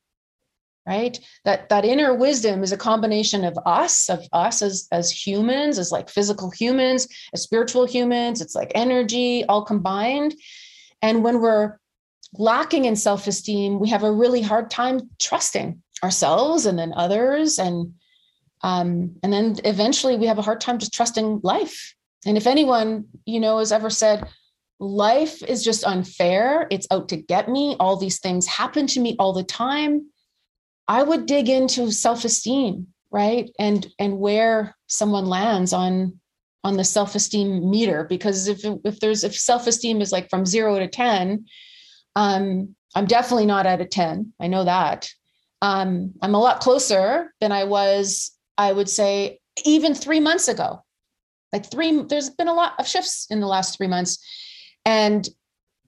right? 0.85 1.17
That 1.45 1.69
that 1.69 1.85
inner 1.85 2.13
wisdom 2.13 2.63
is 2.63 2.71
a 2.71 2.77
combination 2.77 3.43
of 3.45 3.57
us 3.65 4.09
of 4.09 4.25
us 4.33 4.61
as 4.61 4.87
as 4.91 5.09
humans 5.11 5.79
as 5.79 5.91
like 5.91 6.09
physical 6.09 6.51
humans 6.51 7.07
as 7.33 7.41
spiritual 7.41 7.85
humans 7.85 8.41
it's 8.41 8.55
like 8.55 8.71
energy 8.75 9.45
all 9.45 9.63
combined. 9.63 10.33
And 11.01 11.23
when 11.23 11.41
we're 11.41 11.79
lacking 12.33 12.85
in 12.85 12.95
self-esteem 12.95 13.79
we 13.79 13.89
have 13.89 14.03
a 14.03 14.11
really 14.11 14.41
hard 14.41 14.69
time 14.69 15.09
trusting 15.19 15.81
ourselves 16.03 16.65
and 16.65 16.77
then 16.77 16.93
others. 16.95 17.59
And 17.59 17.93
um, 18.61 19.15
and 19.23 19.33
then 19.33 19.57
eventually 19.65 20.17
we 20.17 20.27
have 20.27 20.37
a 20.37 20.43
hard 20.43 20.61
time 20.61 20.79
just 20.79 20.93
trusting 20.93 21.41
life. 21.43 21.95
And 22.25 22.37
if 22.37 22.47
anyone 22.47 23.05
you 23.25 23.39
know 23.39 23.59
has 23.59 23.71
ever 23.71 23.89
said 23.89 24.27
life 24.79 25.41
is 25.43 25.63
just 25.63 25.85
unfair. 25.85 26.67
It's 26.69 26.87
out 26.91 27.07
to 27.09 27.17
get 27.17 27.47
me. 27.47 27.77
All 27.79 27.95
these 27.95 28.19
things 28.19 28.45
happen 28.47 28.85
to 28.87 28.99
me 28.99 29.15
all 29.17 29.31
the 29.31 29.43
time 29.43 30.07
I 30.87 31.03
would 31.03 31.25
dig 31.25 31.49
into 31.49 31.91
self-esteem, 31.91 32.87
right? 33.11 33.49
And 33.59 33.87
and 33.99 34.19
where 34.19 34.75
someone 34.87 35.25
lands 35.25 35.73
on 35.73 36.19
on 36.63 36.77
the 36.77 36.83
self-esteem 36.83 37.69
meter 37.69 38.05
because 38.05 38.47
if 38.47 38.61
if 38.83 38.99
there's 38.99 39.23
if 39.23 39.37
self-esteem 39.37 40.01
is 40.01 40.11
like 40.11 40.29
from 40.29 40.45
0 40.45 40.79
to 40.79 40.87
10, 40.87 41.45
um 42.15 42.75
I'm 42.95 43.05
definitely 43.05 43.47
not 43.47 43.65
at 43.65 43.81
a 43.81 43.85
10. 43.85 44.33
I 44.39 44.47
know 44.47 44.63
that. 44.65 45.09
Um 45.61 46.13
I'm 46.21 46.35
a 46.35 46.39
lot 46.39 46.59
closer 46.61 47.33
than 47.39 47.51
I 47.51 47.63
was 47.63 48.31
I 48.57 48.71
would 48.71 48.89
say 48.89 49.39
even 49.65 49.93
3 49.93 50.19
months 50.19 50.47
ago. 50.47 50.83
Like 51.51 51.69
3 51.69 52.03
there's 52.03 52.29
been 52.29 52.47
a 52.47 52.53
lot 52.53 52.73
of 52.79 52.87
shifts 52.87 53.27
in 53.29 53.39
the 53.39 53.47
last 53.47 53.77
3 53.77 53.87
months 53.87 54.19
and 54.85 55.27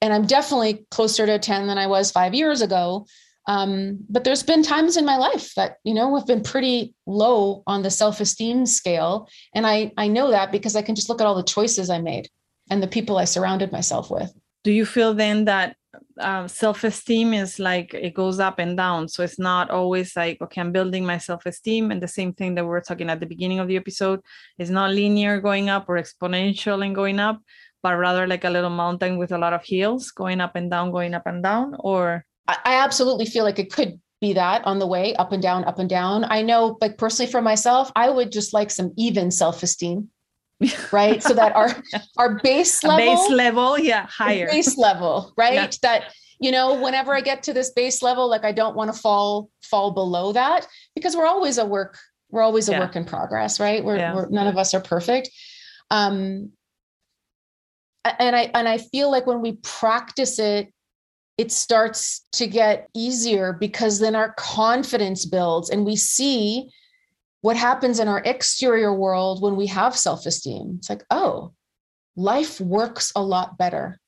and 0.02 0.14
I'm 0.14 0.26
definitely 0.26 0.86
closer 0.91 1.26
to 1.26 1.39
10 1.39 1.68
than 1.68 1.78
I 1.78 1.88
was 1.88 2.12
5 2.12 2.34
years 2.34 2.62
ago 2.62 3.08
um, 3.48 4.00
but 4.10 4.24
there's 4.24 4.43
been 4.43 4.64
times 4.64 4.98
in 4.98 5.06
my 5.06 5.18
life 5.18 5.54
that 5.56 5.78
you 5.84 5.93
know 5.93 6.16
have 6.16 6.28
been 6.28 6.41
pretty 6.41 6.96
low 7.06 7.64
on 7.68 7.84
the 7.84 7.91
self-esteem 7.91 8.66
scale. 8.66 9.30
And 9.54 9.68
i 9.68 9.91
i 9.98 10.08
know 10.08 10.32
that 10.32 10.52
because 10.52 10.76
i 10.76 10.82
can 10.82 10.96
just 10.96 11.10
look 11.10 11.22
at 11.22 11.28
all 11.28 11.36
the 11.36 11.43
choices 11.43 11.89
i 11.89 12.00
made 12.00 12.30
and 12.70 12.82
the 12.82 12.88
people 12.88 13.18
i 13.18 13.26
surrounded 13.26 13.72
myself 13.72 14.10
with. 14.10 14.34
Do 14.64 14.72
you 14.72 14.86
feel 14.86 15.14
then 15.14 15.46
that 15.46 15.76
uh, 16.20 16.48
self-esteem 16.48 17.34
is 17.34 17.60
like 17.60 17.93
it 17.93 18.16
goes 18.16 18.39
up 18.39 18.58
and 18.58 18.76
down? 18.76 19.08
So 19.08 19.24
it's 19.24 19.38
not 19.38 19.70
always 19.70 20.16
like 20.16 20.41
okay 20.41 20.62
i'm 20.62 20.72
building 20.72 21.06
my 21.06 21.20
self-esteem 21.20 21.91
and 21.91 22.02
the 22.02 22.08
same 22.08 22.34
thing 22.34 22.56
that 22.56 22.64
we 22.64 22.70
were 22.70 22.82
talking 22.82 23.10
at 23.10 23.20
the 23.20 23.28
beginning 23.28 23.60
of 23.60 23.68
the 23.68 23.78
episode 23.78 24.22
is 24.58 24.72
not 24.72 24.91
linear 24.91 25.39
going 25.39 25.70
up 25.70 25.88
or 25.88 26.02
exponential 26.02 26.84
and 26.84 26.96
going 26.96 27.20
up 27.20 27.39
but 27.84 27.96
rather 27.98 28.26
like 28.26 28.43
a 28.43 28.50
little 28.50 28.72
mountain 28.72 29.20
with 29.20 29.32
a 29.32 29.38
lot 29.38 29.54
of 29.54 29.64
hills 29.64 30.10
going 30.10 30.41
up 30.41 30.56
and 30.56 30.72
down 30.72 30.89
going 30.89 31.14
up 31.14 31.28
and 31.28 31.43
down 31.43 31.76
or 31.80 32.26
I 32.48 32.76
absolutely 32.76 33.26
feel 33.26 33.43
like 33.43 33.60
it 33.60 33.72
could 33.72 34.00
be 34.22 34.34
that 34.34 34.66
on 34.66 34.80
the 34.80 34.88
way 34.88 35.16
up 35.16 35.32
and 35.32 35.41
down, 35.41 35.64
up 35.66 35.80
and 35.80 35.89
down. 35.89 36.26
I 36.26 36.41
know, 36.41 36.78
like 36.82 36.98
personally 36.98 37.32
for 37.32 37.41
myself, 37.41 37.91
I 37.96 38.10
would 38.10 38.32
just 38.32 38.54
like 38.54 38.72
some 38.72 38.93
even 38.98 39.32
self 39.32 39.64
esteem, 39.64 40.10
right? 40.91 41.22
so 41.22 41.34
that 41.34 41.56
our 41.56 41.76
our 42.18 42.39
base 42.39 42.84
level, 42.84 42.98
base 42.98 43.30
level, 43.32 43.80
yeah, 43.80 44.06
higher 44.08 44.48
base 44.48 44.78
level, 44.78 45.34
right? 45.38 45.54
Yeah. 45.54 45.70
That 45.82 46.14
you 46.39 46.52
know, 46.52 46.82
whenever 46.82 47.14
I 47.14 47.22
get 47.22 47.43
to 47.43 47.54
this 47.54 47.72
base 47.72 48.02
level, 48.02 48.30
like 48.30 48.43
I 48.43 48.52
don't 48.52 48.76
want 48.76 48.93
to 48.93 49.00
fall 49.00 49.50
fall 49.64 49.91
below 49.91 50.32
that 50.34 50.68
because 50.93 51.16
we're 51.16 51.28
always 51.28 51.58
a 51.58 51.66
work, 51.66 51.98
we're 52.30 52.41
always 52.41 52.70
a 52.70 52.74
yeah. 52.74 52.80
work 52.80 52.96
in 52.96 53.06
progress, 53.06 53.60
right? 53.60 53.84
We're, 53.84 53.98
yeah. 53.98 54.14
we're 54.14 54.30
none 54.30 54.48
of 54.48 54.58
us 54.58 54.74
are 54.74 54.82
perfect. 54.82 55.30
Um, 55.89 56.52
and 58.04 58.36
I 58.36 58.52
and 58.54 58.68
I 58.68 58.78
feel 58.78 59.10
like 59.10 59.26
when 59.26 59.41
we 59.41 59.54
practice 59.64 60.38
it 60.39 60.72
it 61.38 61.52
starts 61.52 62.26
to 62.34 62.48
get 62.48 62.90
easier 62.94 63.54
because 63.54 64.00
then 64.00 64.16
our 64.16 64.34
confidence 64.34 65.26
builds 65.26 65.70
and 65.70 65.86
we 65.86 65.96
see 65.96 66.70
what 67.42 67.58
happens 67.58 68.00
in 68.00 68.08
our 68.08 68.24
exterior 68.26 68.94
world 68.94 69.42
when 69.42 69.56
we 69.56 69.68
have 69.68 69.96
self 69.96 70.26
esteem. 70.26 70.76
It's 70.80 70.90
like, 70.90 71.04
oh, 71.12 71.54
life 72.16 72.60
works 72.60 73.12
a 73.16 73.22
lot 73.22 73.58
better 73.58 74.00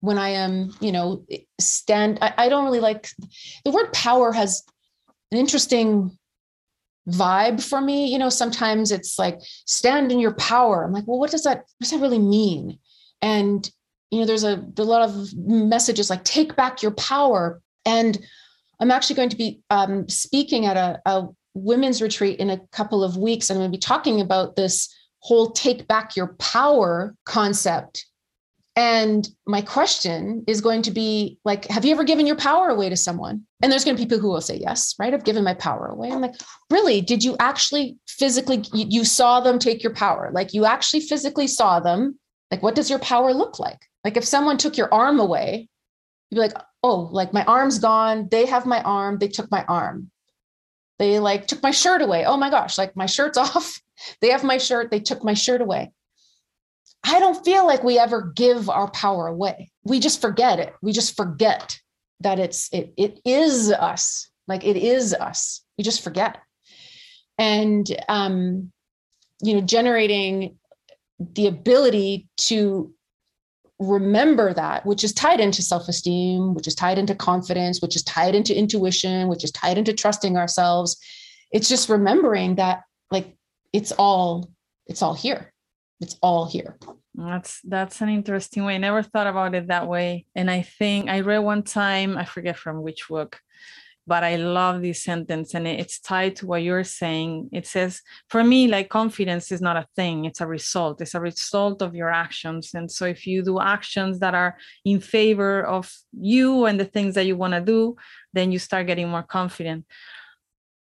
when 0.00 0.18
I 0.18 0.30
am, 0.30 0.74
you 0.80 0.92
know, 0.92 1.24
stand. 1.60 2.18
I, 2.20 2.34
I 2.36 2.48
don't 2.48 2.64
really 2.64 2.80
like 2.80 3.08
the 3.64 3.70
word 3.70 3.92
power 3.92 4.32
has 4.32 4.62
an 5.30 5.38
interesting 5.38 6.18
vibe 7.08 7.62
for 7.62 7.80
me. 7.80 8.06
You 8.12 8.18
know, 8.18 8.28
sometimes 8.28 8.90
it's 8.90 9.18
like 9.18 9.38
stand 9.66 10.10
in 10.10 10.18
your 10.18 10.34
power. 10.34 10.84
I'm 10.84 10.92
like, 10.92 11.06
well, 11.06 11.18
what 11.18 11.30
does 11.30 11.44
that, 11.44 11.58
what 11.58 11.66
does 11.80 11.90
that 11.92 12.00
really 12.00 12.18
mean? 12.18 12.78
And 13.22 13.70
you 14.10 14.20
know 14.20 14.26
there's 14.26 14.44
a, 14.44 14.64
a 14.76 14.84
lot 14.84 15.08
of 15.08 15.32
messages 15.36 16.10
like 16.10 16.24
take 16.24 16.56
back 16.56 16.82
your 16.82 16.92
power 16.92 17.60
and 17.84 18.18
i'm 18.80 18.90
actually 18.90 19.16
going 19.16 19.28
to 19.28 19.36
be 19.36 19.60
um, 19.70 20.08
speaking 20.08 20.66
at 20.66 20.76
a, 20.76 21.00
a 21.06 21.26
women's 21.54 22.00
retreat 22.02 22.38
in 22.38 22.50
a 22.50 22.60
couple 22.72 23.02
of 23.02 23.16
weeks 23.16 23.50
and 23.50 23.56
i'm 23.56 23.60
going 23.62 23.72
to 23.72 23.76
be 23.76 23.80
talking 23.80 24.20
about 24.20 24.56
this 24.56 24.94
whole 25.20 25.50
take 25.50 25.86
back 25.86 26.16
your 26.16 26.28
power 26.38 27.14
concept 27.24 28.06
and 28.76 29.28
my 29.46 29.62
question 29.62 30.44
is 30.46 30.60
going 30.60 30.82
to 30.82 30.90
be 30.90 31.38
like, 31.44 31.66
have 31.66 31.84
you 31.84 31.92
ever 31.92 32.04
given 32.04 32.26
your 32.26 32.36
power 32.36 32.68
away 32.68 32.88
to 32.88 32.96
someone? 32.96 33.42
And 33.62 33.70
there's 33.70 33.84
going 33.84 33.96
to 33.96 34.02
be 34.02 34.06
people 34.06 34.20
who 34.20 34.28
will 34.28 34.40
say, 34.40 34.56
yes, 34.56 34.94
right? 34.98 35.12
I've 35.12 35.24
given 35.24 35.42
my 35.42 35.54
power 35.54 35.86
away. 35.86 36.10
I'm 36.10 36.20
like, 36.20 36.36
really? 36.70 37.00
Did 37.00 37.24
you 37.24 37.36
actually 37.40 37.96
physically, 38.06 38.64
you, 38.72 38.86
you 38.88 39.04
saw 39.04 39.40
them 39.40 39.58
take 39.58 39.82
your 39.82 39.92
power? 39.92 40.30
Like 40.32 40.54
you 40.54 40.66
actually 40.66 41.00
physically 41.00 41.48
saw 41.48 41.80
them? 41.80 42.18
Like, 42.50 42.62
what 42.62 42.74
does 42.74 42.90
your 42.90 42.98
power 42.98 43.32
look 43.32 43.58
like? 43.58 43.86
Like 44.04 44.16
if 44.16 44.24
someone 44.24 44.58
took 44.58 44.76
your 44.76 44.92
arm 44.92 45.20
away, 45.20 45.68
you'd 46.30 46.36
be 46.36 46.40
like, 46.40 46.56
oh, 46.82 47.08
like 47.12 47.32
my 47.32 47.44
arm's 47.44 47.78
gone. 47.78 48.28
They 48.30 48.46
have 48.46 48.66
my 48.66 48.82
arm. 48.82 49.18
They 49.18 49.28
took 49.28 49.50
my 49.50 49.64
arm. 49.64 50.10
They 50.98 51.18
like 51.18 51.46
took 51.46 51.62
my 51.62 51.70
shirt 51.70 52.02
away. 52.02 52.24
Oh 52.24 52.36
my 52.36 52.50
gosh, 52.50 52.78
like 52.78 52.96
my 52.96 53.06
shirt's 53.06 53.38
off. 53.38 53.80
They 54.20 54.30
have 54.30 54.44
my 54.44 54.58
shirt. 54.58 54.90
They 54.90 55.00
took 55.00 55.22
my 55.24 55.34
shirt 55.34 55.60
away. 55.60 55.92
I 57.02 57.18
don't 57.18 57.44
feel 57.44 57.66
like 57.66 57.82
we 57.82 57.98
ever 57.98 58.32
give 58.34 58.68
our 58.68 58.90
power 58.90 59.26
away. 59.26 59.70
We 59.84 60.00
just 60.00 60.20
forget 60.20 60.58
it. 60.58 60.74
We 60.82 60.92
just 60.92 61.16
forget 61.16 61.78
that 62.20 62.38
it's 62.38 62.68
it 62.72 62.92
it 62.96 63.20
is 63.24 63.72
us. 63.72 64.30
Like 64.46 64.64
it 64.64 64.76
is 64.76 65.14
us. 65.14 65.62
We 65.78 65.84
just 65.84 66.02
forget. 66.02 66.38
And 67.38 67.86
um, 68.08 68.72
you 69.40 69.54
know, 69.54 69.60
generating 69.62 70.58
the 71.20 71.46
ability 71.46 72.28
to 72.36 72.92
remember 73.78 74.52
that, 74.54 74.84
which 74.84 75.04
is 75.04 75.12
tied 75.12 75.40
into 75.40 75.62
self 75.62 75.88
esteem, 75.88 76.54
which 76.54 76.66
is 76.66 76.74
tied 76.74 76.98
into 76.98 77.14
confidence, 77.14 77.80
which 77.80 77.96
is 77.96 78.02
tied 78.02 78.34
into 78.34 78.56
intuition, 78.56 79.28
which 79.28 79.44
is 79.44 79.52
tied 79.52 79.78
into 79.78 79.92
trusting 79.92 80.36
ourselves. 80.36 80.96
It's 81.52 81.68
just 81.68 81.88
remembering 81.88 82.56
that, 82.56 82.82
like, 83.10 83.36
it's 83.72 83.92
all, 83.92 84.50
it's 84.86 85.02
all 85.02 85.14
here. 85.14 85.52
It's 86.00 86.16
all 86.22 86.46
here. 86.46 86.78
That's 87.14 87.60
that's 87.62 88.00
an 88.00 88.08
interesting 88.08 88.64
way. 88.64 88.76
I 88.76 88.78
never 88.78 89.02
thought 89.02 89.26
about 89.26 89.54
it 89.54 89.68
that 89.68 89.88
way. 89.88 90.26
And 90.34 90.50
I 90.50 90.62
think 90.62 91.10
I 91.10 91.20
read 91.20 91.38
one 91.38 91.62
time, 91.62 92.16
I 92.16 92.24
forget 92.24 92.56
from 92.56 92.82
which 92.82 93.08
book, 93.08 93.38
but 94.10 94.24
I 94.24 94.34
love 94.34 94.82
this 94.82 95.04
sentence 95.04 95.54
and 95.54 95.68
it's 95.68 96.00
tied 96.00 96.34
to 96.38 96.46
what 96.48 96.64
you're 96.64 96.82
saying. 96.82 97.48
It 97.52 97.64
says, 97.64 98.00
for 98.28 98.42
me, 98.42 98.66
like 98.66 98.88
confidence 98.88 99.52
is 99.52 99.60
not 99.60 99.76
a 99.76 99.86
thing, 99.94 100.24
it's 100.24 100.40
a 100.40 100.48
result. 100.48 101.00
It's 101.00 101.14
a 101.14 101.20
result 101.20 101.80
of 101.80 101.94
your 101.94 102.10
actions. 102.10 102.74
And 102.74 102.90
so 102.90 103.04
if 103.04 103.24
you 103.24 103.44
do 103.44 103.60
actions 103.60 104.18
that 104.18 104.34
are 104.34 104.56
in 104.84 104.98
favor 104.98 105.62
of 105.62 105.94
you 106.10 106.64
and 106.64 106.80
the 106.80 106.86
things 106.86 107.14
that 107.14 107.26
you 107.26 107.36
want 107.36 107.54
to 107.54 107.60
do, 107.60 107.94
then 108.32 108.50
you 108.50 108.58
start 108.58 108.88
getting 108.88 109.08
more 109.08 109.22
confident. 109.22 109.86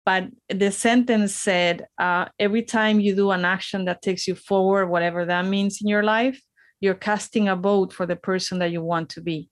But 0.06 0.28
the 0.48 0.72
sentence 0.72 1.34
said, 1.34 1.86
uh, 1.98 2.24
every 2.38 2.62
time 2.62 2.98
you 2.98 3.14
do 3.14 3.30
an 3.30 3.44
action 3.44 3.84
that 3.84 4.00
takes 4.00 4.26
you 4.26 4.36
forward, 4.36 4.86
whatever 4.86 5.26
that 5.26 5.44
means 5.44 5.82
in 5.82 5.88
your 5.88 6.02
life, 6.02 6.40
you're 6.80 6.94
casting 6.94 7.46
a 7.50 7.56
vote 7.56 7.92
for 7.92 8.06
the 8.06 8.16
person 8.16 8.58
that 8.60 8.72
you 8.72 8.82
want 8.82 9.10
to 9.10 9.20
be. 9.20 9.50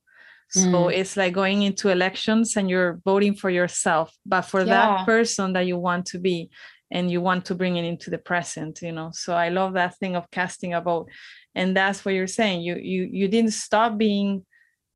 So 0.49 0.85
mm. 0.85 0.93
it's 0.93 1.17
like 1.17 1.33
going 1.33 1.63
into 1.63 1.89
elections 1.89 2.55
and 2.55 2.69
you're 2.69 3.01
voting 3.03 3.35
for 3.35 3.49
yourself, 3.49 4.15
but 4.25 4.43
for 4.43 4.61
yeah. 4.61 4.65
that 4.65 5.05
person 5.05 5.53
that 5.53 5.67
you 5.67 5.77
want 5.77 6.05
to 6.07 6.19
be 6.19 6.49
and 6.89 7.11
you 7.11 7.19
want 7.19 7.45
to 7.45 7.55
bring 7.55 7.75
it 7.75 7.83
into 7.83 8.09
the 8.09 8.17
present, 8.17 8.81
you 8.81 8.93
know. 8.93 9.11
So 9.13 9.33
I 9.33 9.49
love 9.49 9.73
that 9.73 9.97
thing 9.97 10.15
of 10.15 10.31
casting 10.31 10.73
a 10.73 10.81
vote. 10.81 11.09
And 11.53 11.75
that's 11.75 12.05
what 12.05 12.13
you're 12.13 12.27
saying. 12.27 12.61
You 12.61 12.77
you 12.77 13.09
you 13.11 13.27
didn't 13.27 13.51
stop 13.51 13.97
being 13.97 14.45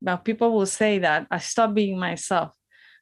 Now 0.00 0.16
people 0.16 0.52
will 0.52 0.66
say 0.66 0.98
that 1.00 1.26
I 1.30 1.38
stopped 1.38 1.74
being 1.74 1.98
myself, 1.98 2.50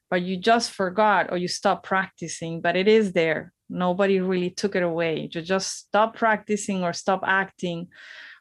but 0.09 0.21
you 0.21 0.37
just 0.37 0.71
forgot 0.71 1.31
or 1.31 1.37
you 1.37 1.47
stopped 1.47 1.85
practicing, 1.85 2.61
but 2.61 2.75
it 2.75 2.87
is 2.87 3.13
there. 3.13 3.53
Nobody 3.69 4.19
really 4.19 4.49
took 4.51 4.75
it 4.75 4.83
away. 4.83 5.29
You 5.31 5.41
just 5.41 5.87
stop 5.87 6.15
practicing 6.15 6.83
or 6.83 6.93
stop 6.93 7.21
acting 7.25 7.87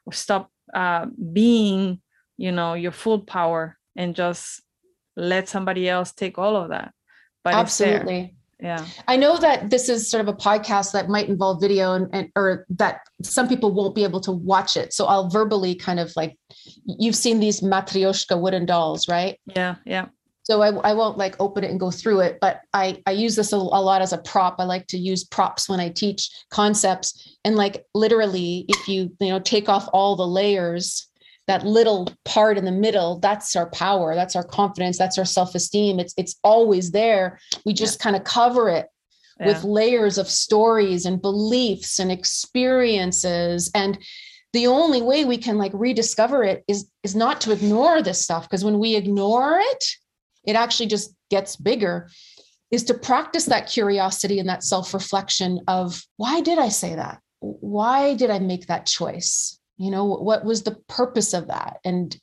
or 0.05 0.13
stop 0.13 0.51
uh, 0.75 1.07
being, 1.33 2.03
you 2.37 2.53
know, 2.53 2.75
your 2.75 2.93
full 2.93 3.21
power 3.21 3.79
and 3.97 4.15
just 4.15 4.63
let 5.17 5.49
somebody 5.49 5.89
else 5.89 6.13
take 6.13 6.39
all 6.39 6.57
of 6.57 6.71
that. 6.71 6.93
But 7.45 7.55
absolutely. 7.55 8.35
Yeah. 8.63 8.85
I 9.09 9.17
know 9.17 9.39
that 9.39 9.71
this 9.71 9.89
is 9.89 10.11
sort 10.11 10.21
of 10.21 10.29
a 10.29 10.37
podcast 10.37 10.93
that 10.93 11.09
might 11.09 11.29
involve 11.29 11.61
video 11.61 11.95
and, 11.95 12.09
and 12.13 12.31
or 12.37 12.67
that 12.71 13.01
some 13.23 13.49
people 13.49 13.73
won't 13.73 13.95
be 13.95 14.05
able 14.05 14.21
to 14.21 14.33
watch 14.33 14.77
it. 14.77 14.93
So 14.93 15.07
i'll 15.07 15.31
verbally 15.31 15.75
kind 15.75 15.99
of 15.99 16.13
like 16.17 16.37
you've 16.85 17.17
seen 17.17 17.41
these 17.41 17.61
matryoshka 17.63 18.39
wooden 18.39 18.67
dolls 18.67 19.09
right? 19.09 19.39
Yeah 19.47 19.77
yeah. 19.85 20.07
So 20.43 20.63
I, 20.63 20.69
I 20.91 20.95
won't 20.95 21.17
like 21.17 21.37
open 21.39 21.65
it 21.65 21.71
and 21.71 21.81
go 21.81 21.91
through 21.91 22.21
it 22.21 22.39
but 22.41 22.61
i 22.75 23.01
i 23.07 23.13
use 23.13 23.37
this 23.37 23.53
a, 23.53 23.57
a 23.57 23.59
lot 23.59 24.03
as 24.03 24.13
a 24.13 24.19
prop. 24.19 24.57
I 24.59 24.65
like 24.65 24.87
to 24.89 24.99
use 24.99 25.25
props 25.25 25.69
when 25.69 25.81
i 25.81 25.89
teach 25.89 26.31
concepts. 26.51 27.39
And 27.45 27.57
like 27.57 27.85
literally 27.95 28.67
if 28.69 28.89
you 28.89 29.11
you 29.21 29.31
know 29.31 29.41
take 29.41 29.71
off 29.71 29.89
all 29.93 30.17
the 30.17 30.27
layers 30.27 31.10
that 31.51 31.67
little 31.67 32.09
part 32.25 32.57
in 32.57 32.65
the 32.65 32.71
middle 32.71 33.19
that's 33.19 33.57
our 33.57 33.69
power 33.71 34.15
that's 34.15 34.37
our 34.37 34.45
confidence 34.45 34.97
that's 34.97 35.19
our 35.19 35.25
self-esteem. 35.25 35.99
It's 35.99 36.15
it's 36.17 36.37
always 36.45 36.93
there. 36.93 37.41
We 37.65 37.73
just 37.73 37.99
yeah. 37.99 38.05
kind 38.05 38.17
of 38.17 38.23
cover 38.23 38.69
it 38.69 38.87
yeah. 39.41 39.49
with 39.49 39.65
layers 39.65 40.17
of 40.17 40.29
stories 40.29 41.07
and 41.07 41.21
beliefs 41.21 41.99
and 41.99 42.13
experiences. 42.13 43.71
And 43.75 43.99
the 44.53 44.67
only 44.67 45.03
way 45.03 45.25
we 45.25 45.39
can 45.39 45.59
like 45.59 45.73
rediscover 45.75 46.45
it 46.45 46.63
is 46.69 46.89
is 47.03 47.17
not 47.17 47.41
to 47.41 47.53
ignore 47.53 48.03
this 48.03 48.23
stuff 48.23 48.45
because 48.45 48.65
when 48.65 48.79
we 48.79 48.95
ignore 48.95 49.59
it 49.59 49.85
it 50.45 50.57
actually 50.57 50.87
just 50.87 51.15
gets 51.31 51.57
bigger 51.57 52.09
is 52.71 52.85
to 52.85 52.95
practice 52.95 53.47
that 53.47 53.69
curiosity 53.69 54.39
and 54.39 54.49
that 54.49 54.63
self-reflection 54.63 55.61
of 55.67 56.03
why 56.17 56.41
did 56.41 56.59
i 56.59 56.69
say 56.69 56.95
that? 56.95 57.21
Why 57.41 58.15
did 58.15 58.31
i 58.31 58.39
make 58.39 58.67
that 58.67 58.87
choice 58.87 59.60
you 59.81 59.91
know 59.91 60.05
what 60.05 60.45
was 60.45 60.63
the 60.63 60.77
purpose 60.89 61.33
of 61.33 61.49
that? 61.49 61.79
And 61.85 62.17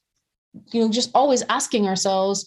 you 0.71 0.81
know 0.81 0.89
just 0.89 1.09
always 1.15 1.43
asking 1.49 1.87
ourselves 1.87 2.45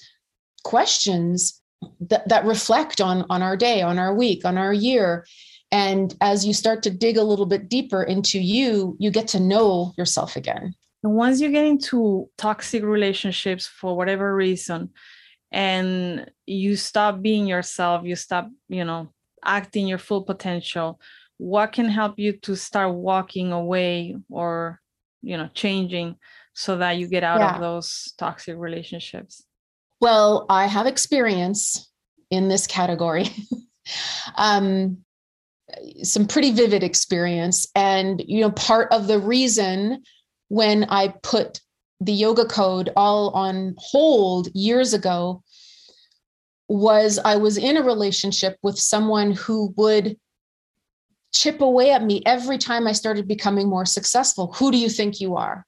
questions 0.62 1.60
that, 2.00 2.28
that 2.28 2.44
reflect 2.44 3.00
on 3.00 3.26
on 3.28 3.42
our 3.42 3.56
day 3.56 3.82
on 3.82 3.98
our 3.98 4.14
week 4.14 4.44
on 4.44 4.56
our 4.56 4.72
year. 4.72 5.26
And 5.72 6.14
as 6.20 6.46
you 6.46 6.52
start 6.52 6.82
to 6.84 6.90
dig 6.90 7.16
a 7.16 7.24
little 7.24 7.46
bit 7.46 7.68
deeper 7.68 8.04
into 8.04 8.38
you 8.38 8.96
you 9.00 9.10
get 9.10 9.26
to 9.28 9.40
know 9.40 9.92
yourself 9.98 10.36
again. 10.36 10.74
And 11.02 11.14
once 11.14 11.40
you 11.40 11.50
get 11.50 11.64
into 11.64 12.28
toxic 12.38 12.84
relationships 12.84 13.66
for 13.66 13.96
whatever 13.96 14.34
reason 14.34 14.90
and 15.50 16.30
you 16.46 16.76
stop 16.76 17.20
being 17.20 17.48
yourself 17.48 18.04
you 18.04 18.14
stop 18.14 18.48
you 18.68 18.84
know 18.84 19.12
acting 19.44 19.88
your 19.88 19.98
full 19.98 20.22
potential 20.22 21.00
what 21.38 21.72
can 21.72 21.88
help 21.88 22.18
you 22.18 22.32
to 22.32 22.54
start 22.54 22.94
walking 22.94 23.50
away 23.50 24.14
or 24.28 24.78
you 25.22 25.36
know 25.36 25.48
changing 25.54 26.16
so 26.54 26.76
that 26.76 26.92
you 26.92 27.06
get 27.06 27.24
out 27.24 27.40
yeah. 27.40 27.54
of 27.54 27.60
those 27.60 28.12
toxic 28.18 28.56
relationships 28.56 29.44
well 30.00 30.46
i 30.48 30.66
have 30.66 30.86
experience 30.86 31.90
in 32.30 32.48
this 32.48 32.66
category 32.66 33.26
um 34.36 34.98
some 36.02 36.26
pretty 36.26 36.50
vivid 36.50 36.82
experience 36.82 37.66
and 37.74 38.22
you 38.26 38.40
know 38.40 38.50
part 38.52 38.92
of 38.92 39.06
the 39.06 39.18
reason 39.18 40.02
when 40.48 40.84
i 40.84 41.12
put 41.22 41.60
the 42.00 42.12
yoga 42.12 42.44
code 42.44 42.90
all 42.96 43.30
on 43.30 43.74
hold 43.78 44.48
years 44.54 44.94
ago 44.94 45.42
was 46.68 47.18
i 47.24 47.36
was 47.36 47.56
in 47.56 47.76
a 47.76 47.82
relationship 47.82 48.56
with 48.62 48.78
someone 48.78 49.32
who 49.32 49.72
would 49.76 50.16
chip 51.32 51.60
away 51.60 51.92
at 51.92 52.02
me 52.02 52.22
every 52.26 52.58
time 52.58 52.86
I 52.86 52.92
started 52.92 53.28
becoming 53.28 53.68
more 53.68 53.86
successful. 53.86 54.52
Who 54.54 54.70
do 54.70 54.78
you 54.78 54.88
think 54.88 55.20
you 55.20 55.36
are? 55.36 55.66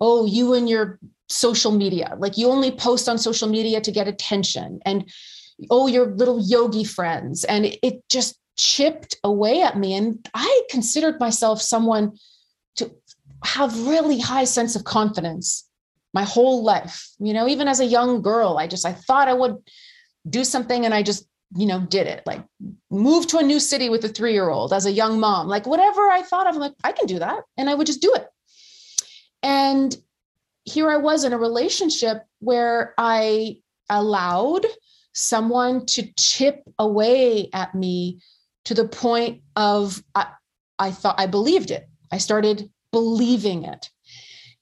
Oh, 0.00 0.26
you 0.26 0.54
and 0.54 0.68
your 0.68 0.98
social 1.28 1.72
media. 1.72 2.14
Like 2.18 2.36
you 2.36 2.48
only 2.48 2.70
post 2.70 3.08
on 3.08 3.18
social 3.18 3.48
media 3.48 3.80
to 3.80 3.92
get 3.92 4.08
attention. 4.08 4.80
And 4.84 5.10
oh, 5.70 5.86
your 5.86 6.06
little 6.06 6.40
yogi 6.40 6.84
friends. 6.84 7.44
And 7.44 7.76
it 7.82 8.02
just 8.08 8.38
chipped 8.56 9.16
away 9.24 9.62
at 9.62 9.78
me. 9.78 9.94
And 9.94 10.28
I 10.34 10.62
considered 10.70 11.20
myself 11.20 11.62
someone 11.62 12.16
to 12.76 12.90
have 13.44 13.86
really 13.86 14.18
high 14.18 14.44
sense 14.44 14.74
of 14.74 14.84
confidence 14.84 15.68
my 16.12 16.24
whole 16.24 16.62
life. 16.62 17.08
You 17.18 17.34
know, 17.34 17.48
even 17.48 17.68
as 17.68 17.80
a 17.80 17.84
young 17.84 18.22
girl, 18.22 18.58
I 18.58 18.66
just 18.66 18.86
I 18.86 18.92
thought 18.92 19.28
I 19.28 19.34
would 19.34 19.56
do 20.28 20.44
something 20.44 20.84
and 20.84 20.94
I 20.94 21.02
just 21.02 21.26
you 21.54 21.66
know, 21.66 21.80
did 21.80 22.06
it. 22.06 22.22
Like 22.26 22.44
move 22.90 23.26
to 23.28 23.38
a 23.38 23.42
new 23.42 23.60
city 23.60 23.88
with 23.88 24.04
a 24.04 24.08
three 24.08 24.32
year 24.32 24.50
old 24.50 24.72
as 24.72 24.86
a 24.86 24.92
young 24.92 25.20
mom, 25.20 25.48
like 25.48 25.66
whatever 25.66 26.02
I 26.10 26.22
thought 26.22 26.46
of, 26.46 26.54
I'm 26.54 26.60
like, 26.60 26.74
I 26.82 26.92
can 26.92 27.06
do 27.06 27.18
that. 27.20 27.44
And 27.56 27.70
I 27.70 27.74
would 27.74 27.86
just 27.86 28.02
do 28.02 28.12
it. 28.14 28.26
And 29.42 29.96
here 30.64 30.90
I 30.90 30.96
was 30.96 31.24
in 31.24 31.32
a 31.32 31.38
relationship 31.38 32.24
where 32.40 32.94
I 32.98 33.58
allowed 33.88 34.66
someone 35.12 35.86
to 35.86 36.08
chip 36.18 36.62
away 36.78 37.50
at 37.52 37.74
me 37.74 38.20
to 38.64 38.74
the 38.74 38.88
point 38.88 39.42
of 39.56 40.02
I, 40.14 40.26
I 40.78 40.90
thought 40.90 41.20
I 41.20 41.26
believed 41.26 41.70
it. 41.70 41.88
I 42.10 42.18
started 42.18 42.70
believing 42.90 43.64
it. 43.64 43.90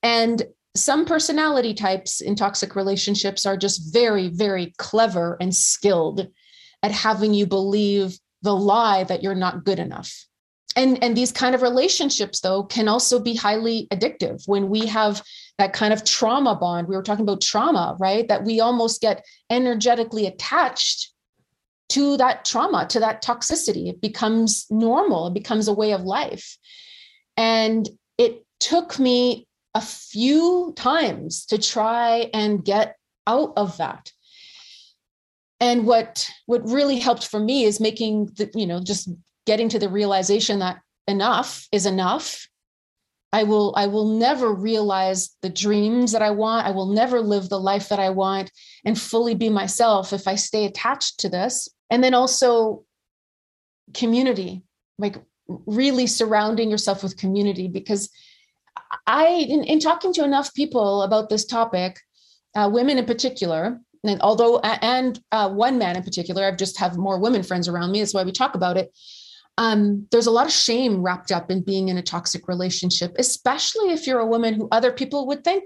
And 0.03 0.43
some 0.74 1.05
personality 1.05 1.74
types 1.74 2.20
in 2.20 2.34
toxic 2.34 2.74
relationships 2.74 3.47
are 3.47 3.57
just 3.57 3.93
very, 3.93 4.28
very 4.28 4.74
clever 4.78 5.36
and 5.40 5.55
skilled 5.55 6.28
at 6.83 6.91
having 6.91 7.35
you 7.35 7.47
believe 7.47 8.18
the 8.43 8.55
lie 8.55 9.05
that 9.05 9.22
you're 9.22 9.35
not 9.35 9.64
good 9.64 9.78
enough. 9.78 10.26
And 10.74 11.03
and 11.05 11.16
these 11.16 11.33
kind 11.33 11.55
of 11.55 11.62
relationships 11.62 12.41
though 12.41 12.64
can 12.64 12.89
also 12.89 13.20
be 13.20 13.35
highly 13.35 13.89
addictive. 13.93 14.43
When 14.47 14.68
we 14.68 14.87
have 14.87 15.22
that 15.59 15.74
kind 15.74 15.93
of 15.93 16.05
trauma 16.05 16.57
bond 16.57 16.89
we 16.89 16.97
were 16.97 17.03
talking 17.03 17.24
about 17.24 17.43
trauma 17.43 17.97
right? 18.01 18.26
That 18.26 18.45
we 18.45 18.61
almost 18.61 19.01
get 19.01 19.24
energetically 19.51 20.26
attached 20.26 21.12
to 21.91 22.16
that 22.16 22.45
trauma 22.47 22.87
to 22.89 23.01
that 23.01 23.22
toxicity. 23.22 23.89
It 23.89 24.01
becomes 24.01 24.66
normal. 24.70 25.26
It 25.26 25.35
becomes 25.35 25.68
a 25.68 25.74
way 25.74 25.93
of 25.93 26.03
life. 26.03 26.57
And 27.37 27.89
it 28.16 28.47
took 28.61 28.99
me 28.99 29.47
a 29.74 29.80
few 29.80 30.72
times 30.76 31.45
to 31.47 31.59
try 31.59 32.30
and 32.33 32.64
get 32.64 32.97
out 33.26 33.53
of 33.57 33.76
that 33.76 34.11
and 35.62 35.86
what 35.86 36.28
what 36.46 36.68
really 36.68 36.98
helped 36.98 37.28
for 37.28 37.38
me 37.38 37.62
is 37.64 37.80
making 37.80 38.26
the 38.36 38.50
you 38.52 38.66
know 38.66 38.80
just 38.82 39.08
getting 39.46 39.68
to 39.68 39.78
the 39.78 39.88
realization 39.88 40.58
that 40.58 40.80
enough 41.06 41.66
is 41.70 41.86
enough. 41.86 42.48
I 43.32 43.44
will 43.44 43.72
i 43.76 43.86
will 43.86 44.08
never 44.18 44.52
realize 44.52 45.30
the 45.40 45.48
dreams 45.48 46.12
that 46.12 46.20
i 46.20 46.30
want. 46.30 46.66
I 46.66 46.72
will 46.72 46.90
never 46.92 47.20
live 47.20 47.48
the 47.48 47.60
life 47.60 47.88
that 47.88 48.00
i 48.00 48.10
want 48.10 48.50
and 48.84 49.00
fully 49.00 49.34
be 49.34 49.48
myself 49.48 50.12
if 50.12 50.26
i 50.26 50.34
stay 50.34 50.64
attached 50.66 51.20
to 51.20 51.28
this. 51.28 51.68
And 51.90 52.02
then 52.02 52.12
also 52.12 52.84
community 53.94 54.64
like 54.98 55.16
really 55.46 56.06
surrounding 56.06 56.70
yourself 56.70 57.02
with 57.02 57.16
community 57.16 57.68
because 57.68 58.10
i 59.06 59.26
in, 59.26 59.64
in 59.64 59.78
talking 59.80 60.12
to 60.14 60.24
enough 60.24 60.52
people 60.54 61.02
about 61.02 61.28
this 61.28 61.44
topic 61.44 61.98
uh, 62.54 62.68
women 62.72 62.98
in 62.98 63.04
particular 63.04 63.80
and 64.05 64.20
although 64.20 64.59
and 64.61 65.20
uh, 65.32 65.48
one 65.48 65.78
man 65.78 65.96
in 65.96 66.03
particular 66.03 66.44
i've 66.44 66.57
just 66.57 66.78
have 66.78 66.96
more 66.96 67.18
women 67.18 67.42
friends 67.42 67.68
around 67.68 67.90
me 67.90 68.00
that's 68.00 68.14
why 68.14 68.22
we 68.22 68.32
talk 68.32 68.55
about 68.55 68.76
it 68.76 68.96
um, 69.59 70.09
there's 70.11 70.26
a 70.26 70.30
lot 70.30 70.46
of 70.46 70.53
shame 70.53 71.03
wrapped 71.03 71.30
up 71.30 71.50
in 71.50 71.62
being 71.62 71.88
in 71.88 71.98
a 71.98 72.03
toxic 72.03 72.48
relationship 72.48 73.12
especially 73.18 73.90
if 73.90 74.07
you're 74.07 74.20
a 74.20 74.26
woman 74.26 74.55
who 74.55 74.68
other 74.70 74.90
people 74.92 75.26
would 75.26 75.44
think 75.44 75.64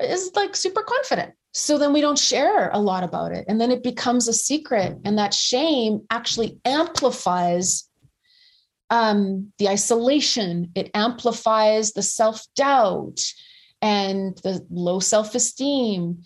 is 0.00 0.30
like 0.34 0.54
super 0.54 0.82
confident. 0.82 1.34
So 1.54 1.78
then 1.78 1.92
we 1.92 2.00
don't 2.00 2.18
share 2.18 2.70
a 2.70 2.78
lot 2.78 3.02
about 3.02 3.32
it 3.32 3.44
and 3.48 3.60
then 3.60 3.70
it 3.70 3.82
becomes 3.82 4.28
a 4.28 4.32
secret 4.32 4.96
and 5.04 5.18
that 5.18 5.34
shame 5.34 6.02
actually 6.10 6.58
amplifies 6.64 7.88
um, 8.90 9.52
the 9.58 9.68
isolation. 9.68 10.70
It 10.74 10.90
amplifies 10.94 11.92
the 11.92 12.02
self-doubt 12.02 13.20
and 13.82 14.36
the 14.38 14.64
low 14.70 15.00
self-esteem 15.00 16.22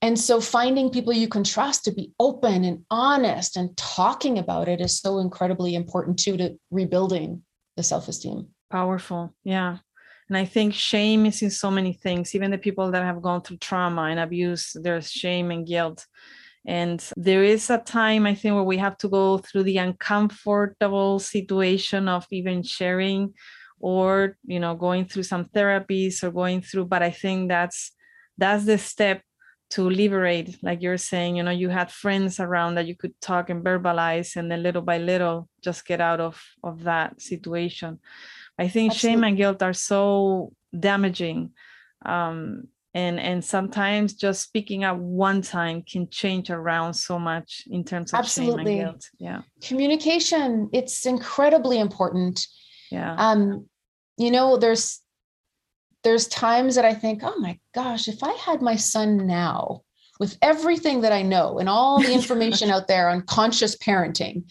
and 0.00 0.18
so 0.18 0.40
finding 0.40 0.90
people 0.90 1.12
you 1.12 1.28
can 1.28 1.44
trust 1.44 1.84
to 1.84 1.92
be 1.92 2.12
open 2.20 2.64
and 2.64 2.84
honest 2.90 3.56
and 3.56 3.76
talking 3.76 4.38
about 4.38 4.68
it 4.68 4.80
is 4.80 5.00
so 5.00 5.18
incredibly 5.18 5.74
important 5.74 6.18
too 6.18 6.36
to 6.36 6.56
rebuilding 6.70 7.42
the 7.76 7.82
self-esteem. 7.82 8.46
Powerful 8.70 9.34
yeah. 9.44 9.78
And 10.28 10.36
i 10.36 10.44
think 10.44 10.74
shame 10.74 11.26
is 11.26 11.42
in 11.42 11.50
so 11.50 11.70
many 11.70 11.92
things 11.92 12.34
even 12.34 12.50
the 12.50 12.58
people 12.58 12.90
that 12.90 13.02
have 13.02 13.22
gone 13.22 13.42
through 13.42 13.58
trauma 13.58 14.02
and 14.02 14.20
abuse 14.20 14.76
there's 14.80 15.10
shame 15.10 15.50
and 15.50 15.66
guilt. 15.66 16.06
And 16.66 17.02
there 17.16 17.44
is 17.44 17.70
a 17.70 17.78
time 17.78 18.26
i 18.26 18.34
think 18.34 18.54
where 18.54 18.62
we 18.62 18.76
have 18.78 18.98
to 18.98 19.08
go 19.08 19.38
through 19.38 19.64
the 19.64 19.78
uncomfortable 19.78 21.18
situation 21.18 22.08
of 22.08 22.26
even 22.30 22.62
sharing 22.62 23.34
or 23.80 24.36
you 24.44 24.60
know 24.60 24.74
going 24.74 25.06
through 25.06 25.22
some 25.22 25.46
therapies 25.46 26.22
or 26.22 26.30
going 26.30 26.60
through 26.60 26.84
but 26.84 27.02
i 27.02 27.10
think 27.10 27.48
that's 27.48 27.92
that's 28.36 28.64
the 28.64 28.78
step 28.78 29.22
to 29.70 29.88
liberate 29.88 30.56
like 30.62 30.80
you're 30.80 30.96
saying 30.96 31.36
you 31.36 31.42
know 31.42 31.50
you 31.50 31.68
had 31.68 31.90
friends 31.90 32.40
around 32.40 32.74
that 32.74 32.86
you 32.86 32.96
could 32.96 33.18
talk 33.20 33.50
and 33.50 33.62
verbalize 33.64 34.36
and 34.36 34.50
then 34.50 34.62
little 34.62 34.82
by 34.82 34.98
little 34.98 35.48
just 35.62 35.86
get 35.86 36.00
out 36.00 36.20
of 36.20 36.42
of 36.62 36.84
that 36.84 37.20
situation. 37.20 37.98
I 38.58 38.68
think 38.68 38.92
Absolutely. 38.92 39.16
shame 39.16 39.24
and 39.24 39.36
guilt 39.36 39.62
are 39.62 39.74
so 39.74 40.52
damaging 40.78 41.50
um 42.04 42.68
and 42.94 43.20
and 43.20 43.44
sometimes 43.44 44.14
just 44.14 44.42
speaking 44.42 44.84
up 44.84 44.96
one 44.96 45.42
time 45.42 45.82
can 45.82 46.08
change 46.08 46.50
around 46.50 46.94
so 46.94 47.18
much 47.18 47.64
in 47.70 47.84
terms 47.84 48.12
of 48.12 48.20
Absolutely. 48.20 48.64
shame 48.64 48.68
and 48.68 48.92
guilt. 48.92 49.10
Yeah. 49.18 49.42
Communication 49.62 50.70
it's 50.72 51.04
incredibly 51.04 51.78
important. 51.78 52.46
Yeah. 52.90 53.14
Um 53.18 53.66
you 54.16 54.30
know 54.30 54.56
there's 54.56 55.00
there's 56.08 56.26
times 56.28 56.74
that 56.74 56.84
i 56.86 56.94
think 56.94 57.20
oh 57.22 57.38
my 57.38 57.58
gosh 57.74 58.08
if 58.08 58.22
i 58.22 58.32
had 58.32 58.62
my 58.62 58.76
son 58.76 59.26
now 59.26 59.82
with 60.18 60.38
everything 60.40 61.02
that 61.02 61.12
i 61.12 61.20
know 61.20 61.58
and 61.58 61.68
all 61.68 62.00
the 62.00 62.12
information 62.20 62.70
out 62.70 62.88
there 62.88 63.10
on 63.10 63.20
conscious 63.22 63.76
parenting 63.76 64.42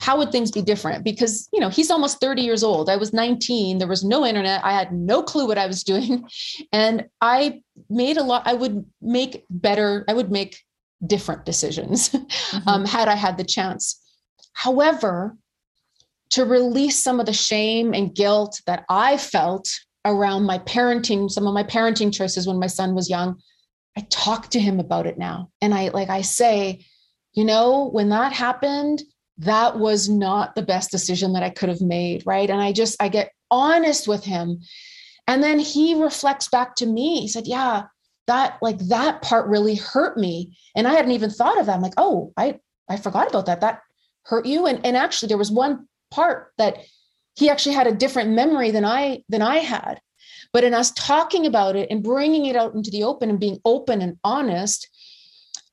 how 0.00 0.18
would 0.18 0.32
things 0.32 0.50
be 0.50 0.60
different? 0.60 1.02
Because 1.02 1.48
you 1.52 1.60
know 1.60 1.70
he's 1.70 1.90
almost 1.90 2.20
30 2.20 2.42
years 2.42 2.62
old. 2.62 2.90
I 2.90 2.96
was 2.96 3.14
19 3.14 3.78
there 3.78 3.88
was 3.88 4.04
no 4.04 4.26
internet. 4.26 4.62
I 4.64 4.72
had 4.72 4.92
no 4.92 5.22
clue 5.22 5.46
what 5.46 5.56
i 5.56 5.66
was 5.66 5.82
doing. 5.82 6.28
And 6.72 7.06
i 7.20 7.62
made 7.88 8.18
a 8.18 8.22
lot 8.22 8.42
i 8.46 8.52
would 8.52 8.84
make 9.00 9.44
better 9.48 10.04
i 10.08 10.12
would 10.12 10.30
make 10.30 10.58
different 11.06 11.44
decisions 11.44 12.08
mm-hmm. 12.10 12.68
um, 12.68 12.84
had 12.84 13.08
i 13.08 13.14
had 13.14 13.38
the 13.38 13.44
chance. 13.44 14.00
However 14.52 15.36
to 16.30 16.44
release 16.44 16.98
some 16.98 17.20
of 17.20 17.26
the 17.26 17.32
shame 17.32 17.94
and 17.94 18.14
guilt 18.14 18.60
that 18.66 18.84
i 18.88 19.16
felt 19.16 19.68
around 20.04 20.44
my 20.44 20.58
parenting 20.60 21.30
some 21.30 21.46
of 21.46 21.54
my 21.54 21.64
parenting 21.64 22.12
choices 22.12 22.46
when 22.46 22.58
my 22.58 22.66
son 22.66 22.94
was 22.94 23.10
young 23.10 23.40
i 23.96 24.06
talk 24.10 24.48
to 24.50 24.60
him 24.60 24.80
about 24.80 25.06
it 25.06 25.18
now 25.18 25.50
and 25.60 25.74
i 25.74 25.88
like 25.88 26.10
i 26.10 26.20
say 26.20 26.84
you 27.32 27.44
know 27.44 27.88
when 27.90 28.08
that 28.10 28.32
happened 28.32 29.02
that 29.38 29.78
was 29.78 30.08
not 30.08 30.54
the 30.54 30.62
best 30.62 30.90
decision 30.90 31.32
that 31.32 31.42
I 31.42 31.50
could 31.50 31.68
have 31.68 31.80
made. 31.80 32.22
Right. 32.26 32.48
And 32.48 32.60
I 32.60 32.72
just, 32.72 33.00
I 33.00 33.08
get 33.08 33.32
honest 33.50 34.06
with 34.06 34.24
him. 34.24 34.60
And 35.26 35.42
then 35.42 35.58
he 35.58 36.00
reflects 36.00 36.48
back 36.48 36.76
to 36.76 36.86
me. 36.86 37.20
He 37.20 37.28
said, 37.28 37.46
Yeah, 37.46 37.84
that 38.26 38.58
like 38.62 38.78
that 38.88 39.22
part 39.22 39.48
really 39.48 39.74
hurt 39.74 40.16
me. 40.16 40.56
And 40.76 40.86
I 40.86 40.92
hadn't 40.92 41.12
even 41.12 41.30
thought 41.30 41.58
of 41.58 41.66
that. 41.66 41.74
I'm 41.74 41.82
like, 41.82 41.94
oh, 41.96 42.32
I, 42.36 42.58
I 42.88 42.96
forgot 42.96 43.28
about 43.28 43.46
that. 43.46 43.60
That 43.60 43.80
hurt 44.24 44.46
you. 44.46 44.66
And, 44.66 44.84
and 44.84 44.96
actually 44.96 45.28
there 45.28 45.38
was 45.38 45.50
one 45.50 45.88
part 46.10 46.52
that 46.58 46.78
he 47.34 47.50
actually 47.50 47.74
had 47.74 47.86
a 47.86 47.94
different 47.94 48.30
memory 48.30 48.70
than 48.70 48.84
I 48.84 49.22
than 49.28 49.42
I 49.42 49.58
had. 49.58 50.00
But 50.52 50.64
in 50.64 50.72
us 50.72 50.92
talking 50.92 51.46
about 51.46 51.74
it 51.74 51.88
and 51.90 52.02
bringing 52.02 52.46
it 52.46 52.56
out 52.56 52.74
into 52.74 52.90
the 52.90 53.02
open 53.04 53.28
and 53.28 53.40
being 53.40 53.58
open 53.64 54.00
and 54.00 54.16
honest, 54.22 54.88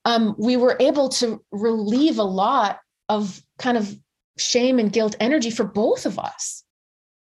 um, 0.06 0.36
we 0.40 0.58
were 0.58 0.76
able 0.80 1.10
to 1.10 1.44
relieve 1.52 2.18
a 2.18 2.24
lot 2.24 2.80
of 3.08 3.42
kind 3.60 3.78
of 3.78 3.96
shame 4.40 4.80
and 4.80 4.92
guilt 4.92 5.16
energy 5.20 5.52
for 5.52 5.64
both 5.64 6.06
of 6.06 6.18
us. 6.18 6.64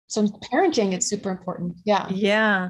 So 0.07 0.27
parenting 0.51 0.93
it's 0.93 1.07
super 1.07 1.29
important. 1.29 1.77
Yeah. 1.85 2.07
Yeah. 2.09 2.69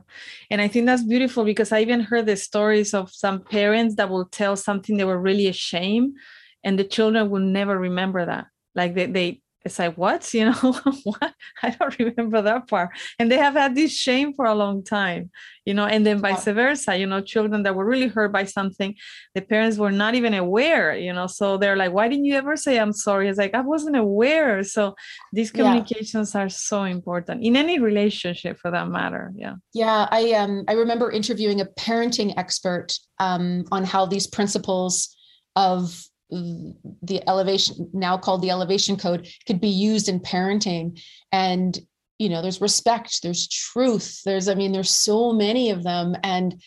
And 0.51 0.61
i 0.61 0.67
think 0.67 0.85
that's 0.85 1.03
beautiful 1.03 1.43
because 1.43 1.71
i 1.71 1.79
even 1.81 2.01
heard 2.01 2.27
the 2.27 2.35
stories 2.35 2.93
of 2.93 3.11
some 3.11 3.41
parents 3.41 3.95
that 3.95 4.09
will 4.09 4.25
tell 4.25 4.55
something 4.55 4.97
they 4.97 5.05
were 5.05 5.17
really 5.17 5.47
ashamed 5.47 6.15
and 6.63 6.77
the 6.77 6.83
children 6.83 7.29
will 7.29 7.41
never 7.41 7.77
remember 7.77 8.25
that. 8.25 8.45
Like 8.75 8.93
they, 8.93 9.07
they 9.07 9.40
it's 9.63 9.79
like 9.79 9.97
what? 9.97 10.33
You 10.33 10.45
know 10.45 10.73
what? 11.03 11.33
I 11.61 11.69
don't 11.71 11.97
remember 11.99 12.41
that 12.41 12.67
part. 12.67 12.89
And 13.19 13.31
they 13.31 13.37
have 13.37 13.53
had 13.53 13.75
this 13.75 13.91
shame 13.91 14.33
for 14.33 14.45
a 14.45 14.55
long 14.55 14.83
time 14.83 15.29
you 15.65 15.73
know 15.73 15.85
and 15.85 16.05
then 16.05 16.19
vice 16.19 16.45
versa 16.45 16.97
you 16.97 17.05
know 17.05 17.21
children 17.21 17.63
that 17.63 17.75
were 17.75 17.85
really 17.85 18.07
hurt 18.07 18.31
by 18.31 18.43
something 18.43 18.95
the 19.35 19.41
parents 19.41 19.77
were 19.77 19.91
not 19.91 20.15
even 20.15 20.33
aware 20.33 20.95
you 20.95 21.13
know 21.13 21.27
so 21.27 21.57
they're 21.57 21.75
like 21.75 21.91
why 21.91 22.07
didn't 22.07 22.25
you 22.25 22.35
ever 22.35 22.55
say 22.55 22.79
i'm 22.79 22.93
sorry 22.93 23.29
it's 23.29 23.37
like 23.37 23.53
i 23.53 23.61
wasn't 23.61 23.95
aware. 23.95 24.63
So 24.63 24.95
these 25.33 25.51
communications 25.51 26.33
yeah. 26.33 26.41
are 26.41 26.49
so 26.49 26.83
important 26.83 27.43
in 27.43 27.55
any 27.55 27.79
relationship 27.79 28.57
for 28.59 28.71
that 28.71 28.87
matter 28.87 29.31
yeah. 29.35 29.55
Yeah 29.73 30.07
i 30.11 30.31
um 30.33 30.63
i 30.67 30.73
remember 30.73 31.11
interviewing 31.11 31.61
a 31.61 31.65
parenting 31.65 32.33
expert 32.37 32.93
um 33.19 33.65
on 33.71 33.83
how 33.83 34.05
these 34.05 34.27
principles 34.27 35.15
of 35.55 36.03
the 36.31 37.21
elevation 37.27 37.89
now 37.93 38.17
called 38.17 38.41
the 38.41 38.49
elevation 38.49 38.95
code 38.95 39.27
could 39.45 39.59
be 39.59 39.67
used 39.69 40.09
in 40.09 40.19
parenting. 40.19 41.01
And 41.31 41.77
you 42.19 42.29
know 42.29 42.41
there's 42.41 42.61
respect 42.61 43.23
there's 43.23 43.47
truth 43.47 44.21
there's 44.25 44.47
i 44.47 44.53
mean 44.53 44.71
there's 44.71 44.91
so 44.91 45.33
many 45.33 45.71
of 45.71 45.83
them. 45.83 46.15
And 46.23 46.61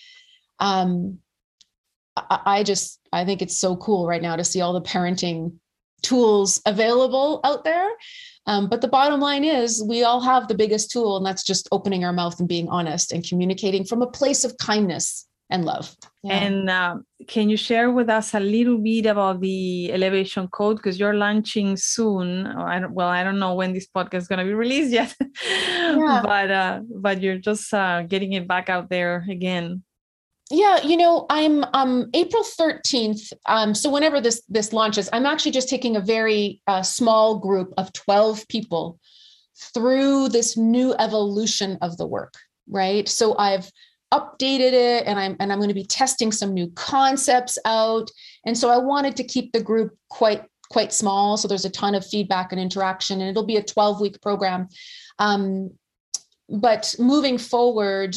um 0.58 1.18
I, 2.16 2.62
just 2.62 3.00
i 3.12 3.24
think 3.24 3.42
it's 3.42 3.56
so 3.56 3.76
cool 3.76 4.06
right 4.06 4.22
now 4.22 4.36
to 4.36 4.44
see 4.44 4.60
all 4.60 4.72
the 4.72 4.82
parenting 4.82 5.54
tools 6.04 6.60
available 6.66 7.40
out 7.42 7.64
there. 7.64 7.88
Um, 8.46 8.68
but 8.68 8.82
the 8.82 8.88
bottom 8.88 9.20
line 9.20 9.42
is, 9.42 9.82
we 9.82 10.04
all 10.04 10.20
have 10.20 10.46
the 10.46 10.54
biggest 10.54 10.90
tool, 10.90 11.16
and 11.16 11.24
that's 11.24 11.42
just 11.42 11.66
opening 11.72 12.04
our 12.04 12.12
mouth 12.12 12.38
and 12.38 12.48
being 12.48 12.68
honest 12.68 13.10
and 13.10 13.26
communicating 13.26 13.84
from 13.84 14.02
a 14.02 14.06
place 14.06 14.44
of 14.44 14.56
kindness 14.58 15.26
and 15.54 15.64
love. 15.64 15.96
Yeah. 16.24 16.34
And 16.34 16.68
uh, 16.68 16.96
can 17.28 17.48
you 17.48 17.56
share 17.56 17.90
with 17.90 18.10
us 18.10 18.34
a 18.34 18.40
little 18.40 18.78
bit 18.78 19.06
about 19.06 19.40
the 19.40 19.92
elevation 19.92 20.48
code 20.48 20.78
because 20.78 20.98
you're 20.98 21.14
launching 21.14 21.76
soon? 21.76 22.46
I 22.46 22.80
don't, 22.80 22.92
well, 22.92 23.08
I 23.08 23.22
don't 23.22 23.38
know 23.38 23.54
when 23.54 23.72
this 23.72 23.86
podcast 23.86 24.22
is 24.22 24.28
going 24.28 24.40
to 24.40 24.44
be 24.44 24.54
released 24.64 24.92
yet, 24.92 25.14
yeah. 25.20 26.20
but 26.24 26.50
uh, 26.50 26.80
but 27.06 27.22
you're 27.22 27.38
just 27.38 27.72
uh, 27.72 28.02
getting 28.02 28.32
it 28.32 28.48
back 28.48 28.68
out 28.68 28.90
there 28.90 29.24
again. 29.30 29.84
Yeah, 30.50 30.82
you 30.82 30.96
know, 30.96 31.24
I'm 31.30 31.64
um 31.72 32.10
April 32.12 32.42
13th. 32.42 33.32
Um, 33.46 33.74
so 33.74 33.88
whenever 33.88 34.20
this 34.20 34.42
this 34.48 34.72
launches, 34.72 35.08
I'm 35.12 35.26
actually 35.26 35.52
just 35.52 35.68
taking 35.68 35.96
a 35.96 36.00
very 36.00 36.60
uh, 36.66 36.82
small 36.82 37.38
group 37.38 37.72
of 37.78 37.92
12 37.92 38.46
people 38.48 38.98
through 39.72 40.30
this 40.30 40.56
new 40.56 40.94
evolution 40.98 41.78
of 41.80 41.96
the 41.96 42.06
work, 42.06 42.34
right? 42.68 43.08
So 43.08 43.38
I've 43.38 43.70
updated 44.14 44.72
it 44.72 45.06
and 45.06 45.18
I'm 45.18 45.36
and 45.40 45.52
I'm 45.52 45.58
going 45.58 45.68
to 45.68 45.74
be 45.74 45.84
testing 45.84 46.32
some 46.32 46.54
new 46.54 46.70
concepts 46.74 47.58
out. 47.64 48.10
And 48.46 48.56
so 48.56 48.70
I 48.70 48.78
wanted 48.78 49.16
to 49.16 49.24
keep 49.24 49.52
the 49.52 49.62
group 49.62 49.96
quite 50.08 50.44
quite 50.70 50.92
small. 50.92 51.36
So 51.36 51.48
there's 51.48 51.64
a 51.64 51.70
ton 51.70 51.94
of 51.94 52.06
feedback 52.06 52.52
and 52.52 52.60
interaction, 52.60 53.20
and 53.20 53.30
it'll 53.30 53.46
be 53.46 53.56
a 53.56 53.62
12 53.62 54.00
week 54.00 54.20
program. 54.22 54.68
Um, 55.18 55.70
but 56.48 56.94
moving 56.98 57.38
forward, 57.38 58.16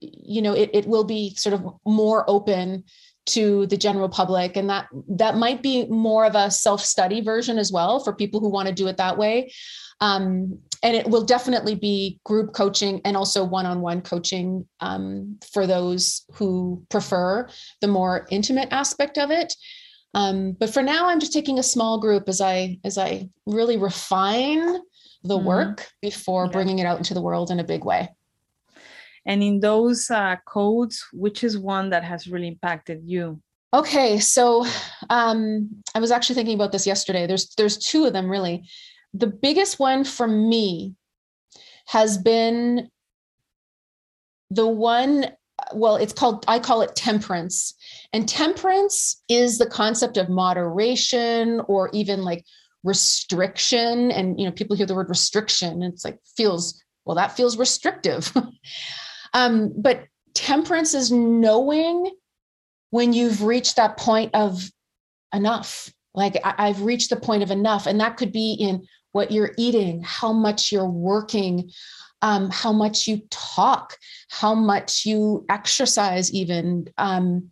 you 0.00 0.42
know, 0.42 0.54
it, 0.54 0.70
it 0.72 0.86
will 0.86 1.04
be 1.04 1.34
sort 1.34 1.54
of 1.54 1.66
more 1.84 2.24
open 2.28 2.84
to 3.26 3.66
the 3.66 3.76
general 3.76 4.08
public 4.08 4.56
and 4.56 4.70
that 4.70 4.88
that 5.06 5.36
might 5.36 5.62
be 5.62 5.86
more 5.86 6.24
of 6.24 6.34
a 6.34 6.50
self-study 6.50 7.20
version 7.20 7.58
as 7.58 7.70
well 7.70 8.00
for 8.00 8.14
people 8.14 8.40
who 8.40 8.48
want 8.48 8.66
to 8.66 8.74
do 8.74 8.86
it 8.88 8.96
that 8.96 9.18
way 9.18 9.52
um, 10.00 10.58
and 10.82 10.96
it 10.96 11.08
will 11.08 11.24
definitely 11.24 11.74
be 11.74 12.20
group 12.24 12.52
coaching 12.52 13.00
and 13.04 13.16
also 13.16 13.44
one-on-one 13.44 14.02
coaching 14.02 14.66
um, 14.80 15.38
for 15.52 15.66
those 15.66 16.24
who 16.32 16.82
prefer 16.88 17.48
the 17.80 17.88
more 17.88 18.26
intimate 18.30 18.68
aspect 18.70 19.18
of 19.18 19.30
it. 19.30 19.54
Um, 20.14 20.52
but 20.52 20.70
for 20.70 20.82
now 20.82 21.08
i'm 21.08 21.20
just 21.20 21.34
taking 21.34 21.58
a 21.58 21.62
small 21.62 22.00
group 22.00 22.30
as 22.30 22.40
i 22.40 22.78
as 22.82 22.96
i 22.96 23.28
really 23.44 23.76
refine 23.76 24.78
the 25.24 25.36
mm 25.36 25.44
work 25.44 25.88
before 26.00 26.46
yeah. 26.46 26.52
bringing 26.52 26.78
it 26.78 26.86
out 26.86 26.96
into 26.96 27.12
the 27.12 27.20
world 27.20 27.50
in 27.50 27.58
a 27.58 27.64
big 27.64 27.84
way. 27.84 28.08
And 29.26 29.42
in 29.42 29.60
those 29.60 30.10
uh, 30.10 30.36
codes 30.46 31.04
which 31.12 31.44
is 31.44 31.58
one 31.58 31.90
that 31.90 32.04
has 32.04 32.26
really 32.28 32.48
impacted 32.48 33.02
you? 33.04 33.42
Okay 33.74 34.18
so 34.18 34.64
um, 35.10 35.68
i 35.94 36.00
was 36.00 36.10
actually 36.10 36.36
thinking 36.36 36.54
about 36.54 36.72
this 36.72 36.86
yesterday. 36.86 37.26
There's 37.26 37.54
there's 37.56 37.76
two 37.76 38.06
of 38.06 38.14
them 38.14 38.30
really 38.30 38.64
the 39.18 39.26
biggest 39.26 39.78
one 39.78 40.04
for 40.04 40.26
me 40.26 40.94
has 41.86 42.18
been 42.18 42.88
the 44.50 44.66
one 44.66 45.26
well 45.74 45.96
it's 45.96 46.12
called 46.12 46.44
i 46.48 46.58
call 46.58 46.82
it 46.82 46.94
temperance. 46.96 47.74
And 48.12 48.28
temperance 48.28 49.22
is 49.28 49.58
the 49.58 49.68
concept 49.68 50.16
of 50.16 50.28
moderation 50.28 51.60
or 51.68 51.90
even 51.92 52.22
like 52.22 52.44
restriction. 52.84 54.10
And 54.10 54.38
you 54.38 54.46
know 54.46 54.52
people 54.52 54.76
hear 54.76 54.86
the 54.86 54.94
word 54.94 55.10
restriction 55.10 55.82
and 55.82 55.92
it's 55.92 56.04
like 56.04 56.18
feels 56.36 56.82
well 57.04 57.16
that 57.16 57.36
feels 57.36 57.58
restrictive. 57.58 58.32
Um, 59.34 59.74
but 59.76 60.04
temperance 60.32 60.94
is 60.94 61.12
knowing 61.12 62.10
when 62.90 63.12
you've 63.12 63.42
reached 63.42 63.76
that 63.76 63.98
point 63.98 64.34
of 64.34 64.70
enough. 65.34 65.92
Like 66.14 66.36
I, 66.42 66.54
i've 66.58 66.82
reached 66.82 67.10
the 67.10 67.16
point 67.16 67.42
of 67.42 67.50
enough. 67.50 67.86
And 67.86 68.00
that 68.00 68.16
could 68.16 68.32
be 68.32 68.54
in 68.54 68.86
what 69.12 69.30
you're 69.30 69.52
eating, 69.56 70.02
how 70.02 70.32
much 70.32 70.70
you're 70.72 70.88
working, 70.88 71.70
um, 72.22 72.50
how 72.50 72.72
much 72.72 73.06
you 73.06 73.22
talk, 73.30 73.96
how 74.28 74.54
much 74.54 75.06
you 75.06 75.44
exercise, 75.48 76.32
even. 76.32 76.88
Um, 76.98 77.50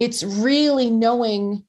it's 0.00 0.22
really 0.22 0.90
knowing. 0.90 1.64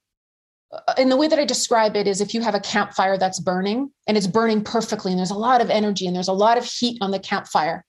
Uh, 0.72 0.94
and 0.98 1.12
the 1.12 1.18
way 1.18 1.28
that 1.28 1.40
I 1.40 1.46
describe 1.46 1.96
it 1.96 2.08
is 2.08 2.20
if 2.20 2.34
you 2.34 2.42
have 2.42 2.56
a 2.56 2.60
campfire 2.60 3.18
that's 3.18 3.40
burning 3.40 3.92
and 4.08 4.18
it's 4.18 4.28
burning 4.28 4.64
perfectly, 4.64 5.12
and 5.12 5.20
there's 5.20 5.32
a 5.32 5.36
lot 5.36 5.62
of 5.62 5.70
energy 5.70 6.08
and 6.08 6.16
there's 6.16 6.28
a 6.28 6.34
lot 6.34 6.58
of 6.58 6.66
heat 6.66 6.98
on 7.02 7.12
the 7.12 7.20
campfire, 7.20 7.86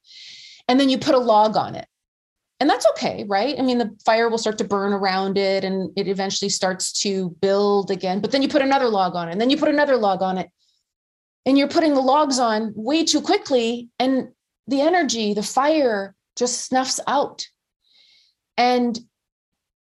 and 0.69 0.79
then 0.79 0.89
you 0.89 0.99
put 0.99 1.14
a 1.14 1.19
log 1.19 1.57
on 1.57 1.75
it. 1.75 1.87
And 2.61 2.69
that's 2.69 2.87
okay, 2.91 3.25
right? 3.29 3.55
I 3.57 3.62
mean, 3.62 3.79
the 3.79 3.97
fire 4.05 4.29
will 4.29 4.39
start 4.39 4.59
to 4.59 4.64
burn 4.64 4.93
around 4.93 5.39
it 5.39 5.62
and 5.62 5.93
it 5.97 6.09
eventually 6.09 6.49
starts 6.49 6.93
to 7.03 7.31
build 7.41 7.93
again. 7.93 8.21
But 8.21 8.33
then 8.33 8.43
you 8.43 8.49
put 8.49 8.62
another 8.62 8.89
log 8.89 9.14
on 9.14 9.29
it, 9.29 9.33
and 9.33 9.41
then 9.41 9.51
you 9.51 9.57
put 9.57 9.69
another 9.69 9.97
log 9.97 10.23
on 10.23 10.39
it 10.39 10.51
and 11.47 11.57
you're 11.57 11.68
putting 11.68 11.95
the 11.95 12.01
logs 12.01 12.39
on 12.39 12.72
way 12.76 13.05
too 13.05 13.20
quickly 13.20 13.89
and 13.99 14.28
the 14.66 14.80
energy 14.80 15.34
the 15.34 15.43
fire 15.43 16.14
just 16.36 16.62
snuffs 16.66 17.01
out 17.07 17.47
And 18.59 18.99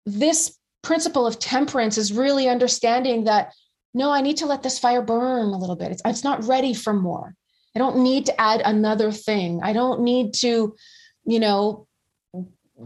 this 0.05 0.57
principle 0.83 1.27
of 1.27 1.39
temperance 1.39 1.97
is 1.97 2.13
really 2.13 2.47
understanding 2.47 3.25
that 3.25 3.53
no, 3.93 4.11
I 4.11 4.21
need 4.21 4.37
to 4.37 4.45
let 4.45 4.61
this 4.61 4.77
fire 4.77 5.01
burn 5.01 5.47
a 5.47 5.57
little 5.57 5.75
bit. 5.75 5.91
It's, 5.91 6.01
it's 6.05 6.23
not 6.23 6.43
ready 6.43 6.73
for 6.73 6.93
more. 6.93 7.33
I 7.75 7.79
don't 7.79 7.97
need 8.03 8.27
to 8.27 8.39
add 8.39 8.61
another 8.63 9.11
thing. 9.11 9.59
I 9.63 9.73
don't 9.73 10.01
need 10.01 10.35
to, 10.35 10.75
you 11.25 11.39
know, 11.39 11.86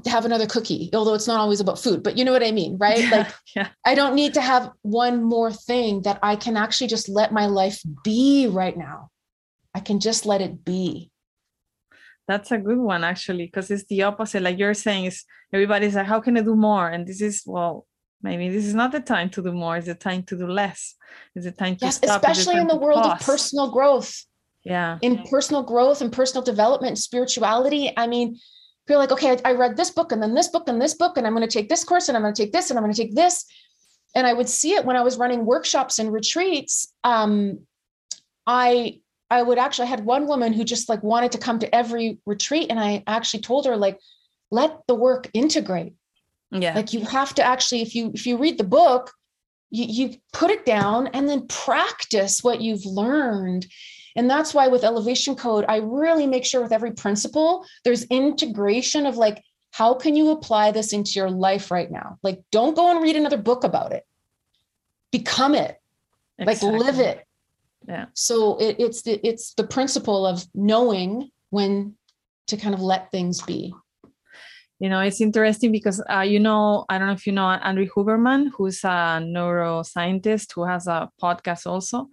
have 0.05 0.25
another 0.25 0.47
cookie, 0.47 0.89
although 0.93 1.13
it's 1.13 1.27
not 1.27 1.39
always 1.39 1.59
about 1.59 1.79
food, 1.79 2.01
but 2.03 2.17
you 2.17 2.23
know 2.23 2.31
what 2.31 2.43
I 2.43 2.51
mean, 2.51 2.77
right? 2.77 2.99
Yeah, 2.99 3.09
like 3.09 3.33
yeah. 3.55 3.67
I 3.85 3.95
don't 3.95 4.15
need 4.15 4.33
to 4.35 4.41
have 4.41 4.71
one 4.83 5.23
more 5.23 5.51
thing 5.51 6.01
that 6.03 6.19
I 6.23 6.35
can 6.35 6.55
actually 6.55 6.87
just 6.87 7.09
let 7.09 7.31
my 7.31 7.45
life 7.47 7.81
be 8.03 8.47
right 8.47 8.77
now. 8.77 9.09
I 9.73 9.79
can 9.79 9.99
just 9.99 10.25
let 10.25 10.41
it 10.41 10.63
be. 10.63 11.11
That's 12.27 12.51
a 12.51 12.57
good 12.57 12.77
one 12.77 13.03
actually, 13.03 13.45
because 13.45 13.69
it's 13.69 13.85
the 13.85 14.03
opposite. 14.03 14.41
Like 14.41 14.57
you're 14.57 14.73
saying, 14.73 15.05
is 15.05 15.25
everybody's 15.53 15.95
like, 15.95 16.05
how 16.05 16.21
can 16.21 16.37
I 16.37 16.41
do 16.41 16.55
more? 16.55 16.87
And 16.87 17.05
this 17.05 17.21
is 17.21 17.43
well, 17.45 17.85
maybe 18.21 18.49
this 18.49 18.65
is 18.65 18.75
not 18.75 18.93
the 18.93 19.01
time 19.01 19.29
to 19.31 19.41
do 19.41 19.51
more. 19.51 19.75
It's 19.75 19.87
the 19.87 19.95
time 19.95 20.23
to 20.23 20.37
do 20.37 20.47
less. 20.47 20.95
It's 21.35 21.45
the 21.45 21.51
time 21.51 21.75
to 21.77 21.85
yes, 21.85 21.97
stop. 21.97 22.23
especially 22.23 22.59
in 22.59 22.67
the 22.67 22.77
world 22.77 23.03
pause. 23.03 23.19
of 23.19 23.25
personal 23.25 23.71
growth. 23.71 24.25
Yeah. 24.63 24.99
In 25.01 25.23
personal 25.23 25.63
growth 25.63 26.01
and 26.01 26.13
personal 26.13 26.43
development 26.43 26.97
spirituality. 26.97 27.91
I 27.97 28.07
mean, 28.07 28.37
you're 28.91 28.99
like, 28.99 29.11
okay, 29.11 29.31
I, 29.45 29.51
I 29.51 29.53
read 29.53 29.77
this 29.77 29.89
book 29.89 30.11
and 30.11 30.21
then 30.21 30.33
this 30.33 30.49
book 30.49 30.67
and 30.67 30.79
this 30.81 30.93
book, 30.93 31.17
and 31.17 31.25
I'm 31.25 31.33
going 31.33 31.47
to 31.47 31.51
take 31.51 31.69
this 31.69 31.83
course 31.83 32.07
and 32.07 32.15
I'm 32.15 32.21
going 32.21 32.33
to 32.33 32.43
take 32.43 32.51
this 32.51 32.69
and 32.69 32.77
I'm 32.77 32.83
going 32.83 32.93
to 32.93 33.01
take 33.01 33.15
this. 33.15 33.45
And 34.13 34.27
I 34.27 34.33
would 34.33 34.49
see 34.49 34.73
it 34.73 34.85
when 34.85 34.97
I 34.97 35.01
was 35.01 35.17
running 35.17 35.45
workshops 35.45 35.97
and 35.97 36.11
retreats. 36.11 36.93
Um, 37.03 37.59
I 38.45 38.99
I 39.29 39.41
would 39.41 39.57
actually 39.57 39.85
I 39.85 39.91
had 39.91 40.05
one 40.05 40.27
woman 40.27 40.51
who 40.51 40.65
just 40.65 40.89
like 40.89 41.01
wanted 41.01 41.31
to 41.31 41.37
come 41.37 41.59
to 41.59 41.73
every 41.73 42.19
retreat, 42.25 42.67
and 42.69 42.79
I 42.79 43.03
actually 43.07 43.41
told 43.41 43.65
her 43.65 43.77
like, 43.77 43.97
let 44.51 44.81
the 44.87 44.95
work 44.95 45.29
integrate. 45.33 45.93
Yeah. 46.51 46.75
Like 46.75 46.91
you 46.91 47.05
have 47.05 47.33
to 47.35 47.43
actually, 47.43 47.81
if 47.81 47.95
you 47.95 48.11
if 48.13 48.27
you 48.27 48.37
read 48.37 48.57
the 48.57 48.65
book, 48.65 49.13
you, 49.69 49.85
you 49.85 50.17
put 50.33 50.51
it 50.51 50.65
down 50.65 51.07
and 51.07 51.29
then 51.29 51.47
practice 51.47 52.43
what 52.43 52.59
you've 52.59 52.85
learned. 52.85 53.65
And 54.15 54.29
that's 54.29 54.53
why 54.53 54.67
with 54.67 54.83
elevation 54.83 55.35
code, 55.35 55.65
I 55.67 55.77
really 55.77 56.27
make 56.27 56.45
sure 56.45 56.61
with 56.61 56.71
every 56.71 56.91
principle, 56.91 57.65
there's 57.83 58.03
integration 58.05 59.05
of 59.05 59.17
like, 59.17 59.43
how 59.71 59.93
can 59.93 60.15
you 60.15 60.31
apply 60.31 60.71
this 60.71 60.93
into 60.93 61.11
your 61.11 61.29
life 61.29 61.71
right 61.71 61.89
now? 61.89 62.17
Like, 62.23 62.41
don't 62.51 62.75
go 62.75 62.91
and 62.91 63.01
read 63.01 63.15
another 63.15 63.37
book 63.37 63.63
about 63.63 63.93
it. 63.93 64.05
Become 65.11 65.55
it. 65.55 65.79
Exactly. 66.37 66.71
Like 66.71 66.85
live 66.85 66.99
it. 66.99 67.25
Yeah. 67.87 68.05
So 68.13 68.57
it, 68.57 68.75
it's 68.79 69.01
the 69.03 69.19
it's 69.27 69.53
the 69.55 69.65
principle 69.65 70.25
of 70.25 70.45
knowing 70.53 71.31
when 71.49 71.95
to 72.47 72.57
kind 72.57 72.73
of 72.73 72.81
let 72.81 73.11
things 73.11 73.41
be 73.41 73.73
you 74.81 74.89
know 74.89 74.99
it's 74.99 75.21
interesting 75.21 75.71
because 75.71 76.03
uh, 76.09 76.21
you 76.21 76.39
know 76.39 76.85
i 76.89 76.97
don't 76.97 77.07
know 77.07 77.13
if 77.13 77.25
you 77.27 77.31
know 77.31 77.47
andrew 77.47 77.87
huberman 77.87 78.49
who's 78.57 78.83
a 78.83 79.21
neuroscientist 79.21 80.51
who 80.53 80.65
has 80.65 80.87
a 80.87 81.09
podcast 81.21 81.67
also 81.67 82.09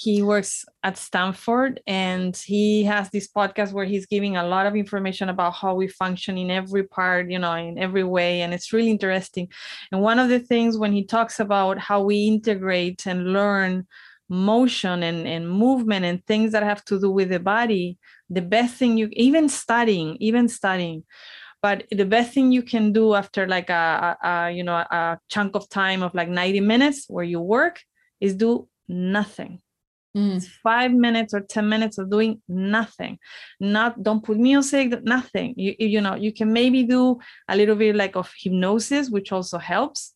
he 0.00 0.22
works 0.22 0.64
at 0.84 0.96
stanford 0.96 1.80
and 1.86 2.36
he 2.36 2.84
has 2.84 3.10
this 3.10 3.28
podcast 3.28 3.72
where 3.72 3.84
he's 3.84 4.06
giving 4.06 4.36
a 4.36 4.46
lot 4.46 4.64
of 4.64 4.76
information 4.76 5.28
about 5.28 5.54
how 5.54 5.74
we 5.74 5.88
function 5.88 6.38
in 6.38 6.50
every 6.50 6.84
part 6.84 7.30
you 7.30 7.38
know 7.38 7.54
in 7.54 7.76
every 7.78 8.04
way 8.04 8.42
and 8.42 8.54
it's 8.54 8.72
really 8.72 8.90
interesting. 8.90 9.48
And 9.92 10.00
one 10.02 10.18
of 10.18 10.28
the 10.28 10.40
things 10.40 10.78
when 10.78 10.92
he 10.92 11.04
talks 11.04 11.40
about 11.40 11.78
how 11.78 12.02
we 12.02 12.26
integrate 12.26 13.06
and 13.06 13.32
learn 13.32 13.86
motion 14.28 15.02
and, 15.02 15.26
and 15.26 15.48
movement 15.48 16.04
and 16.04 16.24
things 16.26 16.52
that 16.52 16.62
have 16.62 16.84
to 16.84 17.00
do 17.00 17.10
with 17.10 17.30
the 17.30 17.40
body 17.40 17.96
the 18.28 18.42
best 18.42 18.74
thing 18.74 18.98
you 18.98 19.08
even 19.12 19.48
studying 19.48 20.18
even 20.20 20.46
studying 20.48 21.02
but 21.62 21.84
the 21.90 22.04
best 22.04 22.34
thing 22.34 22.52
you 22.52 22.62
can 22.62 22.92
do 22.92 23.14
after 23.14 23.48
like 23.48 23.70
a, 23.70 24.16
a, 24.22 24.50
you 24.50 24.62
know 24.62 24.76
a 24.76 25.18
chunk 25.30 25.56
of 25.56 25.66
time 25.70 26.02
of 26.02 26.14
like 26.14 26.28
90 26.28 26.60
minutes 26.60 27.06
where 27.08 27.24
you 27.24 27.40
work 27.40 27.80
is 28.20 28.34
do 28.34 28.68
nothing 28.86 29.62
mm. 30.16 30.44
five 30.62 30.92
minutes 30.92 31.34
or 31.34 31.40
10 31.40 31.68
minutes 31.68 31.98
of 31.98 32.10
doing 32.10 32.40
nothing. 32.48 33.18
Not 33.60 34.02
don't 34.02 34.24
put 34.24 34.38
music 34.38 35.02
nothing. 35.02 35.54
You, 35.56 35.74
you 35.78 36.00
know 36.00 36.14
you 36.14 36.32
can 36.32 36.52
maybe 36.52 36.84
do 36.84 37.18
a 37.48 37.56
little 37.56 37.76
bit 37.76 37.96
like 37.96 38.16
of 38.16 38.32
hypnosis 38.36 39.10
which 39.10 39.32
also 39.32 39.58
helps. 39.58 40.14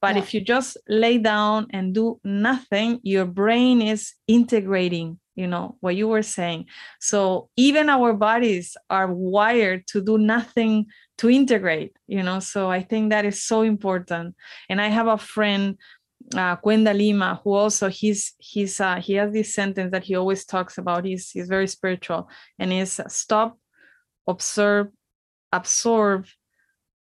But 0.00 0.14
yeah. 0.14 0.22
if 0.22 0.32
you 0.32 0.40
just 0.40 0.76
lay 0.88 1.18
down 1.18 1.66
and 1.70 1.94
do 1.94 2.20
nothing 2.24 3.00
your 3.02 3.26
brain 3.26 3.82
is 3.82 4.14
integrating 4.26 5.18
you 5.34 5.46
know 5.46 5.76
what 5.80 5.94
you 5.94 6.08
were 6.08 6.22
saying. 6.22 6.66
So 7.00 7.48
even 7.56 7.88
our 7.88 8.12
bodies 8.12 8.76
are 8.90 9.12
wired 9.12 9.86
to 9.88 10.02
do 10.02 10.18
nothing 10.18 10.86
to 11.18 11.28
integrate 11.30 11.92
you 12.08 12.22
know? 12.22 12.40
So 12.40 12.70
i 12.70 12.82
think 12.82 13.10
that 13.10 13.24
is 13.24 13.44
so 13.44 13.62
important. 13.62 14.34
And 14.68 14.80
i 14.80 14.88
have 14.88 15.06
a 15.06 15.18
friend 15.18 15.78
uh, 16.34 16.56
Cuenda 16.56 16.92
Lima, 16.92 17.40
who 17.42 17.52
also 17.52 17.88
he's 17.88 18.34
he's 18.38 18.80
uh, 18.80 18.96
he 18.96 19.14
has 19.14 19.32
this 19.32 19.54
sentence 19.54 19.92
that 19.92 20.04
he 20.04 20.14
always 20.14 20.44
talks 20.44 20.78
about. 20.78 21.04
He's 21.04 21.30
he's 21.30 21.48
very 21.48 21.66
spiritual, 21.66 22.28
and 22.58 22.72
is 22.72 23.00
stop, 23.08 23.58
observe, 24.26 24.88
absorb, 25.52 26.26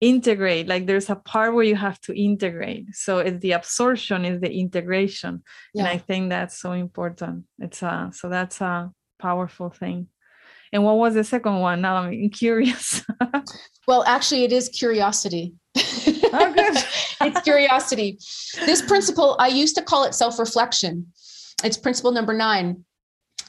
integrate. 0.00 0.66
Like 0.66 0.86
there's 0.86 1.10
a 1.10 1.16
part 1.16 1.54
where 1.54 1.64
you 1.64 1.76
have 1.76 2.00
to 2.02 2.18
integrate. 2.18 2.94
So 2.94 3.18
it's 3.18 3.40
the 3.40 3.52
absorption 3.52 4.24
is 4.24 4.40
the 4.40 4.52
integration. 4.52 5.42
Yeah. 5.72 5.84
and 5.84 5.88
i 5.88 5.98
think 5.98 6.30
that's 6.30 6.58
so 6.58 6.72
important. 6.72 7.44
It's 7.58 7.82
a 7.82 8.10
so 8.12 8.28
that's 8.28 8.60
a 8.60 8.90
powerful 9.18 9.70
thing. 9.70 10.08
And 10.72 10.82
what 10.84 10.98
was 10.98 11.14
the 11.14 11.24
second 11.24 11.60
one? 11.60 11.80
Now 11.80 11.96
i'm 11.96 12.30
curious. 12.30 13.02
Well 13.86 14.02
actually 14.06 14.44
it 14.44 14.52
is 14.52 14.70
curiosity. 14.70 15.54
Oh, 15.76 16.52
good. 16.54 16.76
it's 17.24 17.40
curiosity 17.42 18.18
this 18.66 18.82
principle 18.82 19.36
i 19.38 19.48
used 19.48 19.74
to 19.74 19.82
call 19.82 20.04
it 20.04 20.14
self-reflection 20.14 21.06
it's 21.62 21.76
principle 21.76 22.12
number 22.12 22.34
nine 22.34 22.84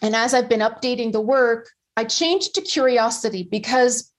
and 0.01 0.15
as 0.15 0.33
i've 0.33 0.49
been 0.49 0.61
updating 0.61 1.11
the 1.11 1.21
work 1.21 1.69
i 1.97 2.03
changed 2.03 2.55
to 2.55 2.61
curiosity 2.61 3.47
because 3.49 4.11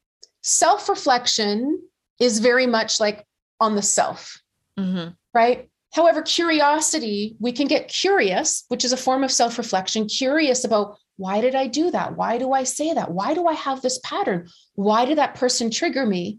self-reflection 0.42 1.80
is 2.20 2.38
very 2.38 2.66
much 2.66 3.00
like 3.00 3.26
on 3.60 3.74
the 3.74 3.82
self, 3.82 4.40
mm-hmm. 4.78 5.10
right? 5.34 5.68
However, 5.92 6.22
curiosity, 6.22 7.36
we 7.40 7.52
can 7.52 7.66
get 7.66 7.88
curious, 7.88 8.64
which 8.68 8.84
is 8.84 8.92
a 8.92 8.96
form 8.96 9.24
of 9.24 9.32
self 9.32 9.58
reflection, 9.58 10.06
curious 10.06 10.64
about 10.64 10.98
why 11.16 11.40
did 11.40 11.54
I 11.54 11.66
do 11.66 11.90
that? 11.90 12.16
Why 12.16 12.36
do 12.36 12.52
I 12.52 12.64
say 12.64 12.92
that? 12.92 13.10
Why 13.10 13.32
do 13.32 13.46
I 13.46 13.54
have 13.54 13.80
this 13.80 13.98
pattern? 14.04 14.48
Why 14.74 15.06
did 15.06 15.16
that 15.18 15.34
person 15.34 15.70
trigger 15.70 16.04
me? 16.04 16.38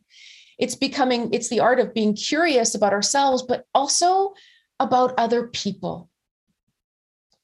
It's 0.58 0.76
becoming, 0.76 1.34
it's 1.34 1.49
the 1.49 1.60
art 1.60 1.80
of 1.80 1.93
being 1.93 2.16
curious 2.16 2.76
about 2.76 2.93
ourselves, 2.93 3.43
but 3.43 3.66
also 3.74 4.34
about 4.80 5.14
other 5.18 5.47
people, 5.47 6.10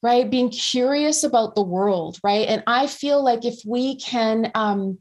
right? 0.02 0.30
Being 0.30 0.50
curious 0.50 1.24
about 1.24 1.56
the 1.56 1.64
world, 1.64 2.20
right? 2.24 2.48
And 2.48 2.64
I 2.68 2.88
feel 2.88 3.24
like 3.24 3.46
if 3.46 3.62
we 3.66 3.98
can, 3.98 4.52
um, 4.56 5.00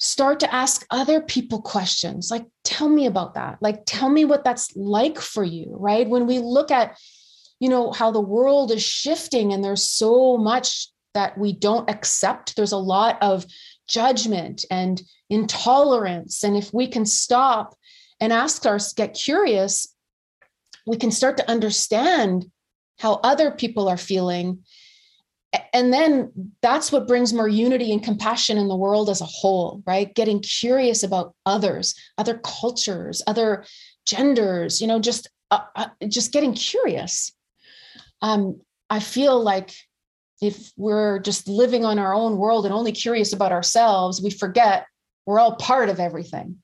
start 0.00 0.40
to 0.40 0.52
ask 0.52 0.86
other 0.90 1.20
people 1.20 1.60
questions 1.60 2.30
like 2.30 2.46
tell 2.64 2.88
me 2.88 3.04
about 3.04 3.34
that 3.34 3.58
like 3.60 3.82
tell 3.84 4.08
me 4.08 4.24
what 4.24 4.42
that's 4.42 4.74
like 4.74 5.18
for 5.18 5.44
you 5.44 5.76
right 5.78 6.08
when 6.08 6.26
we 6.26 6.38
look 6.38 6.70
at 6.70 6.98
you 7.60 7.68
know 7.68 7.92
how 7.92 8.10
the 8.10 8.20
world 8.20 8.72
is 8.72 8.82
shifting 8.82 9.52
and 9.52 9.62
there's 9.62 9.86
so 9.86 10.38
much 10.38 10.88
that 11.12 11.36
we 11.36 11.52
don't 11.52 11.90
accept 11.90 12.56
there's 12.56 12.72
a 12.72 12.78
lot 12.78 13.18
of 13.20 13.44
judgment 13.86 14.64
and 14.70 15.02
intolerance. 15.30 16.42
And 16.44 16.56
if 16.56 16.74
we 16.74 16.86
can 16.86 17.06
stop 17.06 17.74
and 18.20 18.32
ask 18.32 18.66
us 18.66 18.92
get 18.92 19.14
curious 19.14 19.94
we 20.86 20.96
can 20.96 21.10
start 21.10 21.36
to 21.36 21.48
understand 21.50 22.46
how 22.98 23.14
other 23.22 23.50
people 23.50 23.88
are 23.88 23.96
feeling. 23.96 24.64
And 25.72 25.92
then 25.92 26.32
that's 26.62 26.92
what 26.92 27.08
brings 27.08 27.32
more 27.32 27.48
unity 27.48 27.92
and 27.92 28.02
compassion 28.02 28.56
in 28.58 28.68
the 28.68 28.76
world 28.76 29.08
as 29.08 29.20
a 29.20 29.26
whole 29.26 29.82
right? 29.86 30.14
Getting 30.14 30.40
curious 30.40 31.02
about 31.02 31.34
others 31.46 31.94
other 32.18 32.38
cultures 32.38 33.22
other 33.26 33.64
genders 34.06 34.80
you 34.80 34.86
know 34.86 34.98
just 34.98 35.28
uh, 35.50 35.60
uh, 35.76 35.88
just 36.08 36.32
getting 36.32 36.54
curious. 36.54 37.32
Um 38.22 38.60
i 38.88 39.00
feel 39.00 39.40
like 39.40 39.72
if 40.42 40.72
we're 40.76 41.18
just 41.20 41.46
living 41.48 41.84
on 41.84 41.98
our 41.98 42.14
own 42.14 42.36
world 42.36 42.64
and 42.64 42.74
only 42.74 42.92
curious 42.92 43.32
about 43.32 43.52
ourselves 43.52 44.20
we 44.22 44.30
forget 44.30 44.86
we're 45.26 45.40
all 45.40 45.56
part 45.56 45.88
of 45.88 46.00
everything 46.00 46.56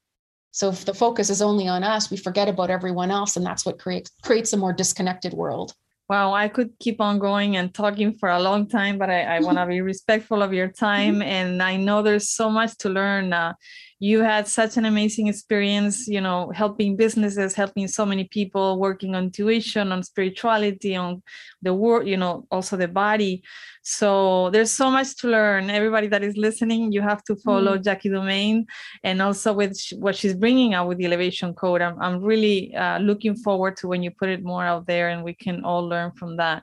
so 0.50 0.68
if 0.70 0.84
the 0.84 0.94
focus 0.94 1.30
is 1.30 1.42
only 1.42 1.68
on 1.68 1.84
us 1.84 2.10
we 2.10 2.16
forget 2.16 2.48
about 2.48 2.70
everyone 2.70 3.10
else 3.10 3.36
and 3.36 3.44
that's 3.44 3.66
what 3.66 3.78
creates 3.78 4.10
creates 4.22 4.52
a 4.52 4.56
more 4.56 4.72
disconnected 4.72 5.32
world 5.32 5.74
Wow, 6.08 6.34
I 6.34 6.46
could 6.46 6.70
keep 6.78 7.00
on 7.00 7.18
going 7.18 7.56
and 7.56 7.74
talking 7.74 8.12
for 8.12 8.28
a 8.28 8.40
long 8.40 8.68
time, 8.68 8.96
but 8.96 9.10
I, 9.10 9.22
I 9.22 9.40
want 9.40 9.58
to 9.58 9.66
be 9.66 9.80
respectful 9.92 10.40
of 10.40 10.52
your 10.52 10.68
time. 10.68 11.20
And 11.20 11.60
I 11.60 11.76
know 11.76 12.00
there's 12.00 12.30
so 12.30 12.48
much 12.48 12.76
to 12.78 12.88
learn. 12.88 13.32
Uh, 13.32 13.54
you 13.98 14.20
had 14.20 14.46
such 14.46 14.76
an 14.76 14.84
amazing 14.84 15.26
experience 15.26 16.06
you 16.06 16.20
know 16.20 16.50
helping 16.54 16.96
businesses 16.96 17.54
helping 17.54 17.88
so 17.88 18.04
many 18.04 18.24
people 18.24 18.78
working 18.78 19.14
on 19.14 19.30
tuition 19.30 19.90
on 19.92 20.02
spirituality 20.02 20.94
on 20.94 21.22
the 21.62 21.72
world 21.72 22.06
you 22.06 22.16
know 22.16 22.46
also 22.50 22.76
the 22.76 22.88
body. 22.88 23.42
So 23.82 24.50
there's 24.50 24.70
so 24.70 24.90
much 24.90 25.16
to 25.18 25.28
learn. 25.28 25.70
Everybody 25.70 26.08
that 26.08 26.22
is 26.22 26.36
listening 26.36 26.92
you 26.92 27.02
have 27.02 27.22
to 27.24 27.36
follow 27.36 27.76
mm. 27.76 27.84
jackie 27.84 28.08
domain 28.08 28.66
and 29.04 29.22
also 29.22 29.52
with 29.52 29.78
what 29.98 30.16
she's 30.16 30.34
bringing 30.34 30.74
out 30.74 30.88
with 30.88 30.98
the 30.98 31.06
elevation 31.06 31.54
code. 31.54 31.82
I'm, 31.82 32.00
I'm 32.00 32.20
really 32.20 32.74
uh, 32.74 32.98
looking 32.98 33.36
forward 33.36 33.76
to 33.78 33.88
when 33.88 34.02
you 34.02 34.10
put 34.10 34.28
it 34.28 34.42
more 34.42 34.64
out 34.64 34.86
there 34.86 35.10
and 35.10 35.22
we 35.22 35.34
can 35.34 35.64
all 35.64 35.86
learn 35.86 36.12
from 36.12 36.36
that. 36.36 36.62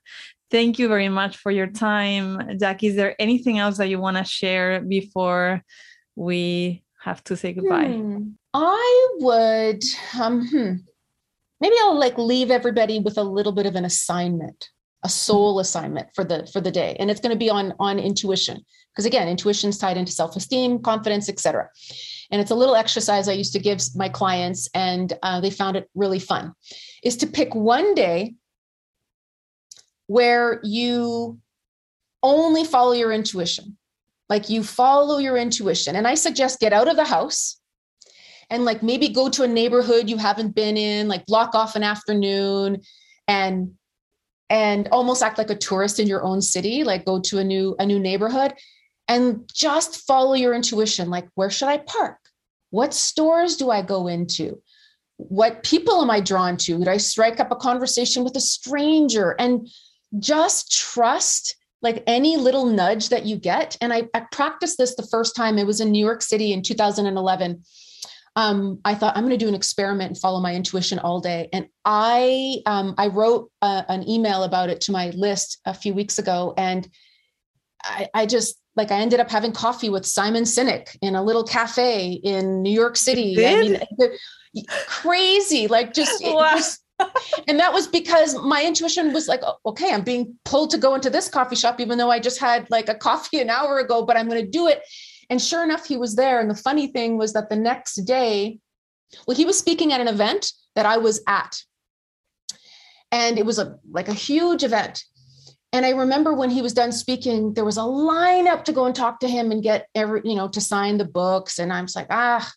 Thank 0.51 0.77
you 0.77 0.87
very 0.87 1.09
much 1.09 1.37
for 1.37 1.51
your 1.51 1.67
time. 1.67 2.57
Jackie 2.59 2.87
is 2.87 2.95
there 2.95 3.15
anything 3.19 3.57
else 3.57 3.77
that 3.77 3.87
you 3.87 3.99
want 3.99 4.17
to 4.17 4.23
share 4.23 4.81
before 4.81 5.63
we 6.15 6.82
have 7.03 7.23
to 7.25 7.35
say 7.35 7.53
goodbye? 7.53 7.87
Hmm. 7.87 8.29
I 8.53 9.07
would 9.19 9.83
um, 10.19 10.47
hmm. 10.47 10.73
maybe 11.59 11.75
I'll 11.81 11.99
like 11.99 12.17
leave 12.17 12.49
everybody 12.49 12.99
with 12.99 13.17
a 13.17 13.23
little 13.23 13.51
bit 13.51 13.65
of 13.65 13.75
an 13.75 13.83
assignment, 13.83 14.69
a 15.03 15.09
soul 15.09 15.59
assignment 15.59 16.07
for 16.15 16.23
the 16.23 16.47
for 16.53 16.61
the 16.61 16.71
day. 16.71 16.95
And 16.99 17.11
it's 17.11 17.19
going 17.19 17.33
to 17.33 17.37
be 17.37 17.49
on 17.49 17.73
on 17.79 17.99
intuition. 17.99 18.63
Because 18.93 19.05
again, 19.05 19.27
intuition 19.27 19.69
is 19.69 19.79
tied 19.79 19.97
into 19.97 20.11
self-esteem, 20.11 20.79
confidence, 20.79 21.27
etc. 21.27 21.67
And 22.31 22.39
it's 22.39 22.51
a 22.51 22.55
little 22.55 22.75
exercise 22.75 23.27
I 23.27 23.33
used 23.33 23.53
to 23.53 23.59
give 23.59 23.81
my 23.95 24.07
clients, 24.07 24.69
and 24.73 25.11
uh, 25.23 25.41
they 25.41 25.49
found 25.49 25.75
it 25.75 25.89
really 25.95 26.19
fun. 26.19 26.53
Is 27.03 27.17
to 27.17 27.27
pick 27.27 27.53
one 27.53 27.95
day 27.95 28.35
where 30.07 30.61
you 30.63 31.39
only 32.21 32.63
follow 32.63 32.93
your 32.93 33.11
intuition 33.11 33.77
like 34.33 34.49
you 34.49 34.63
follow 34.63 35.19
your 35.19 35.37
intuition. 35.37 35.95
And 35.95 36.07
I 36.07 36.15
suggest 36.15 36.59
get 36.59 36.73
out 36.73 36.87
of 36.87 36.95
the 36.95 37.05
house 37.05 37.61
and 38.49 38.65
like 38.65 38.81
maybe 38.81 39.09
go 39.09 39.29
to 39.29 39.43
a 39.43 39.47
neighborhood 39.47 40.09
you 40.09 40.17
haven't 40.17 40.55
been 40.55 40.75
in, 40.75 41.07
like 41.07 41.27
block 41.27 41.53
off 41.53 41.75
an 41.75 41.83
afternoon 41.83 42.81
and 43.27 43.75
and 44.49 44.87
almost 44.91 45.21
act 45.21 45.37
like 45.37 45.51
a 45.51 45.55
tourist 45.55 45.99
in 45.99 46.07
your 46.07 46.23
own 46.23 46.41
city, 46.41 46.83
like 46.83 47.05
go 47.05 47.19
to 47.21 47.37
a 47.37 47.43
new 47.43 47.75
a 47.77 47.85
new 47.85 47.99
neighborhood 47.99 48.55
and 49.07 49.47
just 49.53 49.97
follow 50.07 50.33
your 50.33 50.55
intuition. 50.55 51.11
Like 51.11 51.27
where 51.35 51.51
should 51.51 51.67
I 51.67 51.77
park? 51.77 52.17
What 52.71 52.91
stores 52.91 53.55
do 53.55 53.69
I 53.69 53.83
go 53.83 54.07
into? 54.07 54.59
What 55.17 55.61
people 55.61 56.01
am 56.01 56.09
I 56.09 56.21
drawn 56.21 56.57
to? 56.65 56.79
Would 56.79 56.87
I 56.87 56.97
strike 56.97 57.39
up 57.39 57.51
a 57.51 57.55
conversation 57.55 58.23
with 58.23 58.35
a 58.35 58.41
stranger 58.41 59.35
and 59.37 59.67
just 60.17 60.71
trust 60.71 61.55
like 61.83 62.01
any 62.07 62.37
little 62.37 62.65
nudge 62.65 63.09
that 63.09 63.25
you 63.25 63.35
get. 63.35 63.77
And 63.81 63.93
I, 63.93 64.03
I 64.13 64.21
practiced 64.31 64.77
this 64.77 64.95
the 64.95 65.07
first 65.11 65.35
time. 65.35 65.59
It 65.59 65.67
was 65.67 65.81
in 65.81 65.91
New 65.91 66.03
York 66.03 66.21
City 66.21 66.53
in 66.53 66.63
2011. 66.63 67.63
Um, 68.35 68.79
I 68.83 68.95
thought 68.95 69.15
I'm 69.15 69.23
going 69.23 69.37
to 69.37 69.45
do 69.45 69.49
an 69.49 69.53
experiment 69.53 70.09
and 70.09 70.17
follow 70.17 70.39
my 70.39 70.55
intuition 70.55 70.97
all 70.97 71.19
day. 71.19 71.49
And 71.53 71.67
I 71.85 72.61
um, 72.65 72.95
I 72.97 73.07
wrote 73.07 73.51
uh, 73.61 73.83
an 73.89 74.09
email 74.09 74.43
about 74.43 74.69
it 74.69 74.81
to 74.81 74.91
my 74.91 75.09
list 75.11 75.59
a 75.65 75.73
few 75.73 75.93
weeks 75.93 76.17
ago, 76.17 76.55
and 76.57 76.87
I, 77.83 78.07
I 78.13 78.25
just 78.25 78.59
like 78.75 78.91
I 78.91 78.99
ended 78.99 79.19
up 79.19 79.29
having 79.29 79.51
coffee 79.51 79.89
with 79.89 80.05
Simon 80.05 80.45
Sinek 80.45 80.97
in 81.01 81.15
a 81.15 81.23
little 81.23 81.43
cafe 81.43 82.13
in 82.13 82.63
New 82.63 82.71
York 82.71 82.97
City. 82.97 83.35
I 83.45 83.61
mean, 83.61 83.79
crazy, 84.87 85.67
like 85.67 85.93
just, 85.93 86.23
wow. 86.23 86.55
just 86.55 86.82
and 87.47 87.59
that 87.59 87.73
was 87.73 87.87
because 87.87 88.35
my 88.41 88.63
intuition 88.63 89.13
was 89.13 89.27
like, 89.27 89.41
okay, 89.65 89.93
I'm 89.93 90.03
being 90.03 90.37
pulled 90.45 90.69
to 90.71 90.77
go 90.77 90.95
into 90.95 91.09
this 91.09 91.29
coffee 91.29 91.55
shop, 91.55 91.79
even 91.79 91.97
though 91.97 92.11
I 92.11 92.19
just 92.19 92.39
had 92.39 92.69
like 92.69 92.89
a 92.89 92.95
coffee 93.09 93.39
an 93.39 93.49
hour 93.49 93.79
ago, 93.79 94.05
but 94.05 94.17
I'm 94.17 94.27
going 94.27 94.43
to 94.43 94.49
do 94.49 94.67
it. 94.67 94.81
And 95.29 95.41
sure 95.41 95.63
enough, 95.63 95.85
he 95.85 95.97
was 95.97 96.15
there. 96.15 96.39
And 96.39 96.49
the 96.49 96.55
funny 96.55 96.87
thing 96.87 97.17
was 97.17 97.33
that 97.33 97.49
the 97.49 97.55
next 97.55 97.95
day, 98.05 98.59
well, 99.27 99.37
he 99.37 99.45
was 99.45 99.57
speaking 99.57 99.93
at 99.93 100.01
an 100.01 100.07
event 100.07 100.51
that 100.75 100.85
I 100.85 100.97
was 100.97 101.21
at. 101.27 101.61
And 103.11 103.37
it 103.37 103.45
was 103.45 103.59
a 103.59 103.77
like 103.89 104.07
a 104.07 104.13
huge 104.13 104.63
event. 104.63 105.03
And 105.71 105.85
I 105.85 105.91
remember 105.91 106.33
when 106.33 106.51
he 106.51 106.61
was 106.61 106.73
done 106.73 106.91
speaking, 106.91 107.53
there 107.53 107.65
was 107.65 107.77
a 107.77 107.81
lineup 107.81 108.63
to 108.65 108.73
go 108.73 108.85
and 108.85 108.95
talk 108.95 109.19
to 109.21 109.27
him 109.27 109.51
and 109.51 109.63
get 109.63 109.87
every, 109.95 110.21
you 110.23 110.35
know, 110.35 110.47
to 110.49 110.61
sign 110.61 110.97
the 110.97 111.05
books. 111.05 111.57
And 111.57 111.73
I 111.73 111.81
was 111.81 111.95
like, 111.95 112.07
ah, 112.11 112.51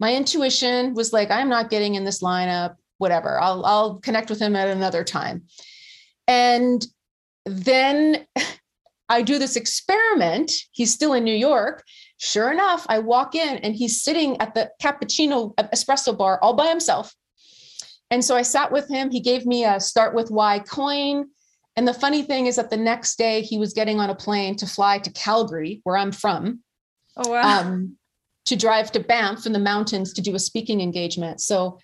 my 0.00 0.14
intuition 0.14 0.94
was 0.94 1.12
like, 1.12 1.30
I'm 1.30 1.48
not 1.48 1.70
getting 1.70 1.96
in 1.96 2.04
this 2.04 2.22
lineup 2.22 2.76
whatever. 2.98 3.40
I'll 3.40 3.64
I'll 3.64 3.94
connect 4.00 4.30
with 4.30 4.40
him 4.40 4.56
at 4.56 4.68
another 4.68 5.04
time. 5.04 5.44
And 6.26 6.84
then 7.44 8.26
I 9.08 9.22
do 9.22 9.38
this 9.38 9.56
experiment. 9.56 10.52
He's 10.72 10.92
still 10.92 11.12
in 11.12 11.24
New 11.24 11.34
York. 11.34 11.84
Sure 12.18 12.50
enough, 12.50 12.86
I 12.88 12.98
walk 12.98 13.34
in 13.34 13.58
and 13.58 13.74
he's 13.76 14.02
sitting 14.02 14.40
at 14.40 14.54
the 14.54 14.70
cappuccino 14.82 15.54
espresso 15.56 16.16
bar 16.16 16.40
all 16.42 16.54
by 16.54 16.68
himself. 16.68 17.14
And 18.10 18.24
so 18.24 18.36
I 18.36 18.42
sat 18.42 18.72
with 18.72 18.88
him. 18.88 19.10
He 19.10 19.20
gave 19.20 19.46
me 19.46 19.64
a 19.64 19.80
Start 19.80 20.14
With 20.14 20.30
Why 20.30 20.60
coin. 20.60 21.26
And 21.76 21.86
the 21.86 21.94
funny 21.94 22.22
thing 22.22 22.46
is 22.46 22.56
that 22.56 22.70
the 22.70 22.76
next 22.76 23.16
day 23.16 23.42
he 23.42 23.58
was 23.58 23.74
getting 23.74 24.00
on 24.00 24.10
a 24.10 24.14
plane 24.14 24.56
to 24.56 24.66
fly 24.66 24.98
to 24.98 25.12
Calgary, 25.12 25.80
where 25.84 25.96
I'm 25.96 26.12
from. 26.12 26.60
Oh, 27.16 27.30
wow. 27.30 27.60
Um, 27.60 27.96
to 28.46 28.56
drive 28.56 28.92
to 28.92 29.00
Banff 29.00 29.44
in 29.44 29.52
the 29.52 29.58
mountains 29.58 30.12
to 30.14 30.22
do 30.22 30.34
a 30.34 30.38
speaking 30.38 30.80
engagement. 30.80 31.40
So 31.40 31.78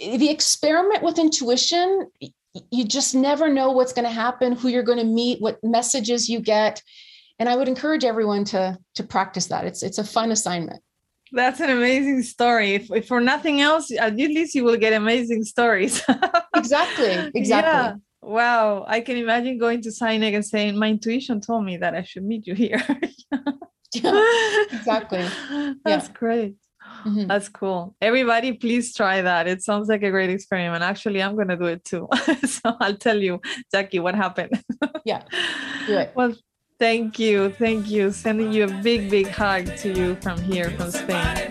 the 0.00 0.30
experiment 0.30 1.02
with 1.02 1.18
intuition 1.18 2.08
you 2.70 2.84
just 2.84 3.14
never 3.14 3.48
know 3.48 3.70
what's 3.70 3.92
going 3.92 4.04
to 4.06 4.10
happen 4.10 4.52
who 4.52 4.68
you're 4.68 4.82
going 4.82 4.98
to 4.98 5.04
meet 5.04 5.40
what 5.40 5.58
messages 5.62 6.28
you 6.28 6.40
get. 6.40 6.82
And 7.38 7.48
i 7.48 7.56
would 7.56 7.68
encourage 7.68 8.04
everyone 8.04 8.44
to 8.46 8.78
to 8.96 9.02
practice 9.02 9.46
that. 9.46 9.64
It's 9.64 9.82
it's 9.82 9.98
a 9.98 10.04
fun 10.04 10.30
assignment. 10.30 10.82
That's 11.32 11.60
an 11.60 11.70
amazing 11.70 12.22
story. 12.22 12.74
If, 12.74 12.90
if 12.90 13.06
for 13.06 13.20
nothing 13.20 13.60
else 13.60 13.90
at 13.92 14.16
least 14.16 14.54
you 14.54 14.64
will 14.64 14.76
get 14.76 14.92
amazing 14.92 15.44
stories. 15.44 16.02
Exactly 16.56 17.30
exactly. 17.34 17.80
Yeah. 17.80 17.94
wow. 18.20 18.84
I 18.86 19.00
can 19.00 19.16
imagine 19.16 19.56
going 19.56 19.80
to 19.82 19.88
Sinek 19.88 20.34
and 20.34 20.44
saying 20.44 20.78
my 20.78 20.88
intuition 20.90 21.40
told 21.40 21.64
me 21.64 21.78
that 21.78 21.94
i 21.94 22.02
should 22.02 22.24
meet 22.24 22.46
you 22.46 22.54
here. 22.54 22.82
Yeah, 23.94 24.64
exactly. 24.70 25.24
That's 25.84 26.06
yeah. 26.06 26.14
great 26.14 26.54
Mm-hmm. 27.04 27.26
That's 27.26 27.48
cool. 27.48 27.94
Everybody, 28.00 28.52
please 28.52 28.94
try 28.94 29.22
that. 29.22 29.46
It 29.46 29.62
sounds 29.62 29.88
like 29.88 30.02
a 30.02 30.10
great 30.10 30.30
experiment. 30.30 30.82
Actually, 30.82 31.22
I'm 31.22 31.34
going 31.34 31.48
to 31.48 31.56
do 31.56 31.66
it 31.66 31.84
too. 31.84 32.08
so 32.44 32.76
I'll 32.80 32.96
tell 32.96 33.18
you, 33.18 33.40
Jackie, 33.72 33.98
what 33.98 34.14
happened. 34.14 34.62
yeah, 35.04 35.22
do 35.86 35.98
it. 35.98 36.12
Well, 36.14 36.34
thank 36.78 37.18
you. 37.18 37.50
Thank 37.50 37.90
you. 37.90 38.12
Sending 38.12 38.52
you 38.52 38.64
a 38.64 38.82
big, 38.82 39.10
big 39.10 39.28
hug 39.28 39.76
to 39.78 39.92
you 39.92 40.16
from 40.16 40.40
here, 40.40 40.70
from 40.70 40.90
Spain. 40.90 41.50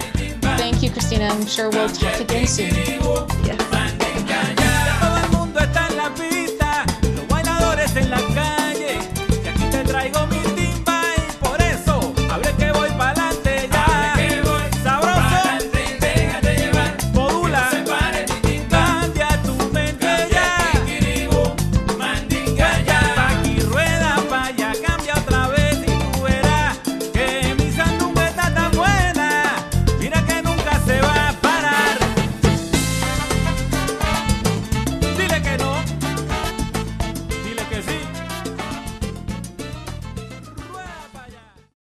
Thank 0.57 0.83
you, 0.83 0.91
Christina. 0.91 1.25
I'm 1.25 1.45
sure 1.45 1.69
we'll 1.69 1.89
talk 1.89 2.19
again 2.19 2.47
soon. 2.47 2.73
Yes. 3.45 3.69